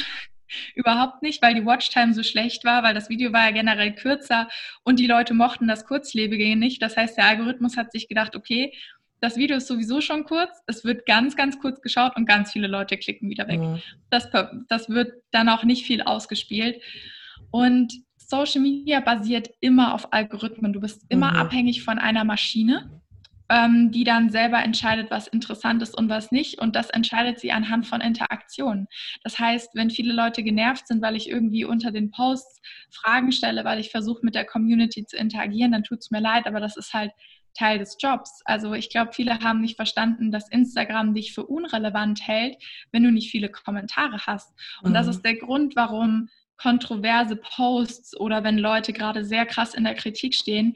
überhaupt 0.76 1.22
nicht, 1.24 1.42
weil 1.42 1.56
die 1.56 1.66
Watchtime 1.66 2.14
so 2.14 2.24
schlecht 2.24 2.64
war, 2.64 2.84
weil 2.84 2.94
das 2.94 3.10
Video 3.10 3.34
war 3.34 3.46
ja 3.46 3.52
generell 3.52 3.94
kürzer 3.94 4.48
und 4.84 5.00
die 5.00 5.08
Leute 5.08 5.34
mochten 5.34 5.68
das 5.68 5.86
Kurzlebige 5.86 6.56
nicht. 6.56 6.82
Das 6.82 6.96
heißt, 6.96 7.18
der 7.18 7.26
Algorithmus 7.26 7.76
hat 7.76 7.92
sich 7.92 8.08
gedacht, 8.08 8.36
okay, 8.36 8.74
das 9.20 9.36
Video 9.36 9.58
ist 9.58 9.68
sowieso 9.68 10.00
schon 10.00 10.26
kurz, 10.26 10.62
es 10.68 10.84
wird 10.84 11.06
ganz, 11.06 11.36
ganz 11.36 11.60
kurz 11.60 11.82
geschaut 11.82 12.16
und 12.16 12.28
ganz 12.28 12.52
viele 12.52 12.68
Leute 12.68 12.98
klicken 12.98 13.30
wieder 13.30 13.48
weg. 13.48 13.60
Mhm. 13.60 13.82
Das, 14.10 14.30
das 14.70 14.90
wird 14.90 15.12
dann 15.32 15.50
auch 15.50 15.64
nicht 15.64 15.86
viel 15.86 16.02
ausgespielt. 16.02 16.82
Und 17.50 17.94
Social 18.18 18.62
Media 18.62 19.00
basiert 19.00 19.50
immer 19.60 19.94
auf 19.94 20.14
Algorithmen. 20.14 20.74
Du 20.74 20.82
bist 20.82 21.06
immer 21.10 21.32
mhm. 21.32 21.38
abhängig 21.38 21.84
von 21.84 21.98
einer 21.98 22.26
Maschine, 22.26 22.97
ähm, 23.50 23.92
die 23.92 24.04
dann 24.04 24.30
selber 24.30 24.64
entscheidet, 24.64 25.10
was 25.10 25.28
interessant 25.28 25.82
ist 25.82 25.98
und 25.98 26.10
was 26.10 26.32
nicht. 26.32 26.60
Und 26.60 26.76
das 26.76 26.90
entscheidet 26.90 27.40
sie 27.40 27.52
anhand 27.52 27.88
von 27.88 28.02
Interaktionen. 28.02 28.88
Das 29.24 29.40
heißt, 29.40 29.76
wenn 29.76 29.90
viele 29.90 30.14
Leute 30.14 30.44
genervt 30.44 30.88
sind, 30.88 31.02
weil 31.02 31.16
ich 31.16 31.30
irgendwie 31.30 31.66
unter 31.66 31.92
den 31.92 32.12
Posts 32.12 32.62
Fragen 32.92 33.32
stelle, 33.32 33.64
weil 33.64 33.80
ich 33.80 33.90
versuche, 33.92 34.20
mit 34.24 34.36
der 34.36 34.46
Community 34.46 35.06
zu 35.06 35.18
interagieren, 35.18 35.72
dann 35.72 35.84
tut 35.84 36.00
es 36.00 36.12
mir 36.12 36.22
leid, 36.22 36.46
aber 36.46 36.60
das 36.60 36.78
ist 36.78 36.94
halt 36.94 37.12
Teil 37.58 37.80
des 37.80 37.98
Jobs. 38.00 38.42
Also 38.46 38.74
ich 38.74 38.90
glaube, 38.90 39.14
viele 39.14 39.40
haben 39.40 39.62
nicht 39.62 39.78
verstanden, 39.78 40.32
dass 40.32 40.50
Instagram 40.50 41.14
dich 41.14 41.34
für 41.34 41.46
unrelevant 41.46 42.26
hält, 42.28 42.58
wenn 42.92 43.04
du 43.04 43.12
nicht 43.12 43.32
viele 43.32 43.50
Kommentare 43.50 44.20
hast. 44.26 44.54
Und 44.84 44.92
mhm. 44.92 44.96
das 44.96 45.08
ist 45.08 45.24
der 45.24 45.36
Grund, 45.36 45.76
warum 45.76 46.30
kontroverse 46.58 47.36
Posts 47.36 48.20
oder 48.20 48.44
wenn 48.44 48.58
Leute 48.58 48.94
gerade 48.94 49.24
sehr 49.24 49.46
krass 49.46 49.74
in 49.74 49.84
der 49.84 49.96
Kritik 49.96 50.34
stehen, 50.34 50.76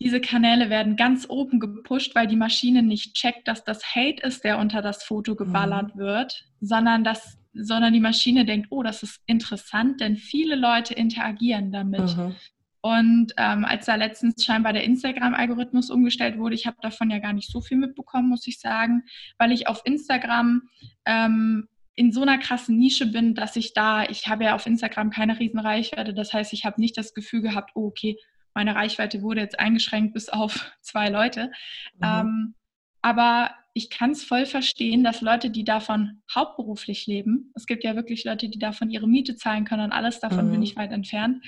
diese 0.00 0.20
Kanäle 0.20 0.70
werden 0.70 0.96
ganz 0.96 1.26
oben 1.28 1.58
gepusht, 1.58 2.14
weil 2.14 2.26
die 2.26 2.36
Maschine 2.36 2.82
nicht 2.82 3.14
checkt, 3.14 3.48
dass 3.48 3.64
das 3.64 3.94
Hate 3.94 4.22
ist, 4.26 4.44
der 4.44 4.58
unter 4.58 4.82
das 4.82 5.02
Foto 5.04 5.34
geballert 5.34 5.94
mhm. 5.94 6.00
wird, 6.00 6.44
sondern 6.60 7.04
dass 7.04 7.38
sondern 7.58 7.92
die 7.92 8.00
Maschine 8.00 8.44
denkt, 8.44 8.68
oh, 8.70 8.82
das 8.82 9.02
ist 9.02 9.22
interessant, 9.26 10.00
denn 10.00 10.16
viele 10.16 10.56
Leute 10.56 10.94
interagieren 10.94 11.72
damit. 11.72 12.16
Mhm. 12.16 12.34
Und 12.82 13.32
ähm, 13.36 13.64
als 13.64 13.86
da 13.86 13.96
letztens 13.96 14.44
scheinbar 14.44 14.72
der 14.72 14.84
Instagram-Algorithmus 14.84 15.90
umgestellt 15.90 16.38
wurde, 16.38 16.54
ich 16.54 16.66
habe 16.66 16.76
davon 16.82 17.10
ja 17.10 17.18
gar 17.18 17.32
nicht 17.32 17.50
so 17.50 17.60
viel 17.60 17.78
mitbekommen, 17.78 18.28
muss 18.28 18.46
ich 18.46 18.60
sagen, 18.60 19.02
weil 19.38 19.50
ich 19.50 19.66
auf 19.66 19.82
Instagram 19.84 20.68
ähm, 21.04 21.66
in 21.94 22.12
so 22.12 22.22
einer 22.22 22.38
krassen 22.38 22.78
Nische 22.78 23.06
bin, 23.06 23.34
dass 23.34 23.56
ich 23.56 23.72
da, 23.72 24.04
ich 24.04 24.28
habe 24.28 24.44
ja 24.44 24.54
auf 24.54 24.66
Instagram 24.66 25.10
keine 25.10 25.38
Riesenreichweite, 25.38 26.14
das 26.14 26.32
heißt, 26.32 26.52
ich 26.52 26.64
habe 26.64 26.80
nicht 26.80 26.96
das 26.96 27.14
Gefühl 27.14 27.40
gehabt, 27.40 27.72
oh, 27.74 27.86
okay, 27.86 28.18
meine 28.56 28.74
Reichweite 28.74 29.20
wurde 29.20 29.42
jetzt 29.42 29.60
eingeschränkt 29.60 30.14
bis 30.14 30.30
auf 30.30 30.72
zwei 30.80 31.10
Leute. 31.10 31.52
Mhm. 31.98 32.02
Ähm, 32.02 32.54
aber 33.02 33.50
ich 33.74 33.90
kann 33.90 34.12
es 34.12 34.24
voll 34.24 34.46
verstehen, 34.46 35.04
dass 35.04 35.20
Leute, 35.20 35.50
die 35.50 35.62
davon 35.62 36.22
hauptberuflich 36.34 37.06
leben, 37.06 37.52
es 37.54 37.66
gibt 37.66 37.84
ja 37.84 37.94
wirklich 37.94 38.24
Leute, 38.24 38.48
die 38.48 38.58
davon 38.58 38.90
ihre 38.90 39.06
Miete 39.06 39.36
zahlen 39.36 39.66
können 39.66 39.84
und 39.84 39.92
alles 39.92 40.20
davon 40.20 40.46
mhm. 40.46 40.52
bin 40.52 40.62
ich 40.62 40.74
weit 40.74 40.90
entfernt, 40.90 41.44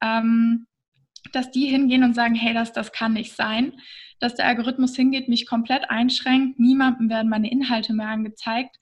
ähm, 0.00 0.68
dass 1.32 1.50
die 1.50 1.66
hingehen 1.66 2.04
und 2.04 2.14
sagen, 2.14 2.36
hey, 2.36 2.54
das, 2.54 2.72
das 2.72 2.92
kann 2.92 3.14
nicht 3.14 3.32
sein, 3.32 3.72
dass 4.20 4.36
der 4.36 4.46
Algorithmus 4.46 4.94
hingeht, 4.94 5.28
mich 5.28 5.46
komplett 5.46 5.90
einschränkt, 5.90 6.60
niemandem 6.60 7.10
werden 7.10 7.28
meine 7.28 7.50
Inhalte 7.50 7.92
mehr 7.92 8.08
angezeigt. 8.08 8.76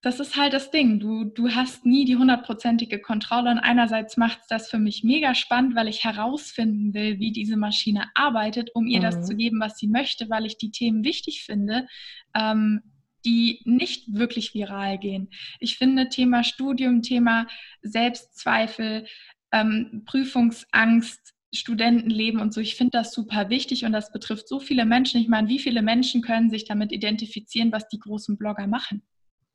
Das 0.00 0.20
ist 0.20 0.36
halt 0.36 0.52
das 0.52 0.70
Ding. 0.70 1.00
Du, 1.00 1.24
du 1.24 1.50
hast 1.50 1.84
nie 1.84 2.04
die 2.04 2.16
hundertprozentige 2.16 3.00
Kontrolle 3.00 3.50
und 3.50 3.58
einerseits 3.58 4.16
macht 4.16 4.40
es 4.42 4.46
das 4.46 4.70
für 4.70 4.78
mich 4.78 5.02
mega 5.02 5.34
spannend, 5.34 5.74
weil 5.74 5.88
ich 5.88 6.04
herausfinden 6.04 6.94
will, 6.94 7.18
wie 7.18 7.32
diese 7.32 7.56
Maschine 7.56 8.04
arbeitet, 8.14 8.70
um 8.74 8.86
ihr 8.86 8.98
mhm. 8.98 9.02
das 9.02 9.26
zu 9.26 9.34
geben, 9.34 9.58
was 9.60 9.76
sie 9.76 9.88
möchte, 9.88 10.30
weil 10.30 10.46
ich 10.46 10.56
die 10.56 10.70
Themen 10.70 11.04
wichtig 11.04 11.42
finde. 11.44 11.86
Ähm, 12.34 12.82
die 13.24 13.60
nicht 13.64 14.14
wirklich 14.14 14.54
viral 14.54 14.96
gehen. 14.96 15.28
Ich 15.58 15.76
finde 15.76 16.08
Thema 16.08 16.44
Studium, 16.44 17.02
Thema 17.02 17.48
Selbstzweifel, 17.82 19.06
ähm, 19.52 20.04
Prüfungsangst, 20.06 21.34
Studentenleben 21.52 22.40
und 22.40 22.52
so. 22.52 22.60
Ich 22.60 22.76
finde 22.76 22.92
das 22.92 23.12
super 23.12 23.48
wichtig 23.48 23.84
und 23.84 23.92
das 23.92 24.12
betrifft 24.12 24.48
so 24.48 24.60
viele 24.60 24.84
Menschen. 24.84 25.20
Ich 25.20 25.28
meine, 25.28 25.48
wie 25.48 25.58
viele 25.58 25.82
Menschen 25.82 26.22
können 26.22 26.50
sich 26.50 26.64
damit 26.64 26.92
identifizieren, 26.92 27.72
was 27.72 27.88
die 27.88 27.98
großen 27.98 28.36
Blogger 28.36 28.66
machen? 28.66 29.02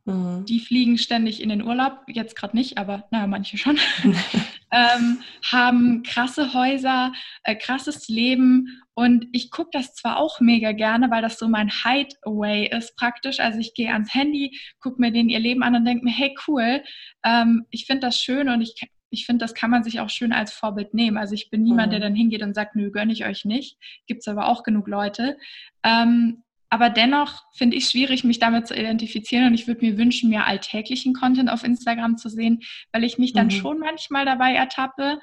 Mhm. 0.06 0.46
Die 0.46 0.60
fliegen 0.60 0.98
ständig 0.98 1.42
in 1.42 1.50
den 1.50 1.63
Urlaub, 1.63 2.02
jetzt 2.08 2.36
gerade 2.36 2.58
nicht, 2.58 2.78
aber 2.78 3.08
naja, 3.12 3.26
manche 3.28 3.58
schon. 3.58 3.78
ähm, 4.72 5.20
haben 5.50 6.04
krasse 6.04 6.54
Häuser, 6.54 7.13
äh, 7.44 7.56
krasses 7.56 8.10
Leben 8.10 8.68
und 8.96 9.28
ich 9.32 9.50
gucke 9.50 9.70
das 9.72 9.94
zwar 9.94 10.18
auch 10.18 10.42
mega 10.42 10.74
gerne, 10.74 11.10
weil 11.10 11.22
das 11.22 11.39
so 11.39 11.48
mein 11.48 11.70
Hideaway 11.70 12.70
ist 12.76 12.96
praktisch. 12.98 13.39
Also 13.39 13.60
ich 13.60 13.74
gehe 13.74 13.94
ans 13.94 14.13
Handy, 14.13 14.60
gucke 14.80 15.00
mir 15.00 15.12
denen 15.12 15.30
ihr 15.30 15.39
Leben 15.39 15.63
an 15.63 15.76
und 15.76 15.86
denke 15.86 16.04
mir, 16.04 16.12
hey 16.12 16.36
cool, 16.48 16.84
ähm, 17.24 17.66
ich 17.70 17.86
finde 17.86 18.08
das 18.08 18.20
schön 18.20 18.50
und 18.50 18.62
ich 18.62 18.76
ich 19.13 19.28
finde, 19.28 19.44
das 19.44 19.54
kann 19.54 19.70
man 19.70 19.84
sich 19.84 20.00
auch 20.00 20.10
schön 20.10 20.34
als 20.34 20.52
Vorbild 20.52 20.96
nehmen. 20.96 21.18
Also 21.18 21.36
ich 21.36 21.52
bin 21.52 21.62
niemand, 21.62 21.89
mhm. 21.89 21.92
der 21.92 22.00
dann 22.00 22.16
hingeht 22.16 22.42
und 22.42 22.56
sagt, 22.56 22.76
nö, 22.76 22.89
gönne 22.89 23.13
ich 23.13 23.26
euch 23.26 23.46
nicht. 23.46 23.78
Gibt 24.08 24.22
es 24.22 24.28
aber 24.28 24.48
auch 24.48 24.63
genug 24.63 24.88
Leute. 24.88 25.38
Ähm, 25.84 26.44
aber 26.74 26.90
dennoch 26.90 27.44
finde 27.54 27.78
ich 27.78 27.84
es 27.84 27.92
schwierig, 27.92 28.24
mich 28.24 28.40
damit 28.40 28.66
zu 28.66 28.74
identifizieren 28.74 29.46
und 29.46 29.54
ich 29.54 29.68
würde 29.68 29.86
mir 29.86 29.96
wünschen, 29.96 30.32
mehr 30.32 30.48
alltäglichen 30.48 31.14
Content 31.14 31.52
auf 31.52 31.64
Instagram 31.64 32.18
zu 32.18 32.30
sehen, 32.30 32.62
weil 32.92 33.04
ich 33.04 33.20
mich 33.20 33.32
dann 33.32 33.46
mhm. 33.46 33.52
schon 33.52 33.78
manchmal 33.78 34.26
dabei 34.26 34.56
ertappe, 34.56 35.20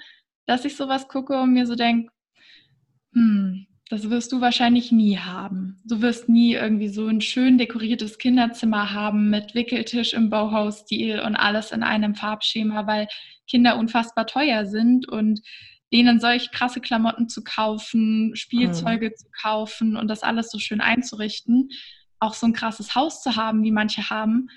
dass 0.47 0.65
ich 0.65 0.77
sowas 0.77 1.09
gucke 1.09 1.41
und 1.41 1.53
mir 1.53 1.67
so 1.67 1.75
denke, 1.75 2.13
hm, 3.15 3.67
das 3.89 4.11
wirst 4.11 4.31
du 4.31 4.41
wahrscheinlich 4.41 4.93
nie 4.93 5.19
haben. 5.19 5.83
Du 5.85 6.01
wirst 6.01 6.29
nie 6.29 6.55
irgendwie 6.55 6.87
so 6.87 7.09
ein 7.09 7.21
schön 7.21 7.59
dekoriertes 7.59 8.19
Kinderzimmer 8.19 8.93
haben 8.93 9.29
mit 9.29 9.57
Wickeltisch 9.57 10.13
im 10.13 10.31
Bauhaus-Stil 10.31 11.19
und 11.19 11.35
alles 11.35 11.73
in 11.73 11.83
einem 11.83 12.15
Farbschema, 12.15 12.87
weil 12.87 13.09
Kinder 13.49 13.77
unfassbar 13.77 14.29
teuer 14.29 14.67
sind 14.67 15.09
und 15.09 15.41
denen 15.93 16.21
solch 16.21 16.51
krasse 16.53 16.81
Klamotten 16.81 17.29
zu 17.29 17.43
kaufen, 17.43 18.35
Spielzeuge 18.35 19.11
mhm. 19.11 19.17
zu 19.17 19.27
kaufen 19.43 19.97
und 19.97 20.09
das 20.09 20.23
alles 20.23 20.51
so 20.51 20.59
schön 20.59 20.81
einzurichten, 20.81 21.71
auch 22.19 22.35
so 22.35 22.47
ein 22.47 22.53
krasses 22.53 22.95
Haus 22.95 23.23
zu 23.23 23.37
haben, 23.37 23.63
wie 23.65 23.73
manche 23.73 24.11
haben, 24.11 24.49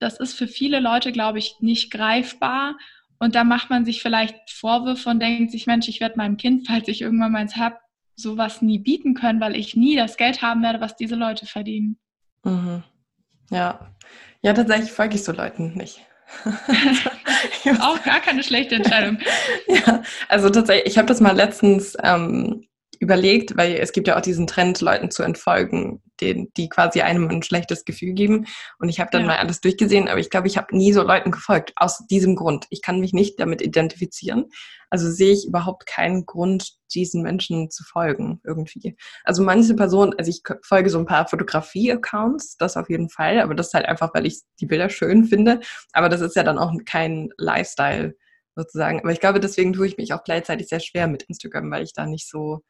das 0.00 0.18
ist 0.18 0.32
für 0.32 0.48
viele 0.48 0.80
Leute, 0.80 1.12
glaube 1.12 1.38
ich, 1.38 1.56
nicht 1.60 1.92
greifbar. 1.92 2.76
Und 3.18 3.34
da 3.34 3.44
macht 3.44 3.68
man 3.68 3.84
sich 3.84 4.02
vielleicht 4.02 4.50
Vorwürfe 4.50 5.10
und 5.10 5.20
denkt 5.20 5.52
sich, 5.52 5.66
Mensch, 5.66 5.88
ich 5.88 6.00
werde 6.00 6.16
meinem 6.16 6.38
Kind, 6.38 6.66
falls 6.66 6.88
ich 6.88 7.02
irgendwann 7.02 7.32
mal 7.32 7.38
eins 7.38 7.56
habe, 7.56 7.76
sowas 8.16 8.60
nie 8.60 8.78
bieten 8.78 9.14
können, 9.14 9.40
weil 9.40 9.54
ich 9.54 9.76
nie 9.76 9.94
das 9.94 10.16
Geld 10.16 10.42
haben 10.42 10.62
werde, 10.62 10.80
was 10.80 10.96
diese 10.96 11.14
Leute 11.14 11.46
verdienen. 11.46 11.98
Mhm. 12.42 12.82
Ja. 13.50 13.94
Ja, 14.42 14.54
tatsächlich 14.54 14.90
folge 14.90 15.16
ich 15.16 15.22
so 15.22 15.32
Leuten 15.32 15.74
nicht. 15.74 16.00
auch 17.90 18.02
gar 18.04 18.20
keine 18.20 18.42
schlechte 18.42 18.76
Entscheidung. 18.76 19.18
ja, 19.68 20.02
also 20.28 20.50
tatsächlich, 20.50 20.86
ich 20.92 20.98
habe 20.98 21.08
das 21.08 21.20
mal 21.20 21.36
letztens 21.36 21.96
ähm, 22.02 22.66
überlegt, 22.98 23.56
weil 23.56 23.74
es 23.74 23.92
gibt 23.92 24.08
ja 24.08 24.16
auch 24.16 24.22
diesen 24.22 24.46
Trend, 24.46 24.80
Leuten 24.80 25.10
zu 25.10 25.22
entfolgen, 25.22 26.02
den, 26.20 26.52
die 26.56 26.68
quasi 26.68 27.00
einem 27.00 27.28
ein 27.28 27.42
schlechtes 27.42 27.84
Gefühl 27.84 28.12
geben. 28.12 28.46
Und 28.78 28.88
ich 28.88 29.00
habe 29.00 29.10
dann 29.10 29.22
ja. 29.22 29.28
mal 29.28 29.36
alles 29.36 29.60
durchgesehen, 29.60 30.08
aber 30.08 30.20
ich 30.20 30.30
glaube, 30.30 30.46
ich 30.46 30.56
habe 30.56 30.76
nie 30.76 30.92
so 30.92 31.02
Leuten 31.02 31.30
gefolgt, 31.30 31.72
aus 31.76 32.06
diesem 32.06 32.36
Grund. 32.36 32.66
Ich 32.70 32.82
kann 32.82 33.00
mich 33.00 33.12
nicht 33.12 33.40
damit 33.40 33.62
identifizieren. 33.62 34.46
Also 34.90 35.08
sehe 35.10 35.32
ich 35.32 35.46
überhaupt 35.46 35.86
keinen 35.86 36.26
Grund, 36.26 36.72
diesen 36.92 37.22
Menschen 37.22 37.70
zu 37.70 37.84
folgen 37.84 38.40
irgendwie. 38.44 38.96
Also 39.24 39.42
manche 39.42 39.74
Personen, 39.74 40.14
also 40.18 40.28
ich 40.28 40.42
folge 40.62 40.90
so 40.90 40.98
ein 40.98 41.06
paar 41.06 41.28
Fotografie-Accounts, 41.28 42.56
das 42.56 42.76
auf 42.76 42.90
jeden 42.90 43.08
Fall, 43.08 43.40
aber 43.40 43.54
das 43.54 43.68
ist 43.68 43.74
halt 43.74 43.86
einfach, 43.86 44.12
weil 44.14 44.26
ich 44.26 44.40
die 44.58 44.66
Bilder 44.66 44.90
schön 44.90 45.24
finde. 45.24 45.60
Aber 45.92 46.08
das 46.08 46.20
ist 46.20 46.34
ja 46.34 46.42
dann 46.42 46.58
auch 46.58 46.72
kein 46.84 47.30
Lifestyle 47.38 48.16
sozusagen. 48.56 49.00
Aber 49.00 49.12
ich 49.12 49.20
glaube, 49.20 49.40
deswegen 49.40 49.72
tue 49.72 49.86
ich 49.86 49.96
mich 49.96 50.12
auch 50.12 50.24
gleichzeitig 50.24 50.68
sehr 50.68 50.80
schwer 50.80 51.06
mit 51.06 51.22
Instagram, 51.24 51.70
weil 51.70 51.84
ich 51.84 51.92
da 51.92 52.06
nicht 52.06 52.28
so 52.28 52.62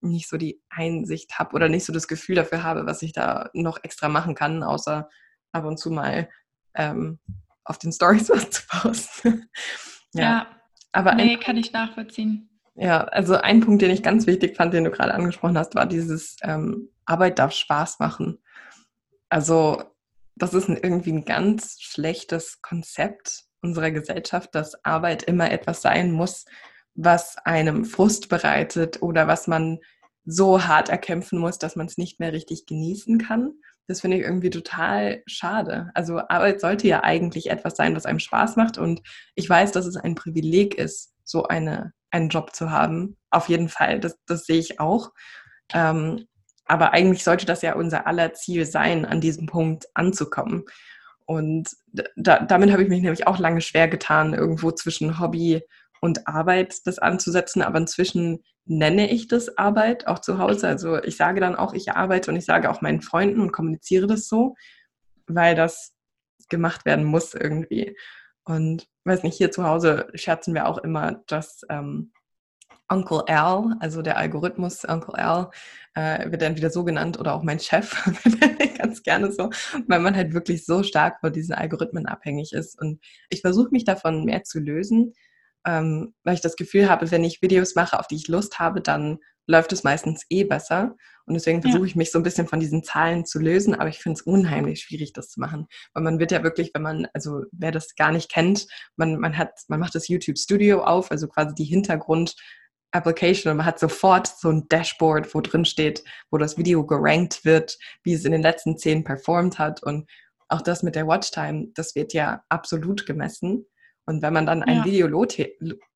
nicht 0.00 0.28
so 0.28 0.36
die 0.36 0.60
Einsicht 0.68 1.38
habe 1.38 1.54
oder 1.54 1.68
nicht 1.68 1.84
so 1.84 1.92
das 1.92 2.08
Gefühl 2.08 2.36
dafür 2.36 2.62
habe, 2.62 2.86
was 2.86 3.02
ich 3.02 3.12
da 3.12 3.50
noch 3.54 3.82
extra 3.82 4.08
machen 4.08 4.34
kann, 4.34 4.62
außer 4.62 5.08
ab 5.52 5.64
und 5.64 5.78
zu 5.78 5.90
mal 5.90 6.28
ähm, 6.74 7.18
auf 7.64 7.78
den 7.78 7.92
Stories 7.92 8.28
was 8.30 8.50
zu 8.50 8.62
posten. 8.68 9.48
ja. 10.14 10.22
ja. 10.22 10.46
aber 10.92 11.14
nee, 11.14 11.34
ein, 11.34 11.40
kann 11.40 11.56
ich 11.56 11.72
nachvollziehen. 11.72 12.48
Ja, 12.74 13.04
also 13.04 13.36
ein 13.36 13.60
Punkt, 13.60 13.80
den 13.80 13.90
ich 13.90 14.02
ganz 14.02 14.26
wichtig 14.26 14.56
fand, 14.56 14.74
den 14.74 14.84
du 14.84 14.90
gerade 14.90 15.14
angesprochen 15.14 15.56
hast, 15.56 15.74
war 15.74 15.86
dieses 15.86 16.36
ähm, 16.42 16.90
Arbeit 17.06 17.38
darf 17.38 17.52
Spaß 17.52 17.98
machen. 18.00 18.38
Also 19.30 19.82
das 20.34 20.52
ist 20.52 20.68
ein, 20.68 20.76
irgendwie 20.76 21.12
ein 21.12 21.24
ganz 21.24 21.80
schlechtes 21.80 22.60
Konzept 22.60 23.44
unserer 23.62 23.90
Gesellschaft, 23.90 24.54
dass 24.54 24.84
Arbeit 24.84 25.22
immer 25.22 25.50
etwas 25.50 25.80
sein 25.80 26.12
muss, 26.12 26.44
was 26.96 27.36
einem 27.44 27.84
Frust 27.84 28.28
bereitet 28.28 29.02
oder 29.02 29.28
was 29.28 29.46
man 29.46 29.78
so 30.24 30.64
hart 30.64 30.88
erkämpfen 30.88 31.38
muss, 31.38 31.58
dass 31.58 31.76
man 31.76 31.86
es 31.86 31.98
nicht 31.98 32.18
mehr 32.18 32.32
richtig 32.32 32.66
genießen 32.66 33.18
kann. 33.18 33.52
Das 33.86 34.00
finde 34.00 34.16
ich 34.16 34.24
irgendwie 34.24 34.50
total 34.50 35.22
schade. 35.26 35.90
Also 35.94 36.18
Arbeit 36.18 36.60
sollte 36.60 36.88
ja 36.88 37.04
eigentlich 37.04 37.50
etwas 37.50 37.76
sein, 37.76 37.94
was 37.94 38.06
einem 38.06 38.18
Spaß 38.18 38.56
macht. 38.56 38.78
Und 38.78 39.02
ich 39.36 39.48
weiß, 39.48 39.70
dass 39.70 39.86
es 39.86 39.96
ein 39.96 40.16
Privileg 40.16 40.74
ist, 40.74 41.14
so 41.22 41.44
eine, 41.44 41.92
einen 42.10 42.28
Job 42.28 42.56
zu 42.56 42.70
haben. 42.70 43.16
Auf 43.30 43.48
jeden 43.48 43.68
Fall, 43.68 44.00
das, 44.00 44.18
das 44.26 44.44
sehe 44.44 44.58
ich 44.58 44.80
auch. 44.80 45.12
Ähm, 45.72 46.26
aber 46.64 46.92
eigentlich 46.92 47.22
sollte 47.22 47.46
das 47.46 47.62
ja 47.62 47.76
unser 47.76 48.08
aller 48.08 48.32
Ziel 48.32 48.66
sein, 48.66 49.04
an 49.04 49.20
diesem 49.20 49.46
Punkt 49.46 49.86
anzukommen. 49.94 50.64
Und 51.24 51.68
da, 52.16 52.40
damit 52.40 52.72
habe 52.72 52.82
ich 52.82 52.88
mich 52.88 53.02
nämlich 53.02 53.26
auch 53.26 53.38
lange 53.38 53.60
schwer 53.60 53.86
getan, 53.86 54.34
irgendwo 54.34 54.72
zwischen 54.72 55.20
Hobby 55.20 55.62
und 56.00 56.26
Arbeit 56.26 56.86
das 56.86 56.98
anzusetzen. 56.98 57.62
Aber 57.62 57.78
inzwischen 57.78 58.42
nenne 58.64 59.10
ich 59.10 59.28
das 59.28 59.56
Arbeit 59.58 60.06
auch 60.06 60.18
zu 60.18 60.38
Hause. 60.38 60.68
Also 60.68 61.02
ich 61.02 61.16
sage 61.16 61.40
dann 61.40 61.56
auch, 61.56 61.72
ich 61.72 61.92
arbeite 61.92 62.30
und 62.30 62.36
ich 62.36 62.44
sage 62.44 62.70
auch 62.70 62.80
meinen 62.80 63.00
Freunden 63.00 63.40
und 63.40 63.52
kommuniziere 63.52 64.06
das 64.06 64.28
so, 64.28 64.54
weil 65.26 65.54
das 65.54 65.94
gemacht 66.48 66.84
werden 66.84 67.04
muss 67.04 67.34
irgendwie. 67.34 67.96
Und 68.44 68.88
weiß 69.04 69.22
nicht, 69.22 69.36
hier 69.36 69.50
zu 69.50 69.64
Hause 69.64 70.08
scherzen 70.14 70.54
wir 70.54 70.66
auch 70.66 70.78
immer, 70.78 71.22
dass 71.26 71.62
ähm, 71.68 72.12
Uncle 72.88 73.24
Al, 73.26 73.76
also 73.80 74.02
der 74.02 74.16
Algorithmus 74.16 74.84
Uncle 74.84 75.14
Al, 75.14 75.50
äh, 75.94 76.30
wird 76.30 76.56
wieder 76.56 76.70
so 76.70 76.84
genannt 76.84 77.18
oder 77.18 77.34
auch 77.34 77.42
mein 77.42 77.58
Chef, 77.58 78.04
ganz 78.78 79.02
gerne 79.02 79.32
so, 79.32 79.50
weil 79.88 80.00
man 80.00 80.14
halt 80.14 80.34
wirklich 80.34 80.64
so 80.64 80.82
stark 80.82 81.20
von 81.20 81.32
diesen 81.32 81.54
Algorithmen 81.54 82.06
abhängig 82.06 82.52
ist. 82.52 82.80
Und 82.80 83.00
ich 83.28 83.40
versuche 83.40 83.70
mich 83.72 83.84
davon 83.84 84.24
mehr 84.24 84.44
zu 84.44 84.60
lösen, 84.60 85.14
ähm, 85.66 86.14
weil 86.24 86.34
ich 86.34 86.40
das 86.40 86.56
Gefühl 86.56 86.88
habe, 86.88 87.10
wenn 87.10 87.24
ich 87.24 87.42
Videos 87.42 87.74
mache, 87.74 87.98
auf 87.98 88.06
die 88.06 88.16
ich 88.16 88.28
Lust 88.28 88.58
habe, 88.58 88.80
dann 88.80 89.18
läuft 89.46 89.72
es 89.72 89.84
meistens 89.84 90.24
eh 90.30 90.44
besser. 90.44 90.96
Und 91.26 91.34
deswegen 91.34 91.60
versuche 91.60 91.82
ja. 91.82 91.86
ich 91.86 91.96
mich 91.96 92.12
so 92.12 92.18
ein 92.18 92.22
bisschen 92.22 92.46
von 92.46 92.60
diesen 92.60 92.84
Zahlen 92.84 93.24
zu 93.24 93.40
lösen, 93.40 93.74
aber 93.74 93.88
ich 93.88 93.98
finde 93.98 94.18
es 94.18 94.22
unheimlich 94.22 94.80
schwierig, 94.80 95.12
das 95.12 95.28
zu 95.28 95.40
machen. 95.40 95.66
Weil 95.92 96.04
man 96.04 96.18
wird 96.20 96.30
ja 96.30 96.44
wirklich, 96.44 96.70
wenn 96.72 96.82
man, 96.82 97.08
also 97.14 97.42
wer 97.50 97.72
das 97.72 97.96
gar 97.96 98.12
nicht 98.12 98.30
kennt, 98.30 98.66
man, 98.96 99.18
man 99.18 99.36
hat, 99.36 99.50
man 99.68 99.80
macht 99.80 99.96
das 99.96 100.08
YouTube 100.08 100.38
Studio 100.38 100.84
auf, 100.84 101.10
also 101.10 101.26
quasi 101.26 101.54
die 101.54 101.64
Hintergrund 101.64 102.36
Application 102.92 103.50
und 103.50 103.58
man 103.58 103.66
hat 103.66 103.80
sofort 103.80 104.26
so 104.26 104.50
ein 104.50 104.68
Dashboard, 104.68 105.34
wo 105.34 105.40
drin 105.40 105.64
steht, 105.64 106.04
wo 106.30 106.38
das 106.38 106.56
Video 106.56 106.86
gerankt 106.86 107.44
wird, 107.44 107.76
wie 108.04 108.14
es 108.14 108.24
in 108.24 108.32
den 108.32 108.42
letzten 108.42 108.78
zehn 108.78 109.04
performt 109.04 109.58
hat 109.58 109.82
und 109.82 110.08
auch 110.48 110.62
das 110.62 110.84
mit 110.84 110.94
der 110.94 111.06
Watchtime, 111.06 111.68
das 111.74 111.96
wird 111.96 112.12
ja 112.12 112.42
absolut 112.48 113.04
gemessen. 113.04 113.66
Und 114.06 114.22
wenn 114.22 114.32
man 114.32 114.46
dann 114.46 114.62
ein 114.62 114.78
ja. 114.78 114.84
Video 114.84 115.24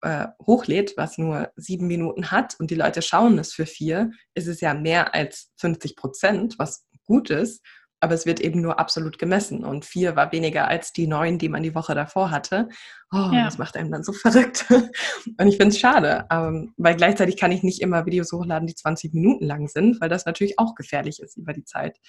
äh, 0.03 0.27
hochlädt, 0.45 0.95
was 0.97 1.17
nur 1.17 1.51
sieben 1.55 1.87
Minuten 1.87 2.33
hat 2.33 2.57
und 2.59 2.71
die 2.71 2.75
Leute 2.75 3.03
schauen 3.03 3.39
es 3.39 3.53
für 3.53 3.67
vier, 3.67 4.11
ist 4.35 4.49
es 4.49 4.61
ja 4.61 4.75
mehr 4.75 5.15
als 5.15 5.53
50 5.59 5.95
Prozent, 5.95 6.59
was 6.59 6.87
gut 7.05 7.31
ist. 7.31 7.65
Aber 8.03 8.15
es 8.15 8.27
wird 8.27 8.41
eben 8.41 8.63
nur 8.63 8.81
absolut 8.81 9.19
gemessen. 9.19 9.63
Und 9.63 9.85
vier 9.85 10.17
war 10.17 10.33
weniger 10.33 10.67
als 10.67 10.93
die 10.93 11.07
neun, 11.07 11.39
die 11.39 11.51
man 11.51 11.63
die 11.63 11.75
Woche 11.75 11.95
davor 11.95 12.31
hatte. 12.31 12.69
Oh, 13.13 13.31
ja. 13.33 13.45
das 13.45 13.59
macht 13.59 13.77
einem 13.77 13.93
dann 13.93 14.03
so 14.03 14.13
verrückt. 14.15 14.65
Und 14.71 15.47
ich 15.47 15.57
finde 15.57 15.69
es 15.69 15.79
schade, 15.79 16.27
ähm, 16.33 16.73
weil 16.79 16.97
gleichzeitig 16.97 17.37
kann 17.37 17.53
ich 17.53 17.63
nicht 17.63 17.81
immer 17.81 18.07
Videos 18.07 18.33
hochladen, 18.33 18.67
die 18.67 18.75
20 18.75 19.15
Minuten 19.15 19.45
lang 19.45 19.69
sind, 19.69 20.01
weil 20.01 20.09
das 20.09 20.27
natürlich 20.27 20.59
auch 20.59 20.75
gefährlich 20.75 21.21
ist 21.21 21.37
über 21.37 21.53
die 21.53 21.65
Zeit. 21.65 22.01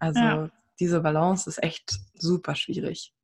Also 0.00 0.20
ja. 0.20 0.50
diese 0.80 1.00
Balance 1.00 1.48
ist 1.48 1.62
echt 1.62 1.96
super 2.14 2.56
schwierig. 2.56 3.14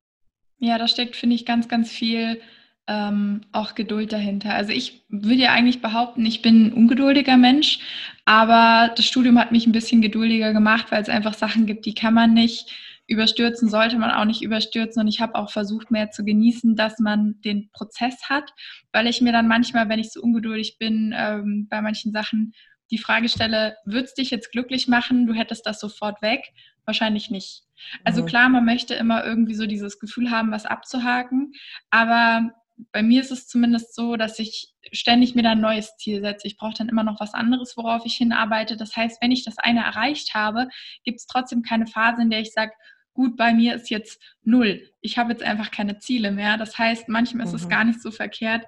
Ja, 0.63 0.77
da 0.77 0.87
steckt, 0.87 1.17
finde 1.17 1.35
ich, 1.35 1.45
ganz, 1.45 1.67
ganz 1.67 1.91
viel 1.91 2.39
ähm, 2.87 3.41
auch 3.51 3.75
Geduld 3.75 4.13
dahinter. 4.13 4.53
Also 4.53 4.71
ich 4.71 5.03
würde 5.09 5.41
ja 5.41 5.51
eigentlich 5.51 5.81
behaupten, 5.81 6.25
ich 6.25 6.41
bin 6.41 6.67
ein 6.67 6.73
ungeduldiger 6.73 7.35
Mensch, 7.35 7.79
aber 8.23 8.93
das 8.95 9.05
Studium 9.05 9.37
hat 9.37 9.51
mich 9.51 9.67
ein 9.67 9.73
bisschen 9.73 10.01
geduldiger 10.01 10.53
gemacht, 10.53 10.89
weil 10.89 11.01
es 11.01 11.09
einfach 11.09 11.33
Sachen 11.33 11.65
gibt, 11.65 11.85
die 11.85 11.93
kann 11.93 12.13
man 12.13 12.33
nicht 12.33 12.71
überstürzen, 13.07 13.67
sollte 13.67 13.97
man 13.97 14.11
auch 14.11 14.23
nicht 14.23 14.41
überstürzen. 14.41 15.01
Und 15.01 15.09
ich 15.09 15.19
habe 15.19 15.35
auch 15.35 15.51
versucht, 15.51 15.91
mehr 15.91 16.11
zu 16.11 16.23
genießen, 16.23 16.77
dass 16.77 16.97
man 16.97 17.41
den 17.41 17.69
Prozess 17.73 18.29
hat, 18.29 18.49
weil 18.93 19.07
ich 19.07 19.19
mir 19.19 19.33
dann 19.33 19.49
manchmal, 19.49 19.89
wenn 19.89 19.99
ich 19.99 20.13
so 20.13 20.21
ungeduldig 20.21 20.77
bin, 20.79 21.13
ähm, 21.13 21.67
bei 21.69 21.81
manchen 21.81 22.13
Sachen 22.13 22.53
die 22.89 22.99
Frage 22.99 23.27
stelle, 23.27 23.75
würde 23.83 24.05
es 24.05 24.13
dich 24.13 24.31
jetzt 24.31 24.53
glücklich 24.53 24.87
machen, 24.87 25.27
du 25.27 25.33
hättest 25.33 25.65
das 25.65 25.81
sofort 25.81 26.21
weg? 26.21 26.53
Wahrscheinlich 26.85 27.29
nicht. 27.29 27.63
Also 28.03 28.21
mhm. 28.21 28.25
klar, 28.27 28.49
man 28.49 28.65
möchte 28.65 28.93
immer 28.93 29.23
irgendwie 29.25 29.55
so 29.55 29.65
dieses 29.65 29.99
Gefühl 29.99 30.31
haben, 30.31 30.51
was 30.51 30.65
abzuhaken, 30.65 31.53
aber 31.89 32.51
bei 32.91 33.03
mir 33.03 33.21
ist 33.21 33.31
es 33.31 33.47
zumindest 33.47 33.95
so, 33.95 34.15
dass 34.15 34.39
ich 34.39 34.73
ständig 34.91 35.35
mir 35.35 35.43
dann 35.43 35.59
ein 35.59 35.61
neues 35.61 35.95
Ziel 35.97 36.21
setze. 36.21 36.47
Ich 36.47 36.57
brauche 36.57 36.73
dann 36.73 36.89
immer 36.89 37.03
noch 37.03 37.19
was 37.19 37.33
anderes, 37.33 37.77
worauf 37.77 38.05
ich 38.05 38.15
hinarbeite. 38.15 38.77
Das 38.77 38.95
heißt, 38.95 39.21
wenn 39.21 39.31
ich 39.31 39.45
das 39.45 39.57
eine 39.57 39.81
erreicht 39.81 40.33
habe, 40.33 40.67
gibt 41.03 41.19
es 41.19 41.27
trotzdem 41.27 41.61
keine 41.61 41.87
Phase, 41.87 42.21
in 42.21 42.29
der 42.29 42.41
ich 42.41 42.51
sage, 42.51 42.71
gut, 43.13 43.37
bei 43.37 43.53
mir 43.53 43.75
ist 43.75 43.89
jetzt 43.89 44.21
null. 44.43 44.89
Ich 45.01 45.17
habe 45.17 45.31
jetzt 45.31 45.43
einfach 45.43 45.71
keine 45.71 45.99
Ziele 45.99 46.31
mehr. 46.31 46.57
Das 46.57 46.77
heißt, 46.77 47.09
manchmal 47.09 47.45
ist 47.45 47.53
es 47.53 47.65
mhm. 47.65 47.69
gar 47.69 47.83
nicht 47.83 48.01
so 48.01 48.11
verkehrt, 48.11 48.65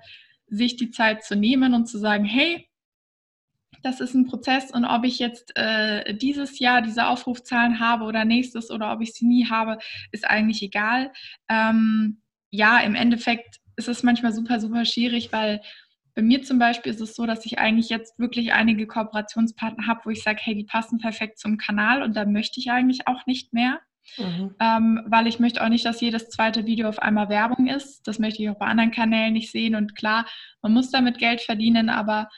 sich 0.48 0.76
die 0.76 0.92
Zeit 0.92 1.24
zu 1.24 1.36
nehmen 1.36 1.74
und 1.74 1.88
zu 1.88 1.98
sagen, 1.98 2.26
hey, 2.26 2.70
das 3.86 4.00
ist 4.00 4.16
ein 4.16 4.26
Prozess 4.26 4.72
und 4.72 4.84
ob 4.84 5.06
ich 5.06 5.20
jetzt 5.20 5.56
äh, 5.56 6.16
dieses 6.16 6.60
Jahr 6.60 6.82
diese 6.82 7.08
Aufrufzahlen 7.08 7.80
habe 7.80 8.06
oder 8.06 8.26
nächstes 8.26 8.72
oder 8.72 8.92
ob 8.92 9.02
ich 9.02 9.14
sie 9.14 9.26
nie 9.26 9.48
habe, 9.48 9.78
ist 10.12 10.28
eigentlich 10.28 10.64
egal. 10.64 11.12
Ähm, 11.48 12.22
ja, 12.50 12.80
im 12.80 12.96
Endeffekt 12.96 13.60
ist 13.76 13.88
es 13.88 14.02
manchmal 14.02 14.34
super, 14.34 14.60
super 14.60 14.86
schwierig, 14.86 15.32
weil 15.32 15.62
bei 16.16 16.22
mir 16.22 16.42
zum 16.42 16.58
Beispiel 16.58 16.92
ist 16.92 17.02
es 17.02 17.14
so, 17.14 17.26
dass 17.26 17.46
ich 17.46 17.60
eigentlich 17.60 17.90
jetzt 17.90 18.18
wirklich 18.18 18.54
einige 18.54 18.88
Kooperationspartner 18.88 19.86
habe, 19.86 20.02
wo 20.06 20.10
ich 20.10 20.24
sage, 20.24 20.40
hey, 20.42 20.56
die 20.56 20.64
passen 20.64 20.98
perfekt 20.98 21.38
zum 21.38 21.58
Kanal 21.58 22.02
und 22.02 22.16
da 22.16 22.26
möchte 22.26 22.60
ich 22.60 22.72
eigentlich 22.72 23.08
auch 23.08 23.26
nicht 23.28 23.54
mehr. 23.54 23.80
Mhm. 24.18 24.56
Ähm, 24.60 25.02
weil 25.08 25.28
ich 25.28 25.40
möchte 25.40 25.64
auch 25.64 25.70
nicht, 25.70 25.86
dass 25.86 26.02
jedes 26.02 26.30
zweite 26.30 26.66
Video 26.66 26.88
auf 26.88 27.00
einmal 27.00 27.30
Werbung 27.30 27.68
ist. 27.68 28.08
Das 28.08 28.18
möchte 28.18 28.42
ich 28.42 28.50
auch 28.50 28.58
bei 28.58 28.68
anderen 28.68 28.92
Kanälen 28.92 29.34
nicht 29.34 29.52
sehen. 29.52 29.76
Und 29.76 29.96
klar, 29.96 30.26
man 30.62 30.74
muss 30.74 30.90
damit 30.90 31.18
Geld 31.18 31.42
verdienen, 31.42 31.90
aber 31.90 32.30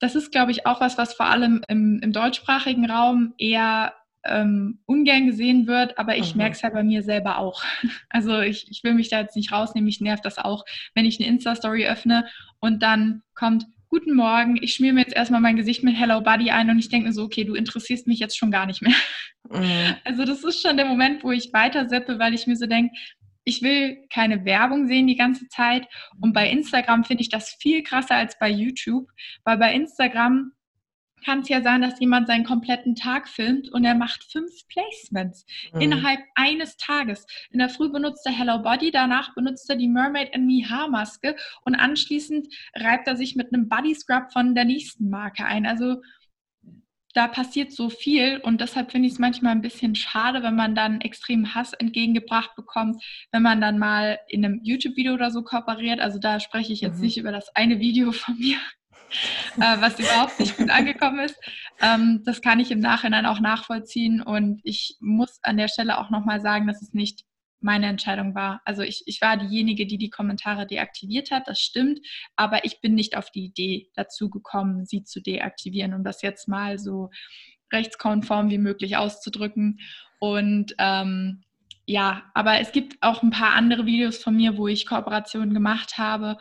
das 0.00 0.14
ist, 0.14 0.30
glaube 0.30 0.52
ich, 0.52 0.66
auch 0.66 0.80
was, 0.80 0.98
was 0.98 1.14
vor 1.14 1.26
allem 1.26 1.62
im, 1.68 2.00
im 2.02 2.12
deutschsprachigen 2.12 2.90
Raum 2.90 3.34
eher 3.38 3.94
ähm, 4.24 4.80
ungern 4.86 5.26
gesehen 5.26 5.66
wird, 5.66 5.98
aber 5.98 6.16
ich 6.16 6.34
merke 6.34 6.52
es 6.52 6.62
ja 6.62 6.70
bei 6.70 6.82
mir 6.82 7.02
selber 7.02 7.38
auch. 7.38 7.62
Also 8.10 8.40
ich, 8.40 8.70
ich 8.70 8.82
will 8.84 8.94
mich 8.94 9.10
da 9.10 9.20
jetzt 9.20 9.36
nicht 9.36 9.52
rausnehmen, 9.52 9.86
mich 9.86 10.00
nervt 10.00 10.24
das 10.24 10.38
auch, 10.38 10.64
wenn 10.94 11.04
ich 11.04 11.20
eine 11.20 11.28
Insta-Story 11.28 11.86
öffne 11.86 12.26
und 12.60 12.82
dann 12.82 13.22
kommt, 13.34 13.66
guten 13.88 14.14
Morgen, 14.14 14.58
ich 14.60 14.74
schmier 14.74 14.92
mir 14.92 15.00
jetzt 15.00 15.14
erstmal 15.14 15.40
mein 15.40 15.56
Gesicht 15.56 15.82
mit 15.82 15.96
Hello 15.96 16.20
Buddy 16.20 16.50
ein 16.50 16.68
und 16.70 16.78
ich 16.78 16.88
denke 16.88 17.08
mir 17.08 17.12
so, 17.12 17.24
okay, 17.24 17.44
du 17.44 17.54
interessierst 17.54 18.06
mich 18.06 18.18
jetzt 18.18 18.36
schon 18.36 18.50
gar 18.50 18.66
nicht 18.66 18.82
mehr. 18.82 18.94
Mhm. 19.50 19.94
Also 20.04 20.24
das 20.24 20.44
ist 20.44 20.60
schon 20.60 20.76
der 20.76 20.86
Moment, 20.86 21.24
wo 21.24 21.30
ich 21.30 21.52
weiter 21.52 21.88
seppe, 21.88 22.18
weil 22.18 22.34
ich 22.34 22.46
mir 22.46 22.56
so 22.56 22.66
denke, 22.66 22.94
ich 23.48 23.62
will 23.62 24.06
keine 24.10 24.44
Werbung 24.44 24.86
sehen 24.86 25.06
die 25.06 25.16
ganze 25.16 25.48
Zeit. 25.48 25.88
Und 26.20 26.34
bei 26.34 26.50
Instagram 26.50 27.04
finde 27.04 27.22
ich 27.22 27.30
das 27.30 27.56
viel 27.60 27.82
krasser 27.82 28.14
als 28.14 28.38
bei 28.38 28.50
YouTube, 28.50 29.08
weil 29.44 29.56
bei 29.56 29.72
Instagram 29.72 30.52
kann 31.24 31.40
es 31.40 31.48
ja 31.48 31.62
sein, 31.62 31.82
dass 31.82 31.98
jemand 31.98 32.28
seinen 32.28 32.44
kompletten 32.44 32.94
Tag 32.94 33.26
filmt 33.28 33.72
und 33.72 33.84
er 33.84 33.94
macht 33.94 34.22
fünf 34.30 34.52
Placements 34.68 35.46
mhm. 35.72 35.80
innerhalb 35.80 36.20
eines 36.36 36.76
Tages. 36.76 37.26
In 37.50 37.58
der 37.58 37.70
Früh 37.70 37.88
benutzt 37.88 38.24
er 38.26 38.32
Hello 38.32 38.58
Body, 38.58 38.90
danach 38.90 39.34
benutzt 39.34 39.68
er 39.68 39.76
die 39.76 39.88
Mermaid 39.88 40.32
and 40.34 40.46
Me 40.46 40.68
Haarmaske 40.68 41.34
und 41.64 41.74
anschließend 41.74 42.46
reibt 42.76 43.08
er 43.08 43.16
sich 43.16 43.34
mit 43.34 43.52
einem 43.52 43.68
Body 43.68 43.94
Scrub 43.94 44.32
von 44.32 44.54
der 44.54 44.64
nächsten 44.64 45.10
Marke 45.10 45.44
ein. 45.44 45.66
Also 45.66 46.02
da 47.14 47.26
passiert 47.26 47.72
so 47.72 47.90
viel 47.90 48.38
und 48.38 48.60
deshalb 48.60 48.92
finde 48.92 49.06
ich 49.06 49.14
es 49.14 49.18
manchmal 49.18 49.52
ein 49.52 49.62
bisschen 49.62 49.94
schade, 49.94 50.42
wenn 50.42 50.54
man 50.54 50.74
dann 50.74 51.00
extremen 51.00 51.54
Hass 51.54 51.72
entgegengebracht 51.72 52.54
bekommt, 52.54 53.02
wenn 53.32 53.42
man 53.42 53.60
dann 53.60 53.78
mal 53.78 54.18
in 54.28 54.44
einem 54.44 54.60
YouTube-Video 54.62 55.14
oder 55.14 55.30
so 55.30 55.42
kooperiert. 55.42 56.00
Also 56.00 56.18
da 56.18 56.38
spreche 56.38 56.72
ich 56.72 56.80
jetzt 56.80 56.96
mhm. 56.96 57.04
nicht 57.04 57.18
über 57.18 57.32
das 57.32 57.48
eine 57.54 57.80
Video 57.80 58.12
von 58.12 58.38
mir, 58.38 58.58
äh, 59.56 59.80
was 59.80 59.98
überhaupt 59.98 60.38
nicht 60.38 60.56
gut 60.56 60.70
angekommen 60.70 61.20
ist. 61.20 61.36
Ähm, 61.80 62.22
das 62.24 62.42
kann 62.42 62.60
ich 62.60 62.70
im 62.70 62.80
Nachhinein 62.80 63.26
auch 63.26 63.40
nachvollziehen 63.40 64.20
und 64.20 64.60
ich 64.64 64.96
muss 65.00 65.38
an 65.42 65.56
der 65.56 65.68
Stelle 65.68 65.98
auch 65.98 66.10
nochmal 66.10 66.40
sagen, 66.40 66.66
dass 66.66 66.82
es 66.82 66.92
nicht 66.92 67.24
meine 67.60 67.86
Entscheidung 67.86 68.34
war. 68.34 68.60
Also 68.64 68.82
ich, 68.82 69.02
ich 69.06 69.20
war 69.20 69.36
diejenige, 69.36 69.86
die 69.86 69.98
die 69.98 70.10
Kommentare 70.10 70.66
deaktiviert 70.66 71.30
hat, 71.30 71.48
das 71.48 71.60
stimmt, 71.60 72.00
aber 72.36 72.64
ich 72.64 72.80
bin 72.80 72.94
nicht 72.94 73.16
auf 73.16 73.30
die 73.30 73.46
Idee 73.46 73.88
dazu 73.94 74.30
gekommen, 74.30 74.84
sie 74.84 75.04
zu 75.04 75.20
deaktivieren, 75.20 75.94
um 75.94 76.04
das 76.04 76.22
jetzt 76.22 76.48
mal 76.48 76.78
so 76.78 77.10
rechtskonform 77.72 78.50
wie 78.50 78.58
möglich 78.58 78.96
auszudrücken. 78.96 79.80
Und 80.20 80.74
ähm, 80.78 81.42
ja, 81.90 82.24
aber 82.34 82.60
es 82.60 82.72
gibt 82.72 82.98
auch 83.00 83.22
ein 83.22 83.30
paar 83.30 83.54
andere 83.54 83.86
Videos 83.86 84.22
von 84.22 84.36
mir, 84.36 84.58
wo 84.58 84.68
ich 84.68 84.84
Kooperationen 84.84 85.54
gemacht 85.54 85.96
habe. 85.96 86.36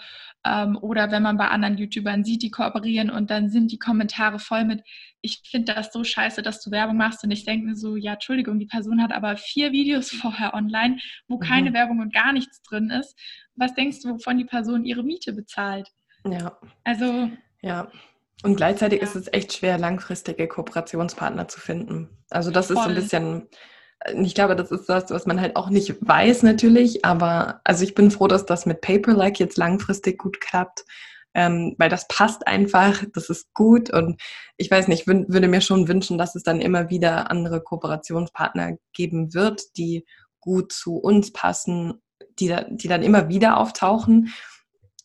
Ähm, 0.46 0.78
oder 0.82 1.10
wenn 1.10 1.24
man 1.24 1.38
bei 1.38 1.48
anderen 1.48 1.78
YouTubern 1.78 2.26
sieht, 2.26 2.42
die 2.44 2.52
kooperieren 2.52 3.10
und 3.10 3.32
dann 3.32 3.50
sind 3.50 3.72
die 3.72 3.80
Kommentare 3.80 4.40
voll 4.40 4.66
mit, 4.66 4.84
ich 5.22 5.44
finde 5.50 5.74
das 5.74 5.94
so 5.94 6.04
scheiße, 6.04 6.42
dass 6.42 6.62
du 6.62 6.70
Werbung 6.70 6.98
machst. 6.98 7.24
Und 7.24 7.32
ich 7.32 7.46
denke 7.46 7.66
mir 7.66 7.76
so, 7.78 7.96
ja, 7.96 8.16
Entschuldigung, 8.16 8.60
die 8.60 8.66
Person 8.66 9.02
hat 9.02 9.14
aber 9.14 9.38
vier 9.38 9.72
Videos 9.72 10.12
vorher 10.22 10.54
online, 10.54 10.98
wo 11.30 11.38
mhm. 11.38 11.40
keine 11.40 11.74
Werbung 11.74 12.00
und 12.00 12.14
gar 12.14 12.34
nichts 12.34 12.62
drin 12.64 12.90
ist. 12.90 13.18
Was 13.56 13.74
denkst 13.74 14.02
du, 14.02 14.10
wovon 14.10 14.38
die 14.38 14.44
Person 14.44 14.84
ihre 14.84 15.04
Miete 15.04 15.32
bezahlt? 15.32 15.88
Ja. 16.30 16.60
Also. 16.84 17.32
Ja. 17.62 17.90
Und 18.44 18.58
gleichzeitig 18.58 19.00
ja. 19.00 19.08
ist 19.08 19.16
es 19.16 19.32
echt 19.32 19.54
schwer, 19.54 19.78
langfristige 19.78 20.50
Kooperationspartner 20.50 21.48
zu 21.48 21.62
finden. 21.62 22.10
Also 22.30 22.52
das 22.52 22.68
Voll. 22.68 22.76
ist 22.76 22.84
so 22.84 22.90
ein 22.90 22.96
bisschen 22.96 23.48
ich 24.16 24.36
glaube, 24.36 24.56
das 24.56 24.72
ist 24.72 24.88
das, 24.88 25.10
was 25.10 25.26
man 25.26 25.42
halt 25.42 25.56
auch 25.56 25.70
nicht 25.70 25.96
weiß 26.00 26.44
natürlich, 26.44 27.04
aber 27.04 27.62
also 27.64 27.84
ich 27.84 27.96
bin 27.96 28.12
froh, 28.12 28.28
dass 28.28 28.46
das 28.46 28.66
mit 28.66 28.82
Paperlike 28.82 29.44
jetzt 29.44 29.58
langfristig 29.58 30.18
gut 30.18 30.40
klappt, 30.40 30.86
ähm, 31.34 31.76
weil 31.78 31.90
das 31.90 32.08
passt 32.08 32.48
einfach, 32.48 33.04
das 33.14 33.30
ist 33.30 33.54
gut 33.54 33.92
und 33.92 34.22
ich 34.58 34.70
weiß 34.70 34.88
nicht, 34.88 35.08
würde 35.08 35.48
mir 35.48 35.62
schon 35.62 35.88
wünschen, 35.88 36.18
dass 36.18 36.36
es 36.36 36.44
dann 36.44 36.62
immer 36.62 36.90
wieder 36.90 37.32
andere 37.32 37.62
Kooperationspartner 37.62 38.78
geben 38.94 39.34
wird, 39.34 39.64
die 39.78 40.06
gut 40.40 40.72
zu 40.72 40.98
uns 40.98 41.34
passen, 41.34 42.02
die, 42.40 42.56
die 42.70 42.88
dann 42.88 43.04
immer 43.04 43.30
wieder 43.30 43.58
auftauchen 43.58 44.34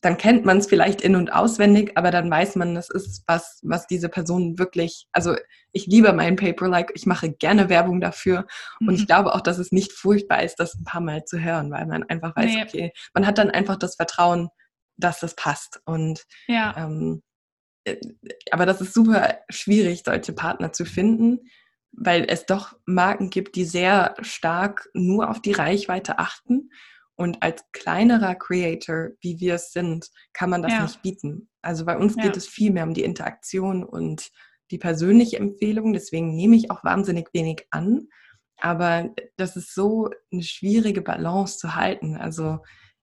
dann 0.02 0.16
kennt 0.16 0.44
man 0.44 0.58
es 0.58 0.66
vielleicht 0.66 1.00
in- 1.00 1.14
und 1.14 1.32
auswendig, 1.32 1.92
aber 1.96 2.10
dann 2.10 2.28
weiß 2.28 2.56
man, 2.56 2.74
das 2.74 2.90
ist 2.90 3.22
was, 3.28 3.60
was 3.62 3.86
diese 3.86 4.08
Person 4.08 4.58
wirklich, 4.58 5.06
also 5.12 5.36
ich 5.70 5.86
liebe 5.86 6.12
mein 6.12 6.34
Paper-like, 6.34 6.90
ich 6.94 7.06
mache 7.06 7.32
gerne 7.32 7.68
Werbung 7.68 8.00
dafür 8.00 8.46
mhm. 8.80 8.88
und 8.88 8.94
ich 8.96 9.02
mhm. 9.02 9.06
glaube 9.06 9.34
auch, 9.34 9.40
dass 9.40 9.58
es 9.58 9.70
nicht 9.70 9.92
furchtbar 9.92 10.42
ist, 10.42 10.56
das 10.56 10.74
ein 10.74 10.84
paar 10.84 11.00
Mal 11.00 11.24
zu 11.24 11.38
hören, 11.38 11.70
weil 11.70 11.86
man 11.86 12.02
einfach 12.02 12.34
weiß, 12.34 12.52
nee. 12.52 12.62
okay, 12.62 12.92
man 13.14 13.26
hat 13.26 13.38
dann 13.38 13.50
einfach 13.50 13.76
das 13.76 13.94
Vertrauen, 13.94 14.48
dass 14.96 15.20
das 15.20 15.36
passt 15.36 15.80
und 15.84 16.24
ja. 16.48 16.74
ähm, 16.76 17.22
äh, 17.84 17.96
aber 18.50 18.66
das 18.66 18.80
ist 18.80 18.94
super 18.94 19.38
schwierig, 19.50 20.02
solche 20.04 20.32
Partner 20.32 20.72
zu 20.72 20.84
finden, 20.84 21.48
weil 21.92 22.24
es 22.28 22.44
doch 22.44 22.76
Marken 22.86 23.30
gibt, 23.30 23.54
die 23.54 23.64
sehr 23.64 24.16
stark 24.20 24.88
nur 24.94 25.30
auf 25.30 25.40
die 25.40 25.52
Reichweite 25.52 26.18
achten 26.18 26.70
und 27.16 27.42
als 27.42 27.62
kleinerer 27.72 28.34
Creator, 28.34 29.10
wie 29.20 29.38
wir 29.38 29.54
es 29.54 29.72
sind, 29.72 30.08
kann 30.32 30.50
man 30.50 30.62
das 30.62 30.72
ja. 30.72 30.82
nicht 30.82 31.02
bieten. 31.02 31.48
Also 31.60 31.84
bei 31.84 31.96
uns 31.96 32.16
ja. 32.16 32.22
geht 32.22 32.36
es 32.36 32.48
viel 32.48 32.72
mehr 32.72 32.84
um 32.84 32.94
die 32.94 33.04
Interaktion 33.04 33.84
und 33.84 34.30
die 34.70 34.78
persönliche 34.78 35.38
Empfehlung. 35.38 35.92
Deswegen 35.92 36.34
nehme 36.34 36.56
ich 36.56 36.70
auch 36.70 36.82
wahnsinnig 36.84 37.28
wenig 37.32 37.66
an. 37.70 38.08
Aber 38.58 39.10
das 39.36 39.56
ist 39.56 39.74
so 39.74 40.10
eine 40.32 40.42
schwierige 40.42 41.02
Balance 41.02 41.58
zu 41.58 41.74
halten. 41.74 42.16
Also 42.16 42.60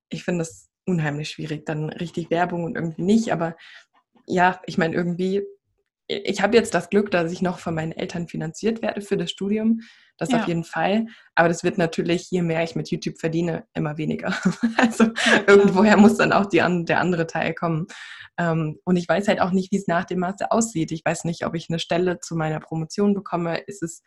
ich 0.09 0.23
finde 0.23 0.39
das 0.39 0.69
unheimlich 0.85 1.29
schwierig, 1.29 1.65
dann 1.65 1.89
richtig 1.89 2.31
Werbung 2.31 2.63
und 2.63 2.75
irgendwie 2.75 3.03
nicht. 3.03 3.31
Aber 3.31 3.55
ja, 4.25 4.61
ich 4.65 4.77
meine, 4.77 4.95
irgendwie 4.95 5.43
ich 6.09 6.41
habe 6.41 6.57
jetzt 6.57 6.73
das 6.73 6.89
Glück, 6.89 7.11
dass 7.11 7.31
ich 7.31 7.43
noch 7.43 7.59
von 7.59 7.75
meinen 7.75 7.91
Eltern 7.91 8.27
finanziert 8.27 8.81
werde 8.81 9.01
für 9.01 9.15
das 9.15 9.29
Studium. 9.29 9.81
Das 10.17 10.31
ja. 10.31 10.41
auf 10.41 10.47
jeden 10.47 10.63
Fall. 10.63 11.05
Aber 11.35 11.47
das 11.47 11.63
wird 11.63 11.77
natürlich, 11.77 12.29
je 12.31 12.41
mehr 12.41 12.63
ich 12.63 12.75
mit 12.75 12.89
YouTube 12.89 13.19
verdiene, 13.19 13.65
immer 13.75 13.97
weniger. 13.97 14.35
also 14.77 15.03
ja, 15.05 15.43
irgendwoher 15.47 15.97
muss 15.97 16.17
dann 16.17 16.33
auch 16.33 16.47
die, 16.47 16.57
der 16.57 16.99
andere 16.99 17.27
Teil 17.27 17.53
kommen. 17.53 17.85
Ähm, 18.37 18.79
und 18.85 18.97
ich 18.97 19.07
weiß 19.07 19.27
halt 19.27 19.39
auch 19.39 19.51
nicht, 19.51 19.71
wie 19.71 19.77
es 19.77 19.87
nach 19.87 20.05
dem 20.05 20.19
Master 20.19 20.51
aussieht. 20.51 20.91
Ich 20.91 21.05
weiß 21.05 21.25
nicht, 21.25 21.45
ob 21.45 21.53
ich 21.53 21.69
eine 21.69 21.79
Stelle 21.79 22.19
zu 22.19 22.35
meiner 22.35 22.59
Promotion 22.59 23.13
bekomme. 23.13 23.59
Ist 23.59 23.83
es 23.83 24.01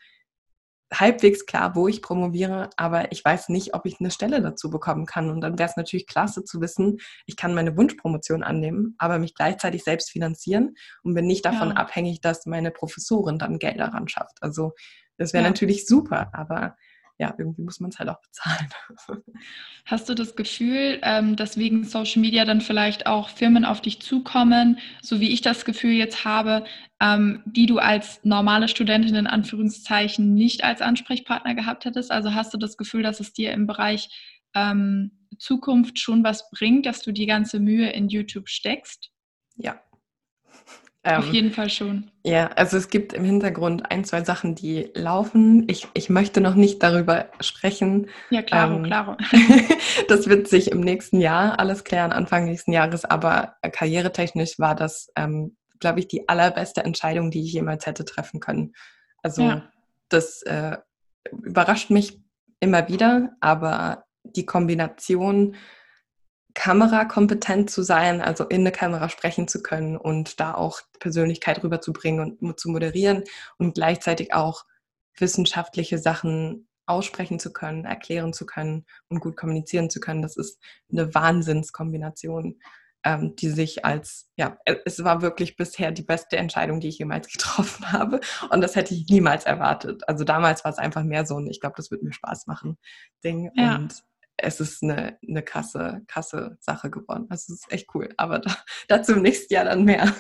halbwegs 0.93 1.47
klar, 1.47 1.75
wo 1.75 1.89
ich 1.89 2.03
promoviere, 2.03 2.71
aber 2.77 3.13
ich 3.13 3.25
weiß 3.25 3.49
nicht, 3.49 3.75
ob 3.75 3.87
ich 3.87 4.01
eine 4.01 4.11
Stelle 4.11 4.43
dazu 4.43 4.71
bekommen 4.71 5.07
kann. 5.07 5.31
Und 5.31 5.41
dann 5.41 5.59
wäre 5.59 5.69
es 5.69 5.77
natürlich 5.77 6.07
klasse 6.07 6.45
zu 6.45 6.61
wissen, 6.61 6.99
ich 7.27 7.37
kann 7.37 7.55
meine 7.55 7.77
Wunschpromotion 7.77 8.43
annehmen, 8.43 8.95
aber 8.99 9.19
mich 9.19 9.35
gleichzeitig 9.35 9.85
selbst 9.85 10.11
finanzieren 10.11 10.75
und 11.03 11.15
bin 11.15 11.27
nicht 11.27 11.45
davon 11.45 11.71
ja. 11.71 11.77
abhängig, 11.77 12.21
dass 12.21 12.47
meine 12.47 12.71
Professorin 12.71 13.39
dann 13.39 13.59
Geld 13.59 13.81
daran 13.81 14.09
schafft. 14.09 14.39
Also 14.41 14.73
das 15.17 15.33
wäre 15.33 15.45
ja. 15.45 15.51
natürlich 15.51 15.87
super, 15.87 16.31
aber 16.33 16.77
ja, 17.23 17.33
irgendwie 17.39 17.63
muss 17.63 17.79
man 17.79 17.91
es 17.91 18.01
halt 18.01 18.09
auch 18.09 18.21
bezahlen. 18.21 18.69
Hast 19.87 20.09
du 20.09 20.15
das 20.15 20.35
Gefühl, 20.35 20.99
ähm, 21.03 21.37
dass 21.37 21.57
wegen 21.57 21.85
Social 21.85 22.21
Media 22.21 22.45
dann 22.45 22.61
vielleicht 22.61 23.07
auch 23.07 23.29
Firmen 23.29 23.65
auf 23.65 23.81
dich 23.81 24.03
zukommen, 24.03 24.81
so 25.03 25.21
wie 25.21 25.31
ich 25.31 25.41
das 25.41 25.65
Gefühl 25.65 25.93
jetzt 25.93 26.25
habe, 26.25 26.65
ähm, 27.01 27.45
die 27.47 27.67
du 27.67 27.79
als 27.79 28.19
normale 28.25 28.67
Studentin 28.67 29.15
in 29.15 29.29
Anführungszeichen 29.29 30.35
nicht 30.35 30.65
als 30.65 30.83
Ansprechpartner 30.83 31.55
gehabt 31.55 31.85
hättest? 31.85 32.11
Also 32.11 32.35
hast 32.35 32.53
du 32.55 32.59
das 32.59 32.77
Gefühl, 32.77 33.05
dass 33.05 33.21
es 33.21 33.33
dir 33.33 33.53
im 33.53 33.69
Bereich 33.69 34.09
ähm, 34.55 35.29
Zukunft 35.39 36.01
schon 36.01 36.25
was 36.25 36.51
bringt, 36.51 36.87
dass 36.87 37.03
du 37.03 37.13
die 37.13 37.27
ganze 37.27 37.61
Mühe 37.61 37.89
in 37.91 38.09
YouTube 38.09 38.49
steckst? 38.49 39.13
Ja, 39.55 39.81
auf 41.05 41.27
ähm, 41.27 41.33
jeden 41.33 41.51
Fall 41.51 41.69
schon. 41.69 42.11
Ja, 42.25 42.49
also 42.49 42.77
es 42.77 42.89
gibt 42.89 43.13
im 43.13 43.25
Hintergrund 43.25 43.91
ein, 43.91 44.05
zwei 44.05 44.23
Sachen, 44.23 44.55
die 44.55 44.91
laufen. 44.95 45.65
Ich, 45.69 45.89
ich 45.95 46.09
möchte 46.09 46.41
noch 46.41 46.55
nicht 46.55 46.81
darüber 46.83 47.29
sprechen. 47.41 48.09
Ja, 48.31 48.43
klaro, 48.43 48.77
ähm, 48.77 48.85
klaro. 48.85 49.17
das 50.09 50.29
wird 50.29 50.47
sich 50.47 50.71
im 50.71 50.81
nächsten 50.81 51.21
Jahr 51.21 51.59
alles 51.59 51.83
klären, 51.83 52.13
Anfang 52.13 52.45
nächsten 52.45 52.73
Jahres. 52.73 53.05
Aber 53.05 53.57
karrieretechnisch 53.73 54.61
war 54.61 54.77
das, 54.77 55.11
ähm, 55.17 55.57
glaube 55.81 55.99
ich, 55.99 56.07
die 56.07 56.29
allerbeste 56.29 56.85
Entscheidung, 56.85 57.33
die 57.33 57.43
ich 57.43 57.53
jemals 57.53 57.87
hätte 57.87 58.05
treffen 58.05 58.39
können. 58.39 58.73
Also 59.25 59.43
ja. 59.43 59.69
das 60.09 60.43
äh, 60.43 60.77
überrascht 61.33 61.91
mich 61.91 62.21
immer 62.61 62.87
wieder, 62.87 63.31
aber 63.41 64.05
die 64.23 64.47
Kombination 64.47 65.57
kamerakompetent 66.55 67.71
zu 67.71 67.83
sein, 67.83 68.21
also 68.21 68.45
in 68.45 68.65
der 68.65 68.73
Kamera 68.73 69.09
sprechen 69.09 69.49
zu 69.49 69.63
können 69.63 69.97
und 69.97 70.41
da 70.41 70.55
auch 70.55 70.81
Persönlichkeit 70.99 71.63
rüberzubringen 71.63 72.37
und 72.41 72.61
zu 72.61 72.71
moderieren 72.71 73.25
und 73.59 73.75
gleichzeitig 73.75 74.35
auch 74.35 74.65
wissenschaftliche 75.19 75.99
Sachen 75.99 76.69
aussprechen 76.87 77.39
zu 77.39 77.53
können, 77.53 77.85
erklären 77.85 78.33
zu 78.33 78.47
können 78.47 78.87
und 79.09 79.21
gut 79.21 79.37
kommunizieren 79.37 79.91
zu 79.91 80.01
können. 80.01 80.23
Das 80.23 80.37
ist 80.37 80.61
eine 80.91 81.15
Wahnsinnskombination, 81.15 82.61
ähm, 83.05 83.35
die 83.37 83.49
sich 83.49 83.85
als, 83.85 84.31
ja, 84.37 84.59
es 84.85 85.03
war 85.03 85.23
wirklich 85.23 85.57
bisher 85.57 85.91
die 85.91 86.03
beste 86.03 86.37
Entscheidung, 86.37 86.81
die 86.81 86.89
ich 86.89 86.99
jemals 86.99 87.29
getroffen 87.33 87.93
habe. 87.93 88.21
Und 88.51 88.61
das 88.61 88.77
hätte 88.77 88.95
ich 88.95 89.07
niemals 89.09 89.45
erwartet. 89.45 90.09
Also 90.09 90.25
damals 90.25 90.65
war 90.65 90.73
es 90.73 90.79
einfach 90.79 91.05
mehr 91.05 91.27
so 91.27 91.39
ein, 91.39 91.49
ich 91.49 91.61
glaube, 91.61 91.75
das 91.77 91.91
wird 91.91 92.03
mir 92.03 92.13
Spaß 92.13 92.47
machen, 92.47 92.79
Ding. 93.25 93.51
Ja. 93.55 93.77
Und 93.77 94.03
es 94.43 94.61
ist 94.61 94.83
eine, 94.83 95.19
eine 95.27 95.43
krasse, 95.43 96.03
krasse 96.09 96.57
Sache 96.61 96.91
geworden. 96.91 97.27
Also 97.31 97.53
es 97.53 97.61
ist 97.61 97.73
echt 97.73 97.89
cool. 97.95 98.09
Aber 98.17 98.41
da, 98.41 98.57
dazu 98.89 99.13
im 99.13 99.23
nächsten 99.23 99.53
Jahr 99.55 99.65
dann 99.65 99.85
mehr. 99.85 100.13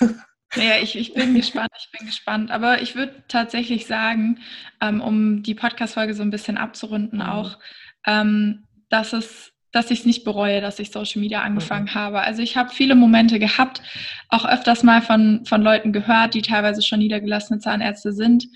Ja, 0.55 0.77
ich, 0.81 0.97
ich 0.97 1.15
bin 1.15 1.35
gespannt, 1.37 1.71
ich 1.79 1.91
bin 1.97 2.07
gespannt. 2.07 2.51
Aber 2.51 2.81
ich 2.81 2.95
würde 2.95 3.25
tatsächlich 3.29 3.87
sagen, 3.87 4.39
ähm, 4.81 5.01
um 5.01 5.43
die 5.43 5.55
Podcast-Folge 5.55 6.15
so 6.15 6.23
ein 6.23 6.31
bisschen 6.31 6.57
abzurunden 6.57 7.19
mhm. 7.19 7.27
auch, 7.27 7.59
ähm, 8.07 8.67
dass 8.89 9.13
es 9.13 9.53
dass 9.73 9.91
ich 9.91 10.01
es 10.01 10.05
nicht 10.05 10.25
bereue, 10.25 10.61
dass 10.61 10.79
ich 10.79 10.91
Social 10.91 11.23
Media 11.23 11.41
angefangen 11.41 11.87
mhm. 11.87 11.95
habe. 11.95 12.21
Also 12.21 12.43
ich 12.43 12.59
habe 12.59 12.69
viele 12.69 12.95
Momente 12.95 13.39
gehabt, 13.39 13.81
auch 14.29 14.45
öfters 14.45 14.83
mal 14.83 15.01
von, 15.01 15.47
von 15.47 15.63
Leuten 15.63 15.95
gehört, 15.95 16.35
die 16.35 16.43
teilweise 16.43 16.83
schon 16.83 16.99
niedergelassene 16.99 17.59
Zahnärzte 17.59 18.13
sind, 18.13 18.49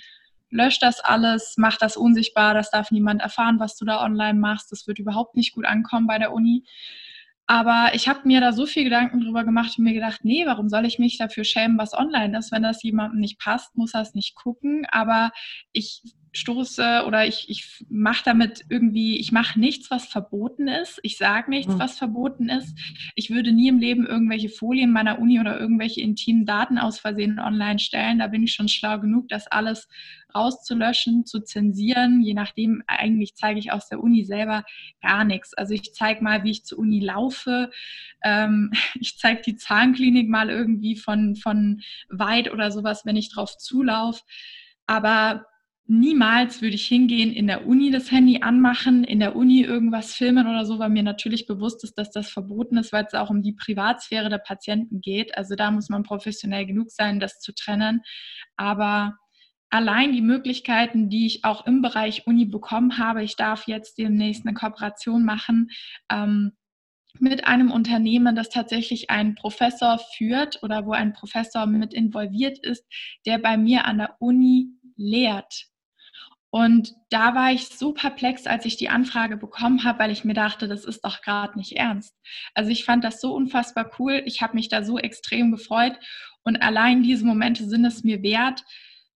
lösch 0.51 0.79
das 0.79 1.01
alles, 1.01 1.55
mach 1.57 1.77
das 1.77 1.97
unsichtbar, 1.97 2.55
das 2.55 2.71
darf 2.71 2.91
niemand 2.91 3.23
erfahren, 3.23 3.59
was 3.61 3.77
du 3.77 3.85
da 3.85 4.03
online 4.03 4.39
machst. 4.39 4.73
Das 4.73 4.87
wird 4.87 4.99
überhaupt 4.99 5.37
nicht 5.37 5.55
gut 5.55 5.67
ankommen 5.67 6.07
bei 6.07 6.19
der 6.19 6.33
Uni. 6.33 6.65
Aber 7.49 7.91
ich 7.95 8.09
habe 8.09 8.21
mir 8.25 8.41
da 8.41 8.53
so 8.53 8.67
viel 8.67 8.83
Gedanken 8.85 9.21
drüber 9.21 9.45
gemacht 9.45 9.79
und 9.79 9.85
mir 9.85 9.95
gedacht, 9.95 10.25
nee, 10.25 10.45
warum 10.47 10.69
soll 10.69 10.85
ich 10.85 10.99
mich 10.99 11.17
dafür 11.17 11.45
schämen, 11.45 11.79
was 11.79 11.95
online 11.95 12.37
ist? 12.37 12.51
Wenn 12.51 12.65
das 12.65 12.83
jemandem 12.83 13.21
nicht 13.21 13.39
passt, 13.39 13.77
muss 13.77 13.95
er 13.95 14.01
es 14.01 14.15
nicht 14.15 14.35
gucken. 14.35 14.85
Aber 14.91 15.31
ich 15.73 16.03
stoße 16.37 17.05
oder 17.07 17.27
ich, 17.27 17.49
ich 17.49 17.85
mache 17.89 18.23
damit 18.25 18.65
irgendwie, 18.69 19.19
ich 19.19 19.33
mache 19.33 19.59
nichts, 19.59 19.91
was 19.91 20.07
verboten 20.07 20.69
ist. 20.69 20.99
Ich 21.03 21.17
sage 21.17 21.51
nichts, 21.51 21.75
mhm. 21.75 21.79
was 21.79 21.99
verboten 21.99 22.49
ist. 22.49 22.77
Ich 23.15 23.31
würde 23.31 23.53
nie 23.53 23.69
im 23.69 23.79
Leben 23.79 24.07
irgendwelche 24.07 24.49
Folien 24.49 24.93
meiner 24.93 25.19
Uni 25.19 25.41
oder 25.41 25.59
irgendwelche 25.59 26.01
intimen 26.01 26.47
Daten 26.47 26.79
aus 26.79 26.99
Versehen 26.99 27.39
online 27.39 27.79
stellen. 27.79 28.19
Da 28.19 28.27
bin 28.29 28.43
ich 28.43 28.53
schon 28.53 28.69
schlau 28.69 28.99
genug, 29.01 29.29
das 29.29 29.47
alles 29.47 29.89
rauszulöschen, 30.35 31.25
zu 31.25 31.41
zensieren. 31.41 32.23
Je 32.23 32.35
nachdem, 32.35 32.83
eigentlich 32.87 33.35
zeige 33.35 33.59
ich 33.59 33.73
aus 33.73 33.89
der 33.89 34.03
Uni 34.03 34.25
selber 34.25 34.65
gar 35.03 35.25
nichts. 35.25 35.55
Also 35.55 35.75
ich 35.75 35.93
zeige 35.95 36.23
mal, 36.23 36.45
wie 36.45 36.51
ich 36.51 36.65
zur 36.65 36.79
Uni 36.79 37.01
laufe. 37.01 37.71
Ähm, 38.23 38.73
ich 39.01 39.19
zeige 39.19 39.43
die 39.43 39.57
Zahnklinik 39.57 40.29
mal 40.29 40.51
irgendwie 40.51 40.97
von, 40.97 41.37
von 41.37 41.81
weit 42.09 42.53
oder 42.53 42.71
sowas, 42.71 43.03
wenn 43.05 43.17
ich 43.17 43.33
drauf 43.33 43.57
zulaufe. 43.57 44.23
Aber 44.87 45.47
niemals 45.89 46.63
würde 46.63 46.75
ich 46.75 46.87
hingehen, 46.87 47.33
in 47.33 47.47
der 47.47 47.67
Uni 47.67 47.91
das 47.91 48.11
Handy 48.11 48.43
anmachen, 48.43 49.05
in 49.05 49.21
der 49.21 49.37
Uni 49.37 49.63
irgendwas 49.63 50.15
filmen 50.15 50.47
oder 50.47 50.65
so, 50.65 50.79
weil 50.79 50.91
mir 50.91 51.03
natürlich 51.03 51.47
bewusst 51.47 51.85
ist, 51.85 51.95
dass 51.99 52.11
das 52.11 52.29
verboten 52.29 52.77
ist, 52.77 52.93
weil 52.93 53.05
es 53.05 53.15
auch 53.15 53.31
um 53.31 53.43
die 53.43 53.53
Privatsphäre 53.53 54.29
der 54.29 54.39
Patienten 54.39 55.01
geht. 55.01 55.37
Also 55.37 55.55
da 55.55 55.71
muss 55.71 55.89
man 55.89 56.03
professionell 56.03 56.67
genug 56.67 56.91
sein, 56.91 57.21
das 57.21 57.41
zu 57.41 57.55
trennen. 57.55 58.03
Aber 58.57 59.17
allein 59.71 60.13
die 60.13 60.23
Möglichkeiten, 60.23 61.09
die 61.09 61.27
ich 61.27 61.45
auch 61.45 61.67
im 61.67 61.83
Bereich 61.83 62.27
Uni 62.27 62.47
bekommen 62.47 62.99
habe, 62.99 63.23
ich 63.23 63.37
darf 63.37 63.67
jetzt 63.67 63.99
demnächst 63.99 64.47
eine 64.47 64.55
Kooperation 64.55 65.25
machen, 65.25 65.71
ähm, 66.11 66.53
mit 67.19 67.47
einem 67.47 67.71
Unternehmen, 67.71 68.37
das 68.37 68.51
tatsächlich 68.51 69.11
einen 69.11 69.37
Professor 69.37 69.99
führt 70.17 70.63
oder 70.63 70.85
wo 70.85 70.93
ein 70.93 71.13
Professor 71.13 71.67
mit 71.67 71.95
involviert 71.95 72.59
ist, 72.59 72.85
der 73.25 73.39
bei 73.39 73.57
mir 73.57 73.87
an 73.87 73.99
der 73.99 74.17
Uni 74.19 74.69
lehrt. 74.97 75.69
Und 76.57 76.95
da 77.11 77.35
war 77.35 77.53
ich 77.53 77.69
so 77.69 77.93
perplex, 77.93 78.47
als 78.47 78.65
ich 78.65 78.79
die 78.79 78.89
Anfrage 78.89 79.37
bekommen 79.37 79.85
habe, 79.85 79.99
weil 79.99 80.11
ich 80.11 80.25
mir 80.25 80.33
dachte, 80.33 80.69
das 80.69 80.87
ist 80.87 81.05
doch 81.05 81.21
gerade 81.21 81.59
nicht 81.59 81.73
ernst. 81.73 82.17
Also 82.55 82.71
ich 82.71 82.87
fand 82.87 83.05
das 83.05 83.21
so 83.21 83.35
unfassbar 83.35 83.91
cool. 83.99 84.23
Ich 84.25 84.41
habe 84.41 84.55
mich 84.55 84.71
da 84.71 84.83
so 84.83 84.99
extrem 84.99 85.51
gefreut. 85.51 85.99
Und 86.45 86.57
allein 86.63 87.03
diese 87.03 87.27
Momente 87.27 87.69
sind 87.69 87.85
es 87.85 88.05
mir 88.05 88.23
wert, 88.23 88.65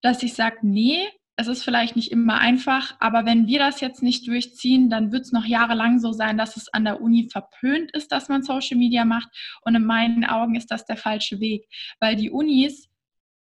dass 0.02 0.22
ich 0.22 0.34
sage, 0.34 0.58
nee, 0.60 0.98
es 1.36 1.46
ist 1.46 1.64
vielleicht 1.64 1.96
nicht 1.96 2.12
immer 2.12 2.36
einfach, 2.36 2.94
aber 3.00 3.24
wenn 3.24 3.46
wir 3.46 3.58
das 3.58 3.80
jetzt 3.80 4.02
nicht 4.02 4.28
durchziehen, 4.28 4.90
dann 4.90 5.10
wird 5.10 5.22
es 5.22 5.32
noch 5.32 5.46
jahrelang 5.46 5.98
so 5.98 6.12
sein, 6.12 6.36
dass 6.36 6.58
es 6.58 6.68
an 6.68 6.84
der 6.84 7.00
Uni 7.00 7.30
verpönt 7.32 7.90
ist, 7.92 8.12
dass 8.12 8.28
man 8.28 8.42
Social 8.42 8.76
Media 8.76 9.06
macht. 9.06 9.30
Und 9.62 9.74
in 9.74 9.86
meinen 9.86 10.26
Augen 10.26 10.56
ist 10.56 10.70
das 10.70 10.84
der 10.84 10.98
falsche 10.98 11.40
Weg, 11.40 11.64
weil 12.00 12.16
die 12.16 12.28
Unis 12.28 12.89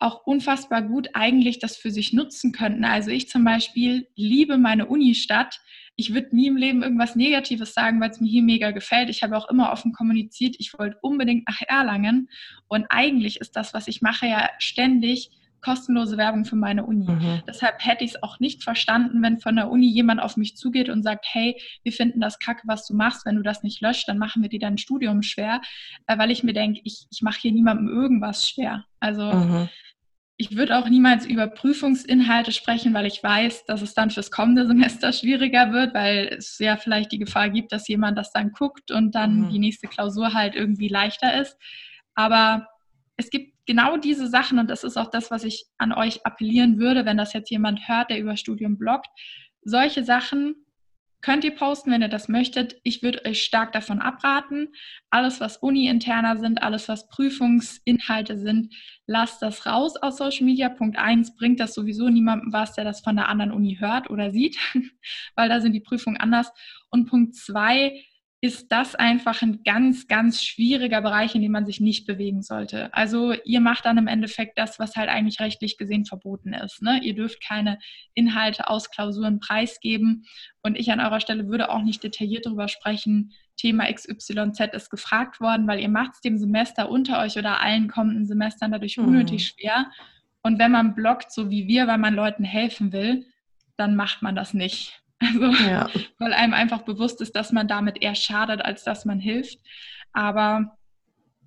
auch 0.02 0.26
unfassbar 0.26 0.82
gut 0.82 1.10
eigentlich 1.14 1.58
das 1.58 1.76
für 1.76 1.90
sich 1.90 2.12
nutzen 2.12 2.52
könnten. 2.52 2.84
Also 2.84 3.10
ich 3.10 3.28
zum 3.28 3.44
Beispiel 3.44 4.08
liebe 4.16 4.58
meine 4.58 4.86
Unistadt. 4.86 5.60
Ich 5.94 6.12
würde 6.12 6.34
nie 6.34 6.48
im 6.48 6.56
Leben 6.56 6.82
irgendwas 6.82 7.16
Negatives 7.16 7.74
sagen, 7.74 8.00
weil 8.00 8.10
es 8.10 8.20
mir 8.20 8.28
hier 8.28 8.42
mega 8.42 8.72
gefällt. 8.72 9.10
Ich 9.10 9.22
habe 9.22 9.36
auch 9.36 9.48
immer 9.48 9.72
offen 9.72 9.92
kommuniziert, 9.92 10.56
ich 10.58 10.72
wollte 10.78 10.98
unbedingt 11.02 11.46
nach 11.46 11.60
Erlangen. 11.66 12.28
Und 12.66 12.86
eigentlich 12.88 13.40
ist 13.40 13.56
das, 13.56 13.74
was 13.74 13.88
ich 13.88 14.02
mache, 14.02 14.26
ja 14.26 14.50
ständig 14.58 15.30
kostenlose 15.60 16.16
Werbung 16.16 16.44
für 16.44 16.56
meine 16.56 16.84
Uni. 16.84 17.08
Mhm. 17.08 17.42
Deshalb 17.46 17.84
hätte 17.86 18.02
ich 18.02 18.14
es 18.14 18.22
auch 18.24 18.40
nicht 18.40 18.64
verstanden, 18.64 19.22
wenn 19.22 19.38
von 19.38 19.54
der 19.54 19.70
Uni 19.70 19.86
jemand 19.86 20.20
auf 20.20 20.36
mich 20.36 20.56
zugeht 20.56 20.88
und 20.88 21.04
sagt, 21.04 21.24
hey, 21.30 21.56
wir 21.84 21.92
finden 21.92 22.20
das 22.20 22.40
kacke, 22.40 22.62
was 22.66 22.84
du 22.84 22.94
machst. 22.96 23.24
Wenn 23.24 23.36
du 23.36 23.42
das 23.42 23.62
nicht 23.62 23.80
löscht, 23.80 24.08
dann 24.08 24.18
machen 24.18 24.42
wir 24.42 24.48
dir 24.48 24.58
dein 24.58 24.76
Studium 24.76 25.22
schwer. 25.22 25.60
Äh, 26.08 26.18
weil 26.18 26.32
ich 26.32 26.42
mir 26.42 26.52
denke, 26.52 26.80
ich, 26.82 27.06
ich 27.12 27.22
mache 27.22 27.38
hier 27.42 27.52
niemandem 27.52 27.88
irgendwas 27.88 28.48
schwer. 28.48 28.84
Also 28.98 29.22
mhm 29.32 29.68
ich 30.42 30.56
würde 30.56 30.76
auch 30.76 30.88
niemals 30.88 31.24
über 31.24 31.46
Prüfungsinhalte 31.46 32.50
sprechen, 32.50 32.92
weil 32.94 33.06
ich 33.06 33.22
weiß, 33.22 33.64
dass 33.66 33.80
es 33.80 33.94
dann 33.94 34.10
fürs 34.10 34.32
kommende 34.32 34.66
Semester 34.66 35.12
schwieriger 35.12 35.72
wird, 35.72 35.94
weil 35.94 36.34
es 36.36 36.58
ja 36.58 36.76
vielleicht 36.76 37.12
die 37.12 37.20
Gefahr 37.20 37.48
gibt, 37.48 37.70
dass 37.70 37.86
jemand 37.86 38.18
das 38.18 38.32
dann 38.32 38.50
guckt 38.50 38.90
und 38.90 39.14
dann 39.14 39.42
mhm. 39.42 39.50
die 39.50 39.60
nächste 39.60 39.86
Klausur 39.86 40.34
halt 40.34 40.56
irgendwie 40.56 40.88
leichter 40.88 41.40
ist. 41.40 41.56
Aber 42.16 42.66
es 43.16 43.30
gibt 43.30 43.54
genau 43.66 43.96
diese 43.96 44.26
Sachen 44.26 44.58
und 44.58 44.68
das 44.68 44.82
ist 44.82 44.96
auch 44.96 45.10
das, 45.10 45.30
was 45.30 45.44
ich 45.44 45.64
an 45.78 45.92
euch 45.92 46.26
appellieren 46.26 46.80
würde, 46.80 47.04
wenn 47.04 47.18
das 47.18 47.32
jetzt 47.34 47.50
jemand 47.50 47.86
hört, 47.86 48.10
der 48.10 48.18
über 48.18 48.36
Studium 48.36 48.78
bloggt. 48.78 49.10
Solche 49.62 50.02
Sachen 50.02 50.56
Könnt 51.22 51.44
ihr 51.44 51.54
posten, 51.54 51.92
wenn 51.92 52.02
ihr 52.02 52.08
das 52.08 52.28
möchtet. 52.28 52.80
Ich 52.82 53.02
würde 53.04 53.24
euch 53.24 53.44
stark 53.44 53.72
davon 53.72 54.00
abraten. 54.00 54.74
Alles, 55.08 55.40
was 55.40 55.56
uni-interner 55.56 56.36
sind, 56.36 56.62
alles, 56.62 56.88
was 56.88 57.08
Prüfungsinhalte 57.08 58.36
sind, 58.36 58.74
lasst 59.06 59.40
das 59.40 59.64
raus 59.64 59.94
aus 59.96 60.18
Social 60.18 60.44
Media. 60.44 60.68
Punkt 60.68 60.98
1 60.98 61.36
bringt 61.36 61.60
das 61.60 61.74
sowieso 61.74 62.08
niemandem 62.08 62.52
was, 62.52 62.74
der 62.74 62.84
das 62.84 63.02
von 63.02 63.14
der 63.14 63.28
anderen 63.28 63.52
Uni 63.52 63.76
hört 63.78 64.10
oder 64.10 64.32
sieht, 64.32 64.58
weil 65.36 65.48
da 65.48 65.60
sind 65.60 65.74
die 65.74 65.80
Prüfungen 65.80 66.16
anders. 66.16 66.50
Und 66.90 67.06
Punkt 67.08 67.36
2, 67.36 68.04
ist 68.44 68.72
das 68.72 68.96
einfach 68.96 69.40
ein 69.42 69.62
ganz, 69.62 70.08
ganz 70.08 70.42
schwieriger 70.42 71.00
Bereich, 71.00 71.36
in 71.36 71.42
dem 71.42 71.52
man 71.52 71.64
sich 71.64 71.78
nicht 71.78 72.08
bewegen 72.08 72.42
sollte. 72.42 72.92
Also 72.92 73.34
ihr 73.44 73.60
macht 73.60 73.84
dann 73.86 73.98
im 73.98 74.08
Endeffekt 74.08 74.58
das, 74.58 74.80
was 74.80 74.96
halt 74.96 75.08
eigentlich 75.08 75.38
rechtlich 75.38 75.78
gesehen 75.78 76.04
verboten 76.04 76.52
ist. 76.52 76.82
Ne? 76.82 76.98
Ihr 77.04 77.14
dürft 77.14 77.40
keine 77.40 77.78
Inhalte 78.14 78.68
aus 78.68 78.90
Klausuren 78.90 79.38
preisgeben. 79.38 80.24
Und 80.60 80.76
ich 80.76 80.90
an 80.90 80.98
eurer 80.98 81.20
Stelle 81.20 81.46
würde 81.46 81.70
auch 81.70 81.82
nicht 81.82 82.02
detailliert 82.02 82.44
darüber 82.44 82.66
sprechen, 82.66 83.32
Thema 83.56 83.84
XYZ 83.92 84.60
ist 84.72 84.90
gefragt 84.90 85.40
worden, 85.40 85.68
weil 85.68 85.78
ihr 85.78 85.88
macht 85.88 86.14
es 86.14 86.20
dem 86.20 86.36
Semester 86.36 86.90
unter 86.90 87.20
euch 87.20 87.38
oder 87.38 87.60
allen 87.60 87.86
kommenden 87.86 88.26
Semestern 88.26 88.72
dadurch 88.72 88.96
mhm. 88.96 89.04
unnötig 89.04 89.46
schwer. 89.46 89.86
Und 90.42 90.58
wenn 90.58 90.72
man 90.72 90.96
blockt, 90.96 91.30
so 91.30 91.48
wie 91.48 91.68
wir, 91.68 91.86
weil 91.86 91.98
man 91.98 92.14
Leuten 92.14 92.42
helfen 92.42 92.92
will, 92.92 93.24
dann 93.76 93.94
macht 93.94 94.20
man 94.20 94.34
das 94.34 94.52
nicht. 94.52 95.01
Also, 95.22 95.64
ja. 95.64 95.88
weil 96.18 96.32
einem 96.32 96.54
einfach 96.54 96.82
bewusst 96.82 97.20
ist, 97.20 97.36
dass 97.36 97.52
man 97.52 97.68
damit 97.68 98.02
eher 98.02 98.14
schadet, 98.14 98.64
als 98.64 98.84
dass 98.84 99.04
man 99.04 99.20
hilft. 99.20 99.58
Aber 100.12 100.76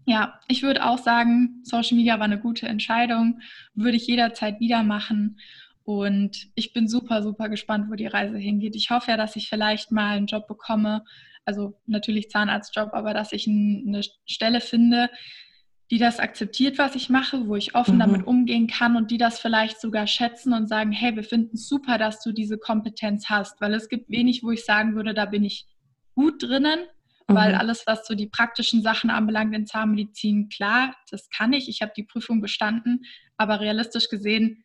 ja, 0.05 0.39
ich 0.47 0.63
würde 0.63 0.85
auch 0.85 0.99
sagen, 0.99 1.61
Social 1.63 1.97
Media 1.97 2.19
war 2.19 2.25
eine 2.25 2.39
gute 2.39 2.67
Entscheidung, 2.67 3.41
würde 3.73 3.97
ich 3.97 4.07
jederzeit 4.07 4.59
wieder 4.59 4.83
machen. 4.83 5.39
Und 5.83 6.47
ich 6.55 6.73
bin 6.73 6.87
super, 6.87 7.21
super 7.21 7.49
gespannt, 7.49 7.89
wo 7.89 7.95
die 7.95 8.07
Reise 8.07 8.37
hingeht. 8.37 8.75
Ich 8.75 8.89
hoffe 8.89 9.11
ja, 9.11 9.17
dass 9.17 9.35
ich 9.35 9.49
vielleicht 9.49 9.91
mal 9.91 10.15
einen 10.15 10.27
Job 10.27 10.47
bekomme, 10.47 11.03
also 11.43 11.79
natürlich 11.85 12.29
Zahnarztjob, 12.29 12.93
aber 12.93 13.13
dass 13.13 13.31
ich 13.31 13.47
eine 13.47 14.01
Stelle 14.25 14.61
finde, 14.61 15.09
die 15.91 15.99
das 15.99 16.19
akzeptiert, 16.19 16.77
was 16.79 16.95
ich 16.95 17.09
mache, 17.09 17.47
wo 17.47 17.55
ich 17.55 17.75
offen 17.75 17.95
mhm. 17.95 17.99
damit 17.99 18.27
umgehen 18.27 18.67
kann 18.67 18.95
und 18.95 19.11
die 19.11 19.17
das 19.17 19.39
vielleicht 19.39 19.79
sogar 19.79 20.07
schätzen 20.07 20.53
und 20.53 20.67
sagen, 20.67 20.91
hey, 20.91 21.15
wir 21.15 21.23
finden 21.23 21.55
es 21.55 21.67
super, 21.67 21.97
dass 21.97 22.21
du 22.23 22.31
diese 22.31 22.57
Kompetenz 22.57 23.29
hast, 23.29 23.61
weil 23.61 23.73
es 23.73 23.87
gibt 23.87 24.09
wenig, 24.09 24.43
wo 24.43 24.51
ich 24.51 24.65
sagen 24.65 24.95
würde, 24.95 25.13
da 25.13 25.25
bin 25.25 25.43
ich 25.43 25.67
gut 26.15 26.41
drinnen, 26.41 26.79
mhm. 27.27 27.35
weil 27.35 27.53
alles, 27.53 27.85
was 27.85 28.07
so 28.07 28.15
die 28.15 28.27
praktischen 28.27 28.81
Sachen 28.81 29.11
anbelangt 29.11 29.55
in 29.55 29.67
Zahnmedizin, 29.67 30.49
klar, 30.49 30.95
das 31.11 31.29
kann 31.29 31.53
ich, 31.53 31.69
ich 31.69 31.81
habe 31.81 31.93
die 31.95 32.03
Prüfung 32.03 32.41
bestanden, 32.41 33.05
aber 33.37 33.59
realistisch 33.59 34.09
gesehen 34.09 34.63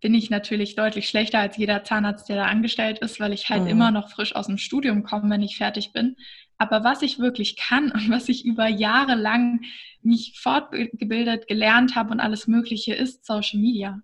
bin 0.00 0.14
ich 0.14 0.30
natürlich 0.30 0.74
deutlich 0.74 1.08
schlechter 1.08 1.38
als 1.38 1.56
jeder 1.56 1.84
Zahnarzt, 1.84 2.28
der 2.28 2.36
da 2.36 2.46
angestellt 2.46 2.98
ist, 2.98 3.20
weil 3.20 3.32
ich 3.32 3.48
halt 3.48 3.62
mhm. 3.62 3.68
immer 3.68 3.90
noch 3.90 4.10
frisch 4.10 4.34
aus 4.34 4.48
dem 4.48 4.58
Studium 4.58 5.04
komme, 5.04 5.30
wenn 5.30 5.42
ich 5.42 5.56
fertig 5.56 5.92
bin. 5.92 6.16
Aber 6.58 6.84
was 6.84 7.02
ich 7.02 7.18
wirklich 7.18 7.56
kann 7.56 7.90
und 7.90 8.10
was 8.10 8.28
ich 8.28 8.44
über 8.44 8.68
Jahre 8.68 9.14
lang 9.14 9.62
mich 10.02 10.38
fortgebildet, 10.40 11.48
gelernt 11.48 11.94
habe 11.94 12.10
und 12.10 12.20
alles 12.20 12.46
Mögliche, 12.46 12.94
ist 12.94 13.24
Social 13.24 13.60
Media. 13.60 14.00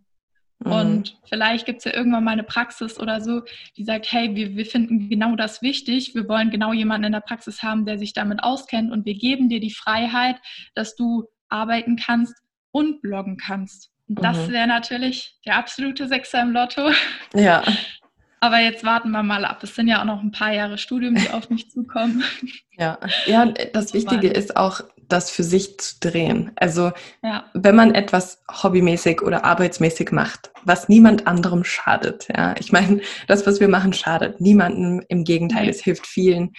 Mhm. 0.61 0.73
Und 0.73 1.17
vielleicht 1.29 1.67
gibt 1.67 1.79
es 1.79 1.85
ja 1.85 1.95
irgendwann 1.95 2.25
mal 2.25 2.33
eine 2.33 2.43
Praxis 2.43 2.99
oder 2.99 3.21
so, 3.21 3.43
die 3.77 3.85
sagt, 3.85 4.11
hey, 4.11 4.35
wir, 4.35 4.57
wir 4.57 4.67
finden 4.67 5.09
genau 5.09 5.37
das 5.37 5.63
wichtig, 5.63 6.15
wir 6.15 6.29
wollen 6.29 6.51
genau 6.51 6.73
jemanden 6.73 7.07
in 7.07 7.13
der 7.13 7.21
Praxis 7.21 7.63
haben, 7.63 7.87
der 7.87 7.99
sich 7.99 8.13
damit 8.13 8.43
auskennt 8.43 8.91
und 8.91 9.07
wir 9.07 9.15
geben 9.15 9.49
dir 9.49 9.61
die 9.61 9.71
Freiheit, 9.71 10.37
dass 10.75 10.97
du 10.97 11.29
arbeiten 11.49 11.97
kannst 11.97 12.35
und 12.73 13.01
bloggen 13.03 13.37
kannst. 13.37 13.91
Und 14.09 14.23
das 14.23 14.49
mhm. 14.49 14.53
wäre 14.53 14.67
natürlich 14.67 15.39
der 15.45 15.57
absolute 15.57 16.09
Sechser 16.09 16.43
im 16.43 16.53
Lotto. 16.53 16.91
Ja. 17.35 17.63
Aber 18.41 18.59
jetzt 18.61 18.85
warten 18.85 19.11
wir 19.11 19.23
mal 19.23 19.45
ab. 19.45 19.63
Es 19.63 19.75
sind 19.75 19.89
ja 19.89 20.01
auch 20.01 20.05
noch 20.05 20.21
ein 20.21 20.31
paar 20.31 20.53
Jahre 20.53 20.79
Studium, 20.79 21.15
die 21.15 21.31
auf 21.31 21.51
mich 21.51 21.71
zukommen. 21.71 22.23
Ja, 22.81 22.97
ja 23.27 23.45
das 23.73 23.93
Wichtige 23.93 24.29
ist 24.29 24.57
auch, 24.57 24.83
das 25.09 25.33
für 25.33 25.43
sich 25.43 25.81
zu 25.81 25.99
drehen. 25.99 26.53
Also 26.55 26.93
ja. 27.25 27.45
wenn 27.53 27.75
man 27.75 27.93
etwas 27.93 28.41
hobbymäßig 28.63 29.21
oder 29.23 29.45
arbeitsmäßig 29.45 30.13
macht, 30.13 30.53
was 30.63 30.89
niemand 30.89 31.27
anderem 31.27 31.65
schadet. 31.65 32.29
Ja, 32.29 32.55
ich 32.57 32.71
meine, 32.71 33.01
das, 33.27 33.49
was 33.49 33.59
wir 33.59 33.67
machen, 33.67 33.93
schadet 33.93 34.41
niemandem. 34.41 35.03
Im 35.09 35.25
Gegenteil, 35.25 35.65
nee. 35.65 35.71
es 35.71 35.83
hilft 35.83 36.07
vielen. 36.07 36.53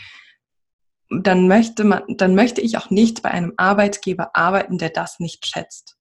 Dann 1.10 1.48
möchte 1.48 1.86
man, 1.86 2.04
dann 2.10 2.36
möchte 2.36 2.60
ich 2.60 2.78
auch 2.78 2.90
nicht 2.90 3.22
bei 3.22 3.32
einem 3.32 3.54
Arbeitgeber 3.56 4.32
arbeiten, 4.36 4.78
der 4.78 4.90
das 4.90 5.22
nicht 5.22 5.48
schätzt. 5.48 5.99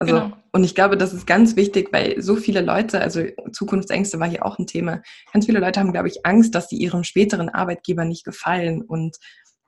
Also, 0.00 0.14
genau. 0.14 0.36
und 0.52 0.64
ich 0.64 0.74
glaube, 0.74 0.96
das 0.96 1.12
ist 1.12 1.26
ganz 1.26 1.56
wichtig, 1.56 1.92
weil 1.92 2.20
so 2.20 2.36
viele 2.36 2.60
Leute, 2.60 3.00
also 3.00 3.22
Zukunftsängste 3.52 4.18
war 4.18 4.28
hier 4.28 4.44
auch 4.44 4.58
ein 4.58 4.66
Thema, 4.66 5.02
ganz 5.32 5.46
viele 5.46 5.60
Leute 5.60 5.80
haben, 5.80 5.92
glaube 5.92 6.08
ich, 6.08 6.26
Angst, 6.26 6.54
dass 6.54 6.68
sie 6.68 6.76
ihrem 6.76 7.04
späteren 7.04 7.48
Arbeitgeber 7.48 8.04
nicht 8.04 8.24
gefallen. 8.24 8.82
Und 8.82 9.16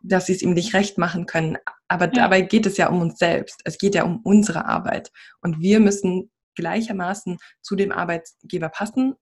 dass 0.03 0.27
sie 0.27 0.35
es 0.35 0.43
ihm 0.43 0.53
nicht 0.53 0.75
recht 0.75 0.99
machen 0.99 1.27
können. 1.27 1.57
Aber 1.89 2.07
ja. 2.07 2.13
dabei 2.13 2.43
geht 2.43 2.67
es 2.67 2.77
ja 2.77 2.89
um 2.89 3.01
uns 3.01 3.19
selbst. 3.19 3.61
Es 3.65 3.79
geht 3.79 3.95
ja 3.95 4.05
um 4.05 4.21
unsere 4.23 4.67
Arbeit. 4.67 5.11
Und 5.41 5.61
wir 5.61 5.81
müssen 5.81 6.31
gleichermaßen 6.55 7.39
zu 7.61 7.77
dem 7.77 7.93
Arbeitgeber 7.93 8.69
passen 8.69 9.15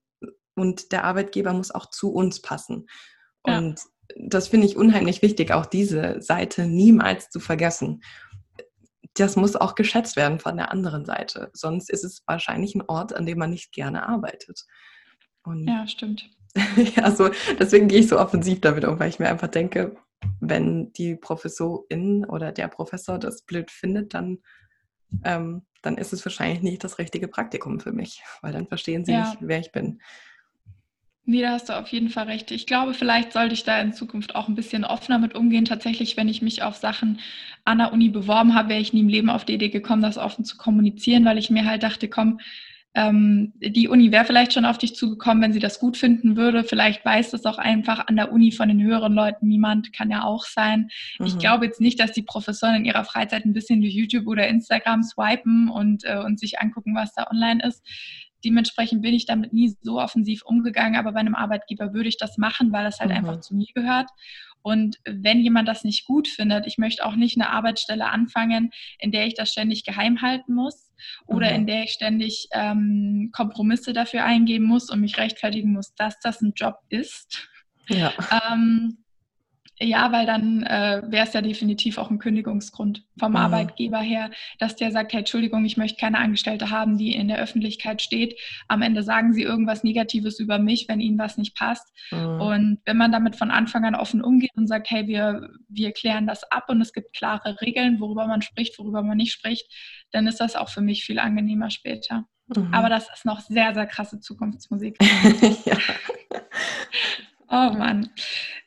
und 0.55 0.91
der 0.91 1.03
Arbeitgeber 1.03 1.53
muss 1.53 1.71
auch 1.71 1.89
zu 1.89 2.11
uns 2.11 2.41
passen. 2.41 2.87
Ja. 3.45 3.57
Und 3.57 3.81
das 4.17 4.47
finde 4.47 4.67
ich 4.67 4.77
unheimlich 4.77 5.21
wichtig, 5.21 5.51
auch 5.51 5.65
diese 5.65 6.21
Seite 6.21 6.65
niemals 6.65 7.29
zu 7.29 7.39
vergessen. 7.39 8.01
Das 9.15 9.35
muss 9.35 9.55
auch 9.55 9.75
geschätzt 9.75 10.15
werden 10.15 10.39
von 10.39 10.57
der 10.57 10.71
anderen 10.71 11.05
Seite. 11.05 11.49
Sonst 11.53 11.89
ist 11.89 12.03
es 12.03 12.23
wahrscheinlich 12.27 12.75
ein 12.75 12.83
Ort, 12.87 13.13
an 13.13 13.25
dem 13.25 13.37
man 13.37 13.49
nicht 13.49 13.71
gerne 13.71 14.07
arbeitet. 14.07 14.65
Und 15.43 15.67
ja, 15.67 15.87
stimmt. 15.87 16.29
ja, 16.95 17.11
so, 17.11 17.29
deswegen 17.59 17.87
gehe 17.87 17.99
ich 17.99 18.07
so 18.07 18.19
offensiv 18.19 18.61
damit 18.61 18.85
um, 18.85 18.99
weil 18.99 19.09
ich 19.09 19.19
mir 19.19 19.29
einfach 19.29 19.47
denke, 19.47 19.95
wenn 20.39 20.91
die 20.93 21.15
Professorin 21.15 22.25
oder 22.25 22.51
der 22.51 22.67
Professor 22.67 23.19
das 23.19 23.43
blöd 23.43 23.71
findet, 23.71 24.13
dann, 24.13 24.39
ähm, 25.23 25.65
dann 25.81 25.97
ist 25.97 26.13
es 26.13 26.25
wahrscheinlich 26.25 26.61
nicht 26.61 26.83
das 26.83 26.97
richtige 26.97 27.27
Praktikum 27.27 27.79
für 27.79 27.91
mich, 27.91 28.23
weil 28.41 28.53
dann 28.53 28.67
verstehen 28.67 29.05
sie 29.05 29.11
ja. 29.11 29.21
nicht, 29.21 29.37
wer 29.41 29.59
ich 29.59 29.71
bin. 29.71 30.01
Nee, 31.27 31.41
da 31.41 31.51
hast 31.51 31.69
du 31.69 31.73
auf 31.73 31.87
jeden 31.87 32.09
Fall 32.09 32.25
recht. 32.25 32.51
Ich 32.51 32.67
glaube, 32.67 32.93
vielleicht 32.93 33.33
sollte 33.33 33.55
ich 33.55 33.63
da 33.63 33.79
in 33.81 33.93
Zukunft 33.93 34.35
auch 34.35 34.47
ein 34.47 34.53
bisschen 34.55 34.85
offener 34.85 35.17
mit 35.17 35.33
umgehen. 35.33 35.65
Tatsächlich, 35.65 36.17
wenn 36.17 36.29
ich 36.29 36.43
mich 36.43 36.61
auf 36.61 36.75
Sachen 36.75 37.19
an 37.63 37.79
der 37.79 37.93
Uni 37.93 38.09
beworben 38.09 38.53
habe, 38.53 38.69
wäre 38.69 38.81
ich 38.81 38.93
nie 38.93 38.99
im 38.99 39.09
Leben 39.09 39.31
auf 39.31 39.43
die 39.43 39.55
Idee 39.55 39.69
gekommen, 39.69 40.03
das 40.03 40.19
offen 40.19 40.45
zu 40.45 40.55
kommunizieren, 40.55 41.25
weil 41.25 41.39
ich 41.39 41.49
mir 41.49 41.65
halt 41.65 41.81
dachte, 41.81 42.07
komm, 42.07 42.39
ähm, 42.93 43.53
die 43.57 43.89
Uni 43.89 44.11
wäre 44.11 44.23
vielleicht 44.23 44.53
schon 44.53 44.65
auf 44.65 44.77
dich 44.77 44.95
zugekommen, 44.95 45.43
wenn 45.43 45.51
sie 45.51 45.59
das 45.59 45.79
gut 45.79 45.97
finden 45.97 46.37
würde. 46.37 46.63
Vielleicht 46.63 47.03
weiß 47.03 47.31
das 47.31 47.45
auch 47.45 47.57
einfach 47.57 48.07
an 48.07 48.15
der 48.15 48.31
Uni 48.31 48.51
von 48.51 48.69
den 48.69 48.81
höheren 48.81 49.13
Leuten 49.13 49.47
niemand, 49.47 49.91
kann 49.93 50.11
ja 50.11 50.23
auch 50.23 50.45
sein. 50.45 50.89
Mhm. 51.19 51.25
Ich 51.25 51.37
glaube 51.37 51.65
jetzt 51.65 51.81
nicht, 51.81 51.99
dass 51.99 52.13
die 52.13 52.21
Professoren 52.21 52.75
in 52.75 52.85
ihrer 52.85 53.03
Freizeit 53.03 53.45
ein 53.45 53.53
bisschen 53.53 53.81
durch 53.81 53.93
YouTube 53.93 54.27
oder 54.27 54.47
Instagram 54.47 55.03
swipen 55.03 55.69
und, 55.69 56.05
äh, 56.05 56.19
und 56.19 56.39
sich 56.39 56.59
angucken, 56.59 56.95
was 56.95 57.13
da 57.13 57.27
online 57.29 57.61
ist. 57.67 57.83
Dementsprechend 58.45 59.01
bin 59.01 59.13
ich 59.13 59.25
damit 59.25 59.51
nie 59.51 59.75
so 59.81 59.99
offensiv 59.99 60.43
umgegangen, 60.45 60.95
aber 60.95 61.11
bei 61.11 61.19
einem 61.19 61.35
Arbeitgeber 61.35 61.93
würde 61.93 62.09
ich 62.09 62.17
das 62.17 62.37
machen, 62.37 62.71
weil 62.71 62.83
das 62.83 62.99
halt 62.99 63.09
mhm. 63.09 63.17
einfach 63.17 63.39
zu 63.41 63.55
mir 63.55 63.67
gehört. 63.73 64.09
Und 64.61 64.97
wenn 65.05 65.41
jemand 65.41 65.67
das 65.67 65.83
nicht 65.83 66.07
gut 66.07 66.27
findet, 66.27 66.65
ich 66.65 66.79
möchte 66.79 67.05
auch 67.05 67.15
nicht 67.15 67.37
eine 67.39 67.51
Arbeitsstelle 67.51 68.09
anfangen, 68.09 68.71
in 68.97 69.11
der 69.11 69.27
ich 69.27 69.35
das 69.35 69.51
ständig 69.51 69.83
geheim 69.83 70.23
halten 70.23 70.55
muss 70.55 70.91
oder 71.27 71.49
mhm. 71.49 71.55
in 71.55 71.67
der 71.67 71.83
ich 71.83 71.91
ständig 71.91 72.47
ähm, 72.51 73.29
Kompromisse 73.31 73.93
dafür 73.93 74.23
eingeben 74.23 74.65
muss 74.65 74.89
und 74.89 75.01
mich 75.01 75.17
rechtfertigen 75.17 75.71
muss, 75.71 75.93
dass 75.93 76.19
das 76.19 76.41
ein 76.41 76.53
Job 76.55 76.79
ist. 76.89 77.47
Ja. 77.89 78.11
Ähm, 78.51 79.04
ja, 79.79 80.11
weil 80.11 80.25
dann 80.25 80.63
äh, 80.63 81.01
wäre 81.07 81.27
es 81.27 81.33
ja 81.33 81.41
definitiv 81.41 81.97
auch 81.97 82.09
ein 82.09 82.19
Kündigungsgrund 82.19 83.03
vom 83.19 83.31
mhm. 83.31 83.37
Arbeitgeber 83.37 83.99
her, 83.99 84.31
dass 84.57 84.75
der 84.77 84.91
sagt, 84.91 85.11
hey, 85.11 85.19
Entschuldigung, 85.19 85.65
ich 85.65 85.75
möchte 85.75 85.99
keine 85.99 86.19
Angestellte 86.19 86.69
haben, 86.69 86.97
die 86.97 87.13
in 87.13 87.27
der 87.27 87.39
Öffentlichkeit 87.39 88.01
steht. 88.01 88.39
Am 88.69 88.81
Ende 88.81 89.03
sagen 89.03 89.33
sie 89.33 89.43
irgendwas 89.43 89.83
Negatives 89.83 90.39
über 90.39 90.59
mich, 90.59 90.87
wenn 90.87 91.01
ihnen 91.01 91.17
was 91.17 91.37
nicht 91.37 91.57
passt. 91.57 91.93
Mhm. 92.11 92.41
Und 92.41 92.79
wenn 92.85 92.95
man 92.95 93.11
damit 93.11 93.35
von 93.35 93.51
Anfang 93.51 93.83
an 93.83 93.95
offen 93.95 94.23
umgeht 94.23 94.51
und 94.55 94.67
sagt, 94.67 94.89
hey, 94.91 95.07
wir, 95.07 95.49
wir 95.67 95.91
klären 95.91 96.25
das 96.25 96.49
ab 96.51 96.69
und 96.69 96.79
es 96.79 96.93
gibt 96.93 97.13
klare 97.13 97.59
Regeln, 97.61 97.99
worüber 97.99 98.27
man 98.27 98.41
spricht, 98.41 98.79
worüber 98.79 99.03
man 99.03 99.17
nicht 99.17 99.33
spricht, 99.33 99.69
dann 100.11 100.27
ist 100.27 100.39
das 100.39 100.55
auch 100.55 100.69
für 100.69 100.81
mich 100.81 101.03
viel 101.03 101.19
angenehmer 101.19 101.69
später. 101.69 102.25
Mhm. 102.47 102.73
Aber 102.73 102.87
das 102.87 103.09
ist 103.13 103.25
noch 103.25 103.41
sehr, 103.41 103.73
sehr 103.73 103.87
krasse 103.87 104.21
Zukunftsmusik. 104.21 104.95
ja. 105.65 105.77
Oh 107.49 107.71
Mann. 107.77 108.09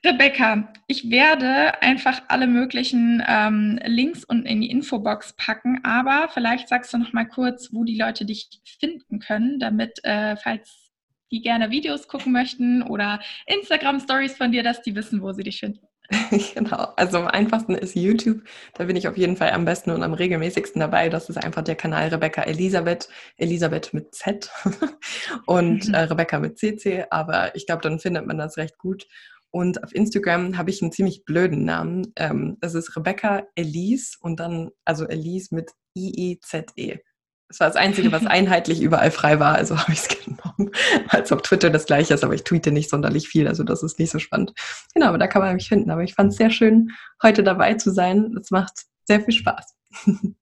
Rebecca, 0.05 0.73
ich 0.87 1.11
werde 1.11 1.83
einfach 1.83 2.23
alle 2.29 2.47
möglichen 2.47 3.23
ähm, 3.27 3.81
Links 3.85 4.25
unten 4.25 4.47
in 4.47 4.61
die 4.61 4.71
Infobox 4.71 5.35
packen, 5.37 5.81
aber 5.85 6.29
vielleicht 6.33 6.69
sagst 6.69 6.95
du 6.95 6.99
noch 6.99 7.13
mal 7.13 7.25
kurz, 7.25 7.71
wo 7.73 7.83
die 7.83 7.99
Leute 7.99 8.25
dich 8.25 8.49
finden 8.65 9.19
können, 9.19 9.59
damit, 9.59 9.99
äh, 10.05 10.37
falls 10.37 10.93
die 11.33 11.41
gerne 11.41 11.71
Videos 11.71 12.07
gucken 12.07 12.33
möchten 12.33 12.83
oder 12.83 13.21
Instagram-Stories 13.47 14.37
von 14.37 14.53
dir, 14.53 14.63
dass 14.63 14.81
die 14.83 14.95
wissen, 14.95 15.23
wo 15.23 15.33
sie 15.33 15.43
dich 15.43 15.59
finden. 15.59 15.88
genau, 16.55 16.93
also 16.97 17.19
am 17.19 17.27
einfachsten 17.27 17.75
ist 17.75 17.95
YouTube. 17.95 18.43
Da 18.75 18.85
bin 18.85 18.97
ich 18.97 19.09
auf 19.09 19.19
jeden 19.19 19.37
Fall 19.37 19.51
am 19.51 19.67
besten 19.67 19.91
und 19.91 20.03
am 20.03 20.15
regelmäßigsten 20.15 20.81
dabei. 20.81 21.11
Das 21.11 21.29
ist 21.29 21.37
einfach 21.37 21.63
der 21.63 21.77
Kanal 21.77 22.09
Rebecca 22.09 22.43
Elisabeth, 22.43 23.09
Elisabeth 23.37 23.93
mit 23.93 24.15
Z 24.15 24.51
und 25.47 25.89
mhm. 25.89 25.95
äh, 25.95 26.01
Rebecca 26.01 26.39
mit 26.39 26.59
CC. 26.59 27.05
Aber 27.11 27.55
ich 27.55 27.67
glaube, 27.67 27.83
dann 27.83 27.99
findet 27.99 28.27
man 28.27 28.39
das 28.39 28.57
recht 28.57 28.79
gut. 28.79 29.07
Und 29.51 29.83
auf 29.83 29.95
Instagram 29.95 30.57
habe 30.57 30.71
ich 30.71 30.83
einen 30.83 30.93
ziemlich 30.93 31.25
blöden 31.25 31.65
Namen. 31.65 32.13
Ähm, 32.17 32.57
das 32.61 32.75
ist 32.75 32.97
Rebecca 32.97 33.47
Elise 33.55 34.17
und 34.21 34.41
dann, 34.41 34.71
also 34.85 35.07
Elise 35.07 35.55
mit 35.55 35.73
I-E-Z-E. 35.97 36.95
-E. 36.95 37.01
Das 37.49 37.61
war 37.61 37.67
das 37.67 37.77
Einzige, 37.77 38.13
was 38.13 38.27
einheitlich 38.27 38.81
überall 38.81 39.11
frei 39.11 39.41
war, 39.41 39.55
also 39.55 39.79
habe 39.79 39.93
ich 39.93 40.01
es 40.01 40.09
genommen. 40.09 40.71
Als 41.09 41.33
ob 41.33 41.43
Twitter 41.43 41.71
das 41.71 41.87
gleiche 41.87 42.15
ist, 42.15 42.25
aber 42.25 42.35
ich 42.35 42.45
tweete 42.45 42.71
nicht 42.71 42.91
sonderlich 42.91 43.29
viel, 43.29 43.49
also 43.49 43.65
das 43.65 43.83
ist 43.83 43.99
nicht 43.99 44.11
so 44.11 44.19
spannend. 44.19 44.53
Genau, 44.95 45.07
aber 45.07 45.19
da 45.19 45.27
kann 45.27 45.43
man 45.43 45.55
mich 45.55 45.69
finden. 45.69 45.91
Aber 45.91 46.03
ich 46.03 46.15
fand 46.15 46.33
es 46.33 46.39
sehr 46.39 46.51
schön, 46.51 46.91
heute 47.23 47.43
dabei 47.43 47.75
zu 47.75 47.91
sein. 47.91 48.37
Es 48.39 48.51
macht 48.51 48.73
sehr 49.05 49.21
viel 49.21 49.35
Spaß. 49.35 49.75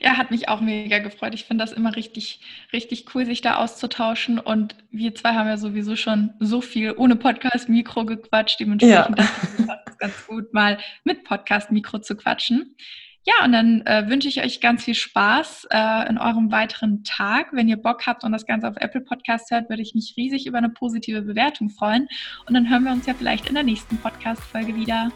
Ja, 0.00 0.16
hat 0.16 0.30
mich 0.30 0.48
auch 0.48 0.60
mega 0.60 0.98
gefreut. 0.98 1.34
Ich 1.34 1.44
finde 1.44 1.64
das 1.64 1.72
immer 1.72 1.94
richtig, 1.94 2.40
richtig 2.72 3.14
cool, 3.14 3.26
sich 3.26 3.40
da 3.40 3.56
auszutauschen. 3.56 4.38
Und 4.38 4.76
wir 4.90 5.14
zwei 5.14 5.34
haben 5.34 5.46
ja 5.46 5.58
sowieso 5.58 5.96
schon 5.96 6.30
so 6.40 6.60
viel 6.60 6.94
ohne 6.96 7.16
Podcast-Mikro 7.16 8.06
gequatscht. 8.06 8.60
Dementsprechend 8.60 9.18
ja. 9.18 9.26
ich, 9.58 9.98
ganz 9.98 10.26
gut, 10.26 10.54
mal 10.54 10.78
mit 11.04 11.24
Podcast-Mikro 11.24 11.98
zu 11.98 12.16
quatschen. 12.16 12.76
Ja, 13.28 13.44
und 13.44 13.52
dann 13.52 13.82
äh, 13.82 14.08
wünsche 14.08 14.26
ich 14.26 14.42
euch 14.42 14.58
ganz 14.58 14.84
viel 14.84 14.94
Spaß 14.94 15.66
äh, 15.70 16.08
in 16.08 16.16
eurem 16.16 16.50
weiteren 16.50 17.04
Tag. 17.04 17.48
Wenn 17.52 17.68
ihr 17.68 17.76
Bock 17.76 18.06
habt 18.06 18.24
und 18.24 18.32
das 18.32 18.46
Ganze 18.46 18.66
auf 18.66 18.76
Apple 18.78 19.02
Podcast 19.02 19.50
hört, 19.50 19.68
würde 19.68 19.82
ich 19.82 19.94
mich 19.94 20.14
riesig 20.16 20.46
über 20.46 20.56
eine 20.56 20.70
positive 20.70 21.20
Bewertung 21.20 21.68
freuen. 21.68 22.08
Und 22.46 22.54
dann 22.54 22.70
hören 22.70 22.84
wir 22.84 22.92
uns 22.92 23.04
ja 23.04 23.12
vielleicht 23.12 23.46
in 23.46 23.54
der 23.54 23.64
nächsten 23.64 23.98
Podcast-Folge 23.98 24.74
wieder. 24.74 25.12